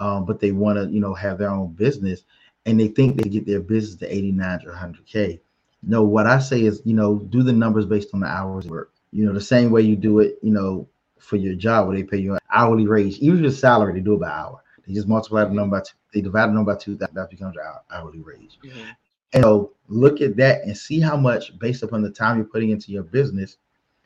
um, 0.00 0.24
but 0.24 0.40
they 0.40 0.52
want 0.52 0.78
to, 0.78 0.92
you 0.92 1.00
know, 1.00 1.14
have 1.14 1.38
their 1.38 1.50
own 1.50 1.72
business, 1.74 2.24
and 2.64 2.78
they 2.80 2.88
think 2.88 3.16
they 3.16 3.28
get 3.28 3.46
their 3.46 3.60
business 3.60 3.96
to 4.00 4.14
89 4.14 4.60
or 4.66 4.70
100 4.70 5.06
k 5.06 5.40
no, 5.86 6.02
what 6.02 6.26
I 6.26 6.38
say 6.38 6.62
is, 6.62 6.82
you 6.84 6.94
know, 6.94 7.16
do 7.16 7.42
the 7.42 7.52
numbers 7.52 7.86
based 7.86 8.10
on 8.12 8.20
the 8.20 8.26
hours 8.26 8.66
work. 8.66 8.92
You 9.12 9.24
know, 9.24 9.32
the 9.32 9.40
same 9.40 9.70
way 9.70 9.82
you 9.82 9.96
do 9.96 10.18
it, 10.18 10.38
you 10.42 10.50
know, 10.50 10.88
for 11.18 11.36
your 11.36 11.54
job 11.54 11.86
where 11.86 11.96
they 11.96 12.02
pay 12.02 12.18
you 12.18 12.34
an 12.34 12.40
hourly 12.50 12.86
wage, 12.86 13.18
even 13.18 13.42
your 13.42 13.52
salary, 13.52 13.94
they 13.94 14.00
do 14.00 14.14
it 14.14 14.20
by 14.20 14.28
hour. 14.28 14.62
They 14.86 14.94
just 14.94 15.08
multiply 15.08 15.44
the 15.44 15.50
number 15.50 15.78
by 15.78 15.84
two, 15.84 15.96
they 16.12 16.20
divide 16.20 16.48
the 16.48 16.52
number 16.52 16.74
by 16.74 16.78
two, 16.78 16.94
that, 16.96 17.12
that 17.14 17.30
becomes 17.30 17.54
your 17.54 17.64
hourly 17.90 18.20
wage. 18.20 18.58
Mm-hmm. 18.64 18.90
And 19.32 19.42
so 19.42 19.72
look 19.88 20.20
at 20.20 20.36
that 20.36 20.62
and 20.62 20.76
see 20.76 21.00
how 21.00 21.16
much, 21.16 21.58
based 21.58 21.82
upon 21.82 22.02
the 22.02 22.10
time 22.10 22.36
you're 22.36 22.46
putting 22.46 22.70
into 22.70 22.92
your 22.92 23.02
business, 23.02 23.56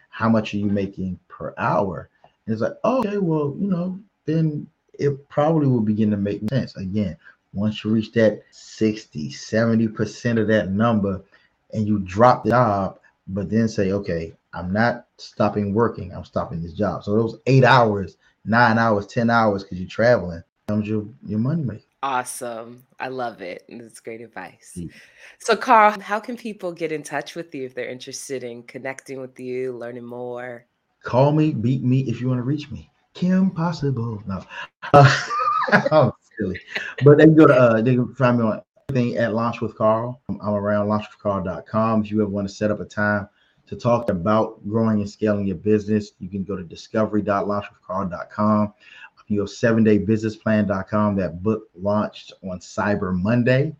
how 0.08 0.28
much 0.28 0.54
are 0.54 0.58
you 0.58 0.66
making 0.66 1.18
per 1.28 1.54
hour? 1.58 2.08
And 2.46 2.52
it's 2.52 2.62
like, 2.62 2.74
oh, 2.84 2.98
okay, 3.00 3.18
well, 3.18 3.54
you 3.58 3.68
know, 3.68 4.00
then 4.24 4.66
it 4.98 5.28
probably 5.28 5.66
will 5.66 5.80
begin 5.80 6.10
to 6.10 6.16
make 6.16 6.48
sense. 6.48 6.76
Again, 6.76 7.16
once 7.52 7.84
you 7.84 7.90
reach 7.90 8.12
that 8.12 8.42
60, 8.50 9.30
70% 9.30 10.40
of 10.40 10.48
that 10.48 10.70
number, 10.70 11.22
and 11.72 11.86
you 11.86 12.00
drop 12.00 12.44
the 12.44 12.50
job, 12.50 12.98
but 13.28 13.48
then 13.48 13.68
say, 13.68 13.92
okay, 13.92 14.34
I'm 14.52 14.72
not 14.72 15.06
stopping 15.18 15.72
working, 15.72 16.12
I'm 16.12 16.24
stopping 16.24 16.62
this 16.62 16.72
job. 16.72 17.04
So 17.04 17.14
those 17.14 17.38
eight 17.46 17.64
hours, 17.64 18.16
nine 18.44 18.78
hours, 18.78 19.06
10 19.06 19.30
hours, 19.30 19.62
because 19.62 19.78
you're 19.78 19.88
traveling, 19.88 20.42
comes 20.70 20.88
your, 20.88 21.06
your 21.26 21.38
money 21.38 21.62
maker. 21.62 21.82
Awesome. 22.02 22.82
I 22.98 23.08
love 23.08 23.42
it. 23.42 23.64
That's 23.68 24.00
great 24.00 24.20
advice. 24.20 24.74
Mm. 24.76 24.90
So, 25.38 25.56
Carl, 25.56 25.98
how 26.00 26.20
can 26.20 26.36
people 26.36 26.72
get 26.72 26.92
in 26.92 27.02
touch 27.02 27.34
with 27.34 27.54
you 27.54 27.64
if 27.64 27.74
they're 27.74 27.88
interested 27.88 28.44
in 28.44 28.62
connecting 28.62 29.20
with 29.20 29.38
you, 29.38 29.76
learning 29.76 30.04
more? 30.04 30.64
Call 31.02 31.32
me, 31.32 31.52
beat 31.52 31.82
me 31.82 32.00
if 32.02 32.20
you 32.20 32.28
want 32.28 32.38
to 32.38 32.44
reach 32.44 32.70
me. 32.70 32.90
Kim 33.14 33.50
Possible. 33.50 34.22
No. 34.26 34.44
Uh, 34.92 35.18
I'm 35.92 36.12
silly. 36.38 36.60
But 37.04 37.18
they 37.18 37.24
can 37.24 37.34
go 37.34 37.46
to, 37.46 37.54
uh, 37.54 37.82
they 37.82 37.96
can 37.96 38.14
find 38.14 38.38
me 38.38 38.44
on 38.44 38.62
everything 38.88 39.18
at 39.18 39.34
Launch 39.34 39.60
with 39.60 39.76
Carl. 39.76 40.22
I'm 40.28 40.40
around 40.40 40.86
launchwithcarl.com. 40.86 42.04
If 42.04 42.10
you 42.10 42.22
ever 42.22 42.30
want 42.30 42.48
to 42.48 42.54
set 42.54 42.70
up 42.70 42.80
a 42.80 42.84
time 42.84 43.28
to 43.66 43.76
talk 43.76 44.08
about 44.08 44.66
growing 44.68 45.00
and 45.00 45.10
scaling 45.10 45.46
your 45.46 45.56
business, 45.56 46.12
you 46.18 46.28
can 46.28 46.44
go 46.44 46.56
to 46.56 46.62
discovery.launchwithcarl.com. 46.62 48.74
You 49.30 49.38
go 49.38 49.44
7daybusinessplan.com. 49.44 51.16
That 51.16 51.42
book 51.42 51.68
launched 51.74 52.32
on 52.42 52.58
Cyber 52.58 53.14
Monday. 53.14 53.74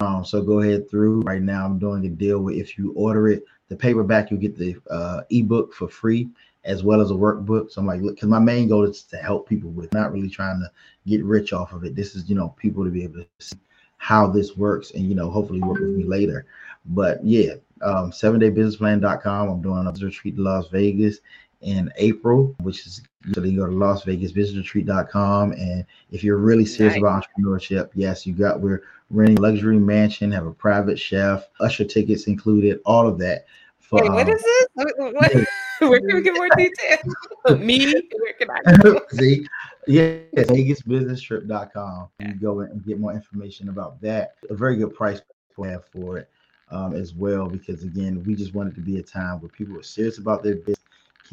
Um, 0.00 0.24
so 0.24 0.42
go 0.42 0.60
ahead 0.60 0.90
through. 0.90 1.20
Right 1.22 1.42
now, 1.42 1.64
I'm 1.64 1.78
doing 1.78 2.04
a 2.06 2.08
deal 2.08 2.40
where 2.40 2.54
if 2.54 2.76
you 2.76 2.92
order 2.92 3.28
it, 3.28 3.44
the 3.68 3.76
paperback, 3.76 4.30
you 4.30 4.36
get 4.36 4.56
the 4.56 4.76
uh, 4.90 5.22
ebook 5.30 5.72
for 5.72 5.88
free 5.88 6.28
as 6.64 6.82
well 6.82 7.00
as 7.00 7.10
a 7.10 7.14
workbook. 7.14 7.70
So 7.70 7.80
I'm 7.80 7.86
like, 7.86 8.00
look, 8.00 8.16
because 8.16 8.28
my 8.28 8.38
main 8.38 8.68
goal 8.68 8.84
is 8.84 9.02
to 9.04 9.16
help 9.18 9.48
people 9.48 9.70
with, 9.70 9.92
not 9.92 10.12
really 10.12 10.30
trying 10.30 10.60
to 10.60 10.70
get 11.06 11.22
rich 11.22 11.52
off 11.52 11.72
of 11.72 11.84
it. 11.84 11.94
This 11.94 12.16
is, 12.16 12.28
you 12.28 12.34
know, 12.34 12.54
people 12.58 12.84
to 12.84 12.90
be 12.90 13.04
able 13.04 13.20
to 13.20 13.26
see 13.38 13.56
how 14.04 14.26
this 14.26 14.54
works 14.54 14.90
and 14.90 15.08
you 15.08 15.14
know 15.14 15.30
hopefully 15.30 15.60
work 15.60 15.80
with 15.80 15.88
me 15.88 16.04
later 16.04 16.44
but 16.84 17.24
yeah 17.24 17.54
um 17.80 18.12
seven 18.12 18.38
day 18.38 18.50
business 18.50 18.76
plan.com 18.76 19.48
i'm 19.48 19.62
doing 19.62 19.86
a 19.86 20.04
retreat 20.04 20.36
to 20.36 20.42
las 20.42 20.68
vegas 20.68 21.20
in 21.64 21.90
april 21.96 22.54
which 22.60 22.86
is 22.86 23.02
so 23.32 23.42
you 23.42 23.58
go 23.58 23.66
to 23.66 23.72
las 23.72 24.04
vegas 24.04 24.32
business 24.32 24.58
retreat.com 24.58 25.52
and 25.52 25.84
if 26.10 26.22
you're 26.22 26.36
really 26.36 26.64
serious 26.64 26.94
nice. 26.94 27.02
about 27.02 27.26
entrepreneurship 27.38 27.90
yes 27.94 28.26
you 28.26 28.32
got 28.32 28.60
we're 28.60 28.82
renting 29.10 29.36
luxury 29.36 29.78
mansion 29.78 30.30
have 30.30 30.46
a 30.46 30.52
private 30.52 30.98
chef 30.98 31.48
usher 31.60 31.84
tickets 31.84 32.26
included 32.26 32.80
all 32.84 33.06
of 33.06 33.18
that 33.18 33.46
for, 33.80 34.00
Wait, 34.00 34.10
what 34.10 34.28
um, 34.28 34.34
is 34.34 34.42
this 34.42 34.66
what, 34.74 35.14
what, 35.14 35.32
where 35.80 36.00
can 36.00 36.14
we 36.14 36.22
get 36.22 36.34
more 36.34 36.48
details? 36.56 37.14
me 37.60 37.92
where 37.92 38.32
can 38.38 38.48
i 38.50 38.98
see 39.10 39.44
Yes, 39.86 40.22
VegasBusinessTrip.com. 40.34 42.08
You 42.20 42.34
go 42.34 42.60
and 42.60 42.84
get 42.84 42.98
more 42.98 43.12
information 43.12 43.68
about 43.68 44.00
that. 44.00 44.36
A 44.50 44.54
very 44.54 44.76
good 44.76 44.94
price 44.94 45.20
have 45.62 45.84
for 45.86 46.18
it 46.18 46.28
um, 46.70 46.94
as 46.94 47.14
well, 47.14 47.48
because 47.48 47.84
again, 47.84 48.22
we 48.24 48.34
just 48.34 48.54
wanted 48.54 48.74
to 48.74 48.80
be 48.80 48.98
a 48.98 49.02
time 49.02 49.40
where 49.40 49.48
people 49.48 49.78
are 49.78 49.82
serious 49.84 50.18
about 50.18 50.42
their 50.42 50.56
business, 50.56 50.83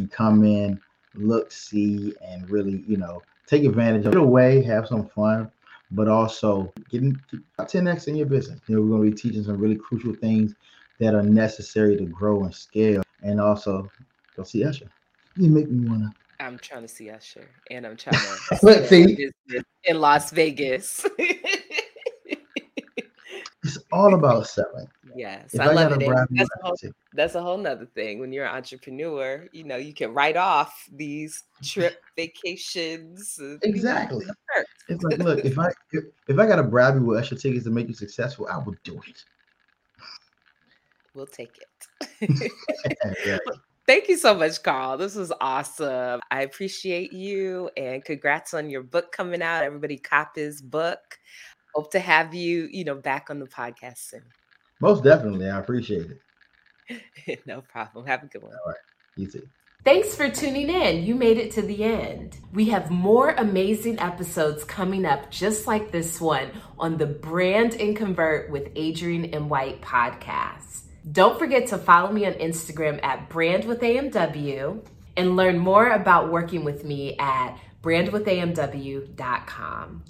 can 0.02 0.10
come 0.10 0.43
in, 0.43 0.80
look, 1.16 1.52
see, 1.52 2.16
and 2.22 2.49
really, 2.49 2.84
you 2.88 2.97
know, 2.97 3.22
take 3.47 3.64
advantage 3.64 4.06
of 4.06 4.14
it 4.14 4.20
away, 4.20 4.64
have 4.64 4.88
some 4.88 5.08
fun, 5.10 5.52
but 5.91 6.08
also 6.08 6.74
getting 6.89 7.20
10x 7.60 8.08
in 8.08 8.16
your 8.16 8.26
business. 8.26 8.60
You 8.68 8.76
know, 8.76 8.82
we're 8.82 8.97
going 8.97 9.10
to 9.10 9.16
be 9.16 9.22
teaching 9.22 9.43
some 9.43 9.58
really 9.58 9.76
crucial 9.76 10.14
things 10.14 10.56
that 10.99 11.14
are 11.16 11.24
necessary 11.24 11.97
to 11.97 12.06
grow 12.06 12.43
and 12.43 12.54
scale, 12.54 13.04
and 13.24 13.41
also 13.41 13.89
go 14.36 14.43
see 14.43 14.64
Usher. 14.64 14.88
You 15.36 15.49
make 15.49 15.70
me 15.70 15.88
want 15.89 16.04
to 16.04 16.12
I'm 16.39 16.58
trying 16.58 16.82
to 16.82 16.88
see 16.88 17.10
Usher, 17.10 17.47
and 17.70 17.86
I'm 17.86 17.95
trying 17.95 18.16
to 18.16 18.60
let's 18.64 18.89
see 18.89 19.30
in 19.84 19.99
Las 19.99 20.32
Vegas. 20.32 21.06
it's 23.64 23.78
all 23.91 24.16
about 24.16 24.47
selling. 24.47 24.88
Yes, 25.16 25.53
if 25.53 25.59
I, 25.59 25.66
I 25.66 25.74
love 25.74 25.91
it. 25.93 25.99
That's 26.32 26.49
a, 26.57 26.64
whole, 26.64 26.76
that's 27.14 27.36
a 27.36 27.41
whole 27.41 27.57
nother 27.57 27.86
thing. 27.86 28.20
When 28.20 28.32
you're 28.32 28.45
an 28.45 28.55
entrepreneur, 28.55 29.47
you 29.51 29.64
know 29.64 29.78
you 29.78 29.93
can 29.93 30.14
write 30.14 30.38
off 30.38 30.88
these 30.91 31.43
trip 31.64 32.01
vacations. 32.18 33.39
Exactly. 33.64 34.26
It's 34.89 35.03
like, 35.03 35.20
look, 35.20 35.45
if 35.45 35.57
I 35.57 35.70
if, 35.91 36.05
if 36.28 36.39
I 36.39 36.47
got 36.47 36.57
to 36.57 36.64
bribe 36.64 36.95
you 36.95 37.05
with 37.05 37.20
extra 37.20 37.38
tickets 37.38 37.66
to 37.66 37.72
make 37.72 37.88
you 37.88 37.93
successful, 37.93 38.47
I 38.51 38.57
would 38.57 38.82
do 38.84 38.99
it. 39.07 39.24
We'll 41.14 41.28
take 41.28 41.57
it. 41.57 42.51
yeah. 43.26 43.38
Thank 43.88 44.07
you 44.07 44.16
so 44.16 44.34
much, 44.36 44.62
Carl. 44.64 44.97
This 44.97 45.16
was 45.16 45.34
awesome. 45.41 46.22
I 46.30 46.43
appreciate 46.43 47.12
you 47.12 47.70
and 47.76 48.05
congrats 48.05 48.53
on 48.53 48.70
your 48.70 48.84
book 48.84 49.12
coming 49.12 49.41
out. 49.41 49.64
Everybody 49.64 49.97
cop 49.97 50.36
his 50.36 50.62
book. 50.62 50.99
Hope 51.74 51.91
to 51.91 51.99
have 51.99 52.34
you, 52.34 52.70
you 52.72 52.84
know, 52.84 52.95
back 52.95 53.30
on 53.30 53.39
the 53.39 53.47
podcast 53.47 53.97
soon. 53.97 54.24
Most 54.82 55.04
definitely. 55.04 55.50
I 55.50 55.60
appreciate 55.60 56.08
it. 56.90 57.42
no 57.46 57.62
problem. 57.62 58.06
Have 58.06 58.24
a 58.24 58.28
good 58.28 58.42
one. 58.42 58.54
All 58.54 58.72
right. 58.72 58.80
You 59.16 59.28
too. 59.28 59.48
Thanks 59.84 60.16
for 60.16 60.30
tuning 60.30 60.70
in. 60.70 61.04
You 61.04 61.16
made 61.16 61.40
it 61.40 61.54
to 61.54 61.64
the 61.64 61.84
end. 61.84 62.38
We 62.54 62.66
have 62.66 62.92
more 62.92 63.32
amazing 63.32 63.98
episodes 64.00 64.64
coming 64.64 65.06
up 65.06 65.32
just 65.32 65.66
like 65.66 65.92
this 65.92 66.22
one 66.22 66.52
on 66.78 66.98
the 66.98 67.08
Brand 67.08 67.74
and 67.76 67.96
Convert 67.96 68.52
with 68.52 68.78
Adrienne 68.78 69.26
M. 69.26 69.50
White 69.50 69.82
podcast. 69.82 70.82
Don't 71.12 71.40
forget 71.40 71.66
to 71.68 71.80
follow 71.80 72.12
me 72.12 72.28
on 72.28 72.34
Instagram 72.34 73.04
at 73.04 73.28
Brand 73.30 73.66
with 73.66 73.82
AMW 73.82 74.86
and 75.18 75.36
learn 75.36 75.58
more 75.58 75.90
about 75.90 76.32
working 76.32 76.64
with 76.64 76.84
me 76.84 77.18
at 77.18 77.58
brandwithamw.com. 77.82 80.04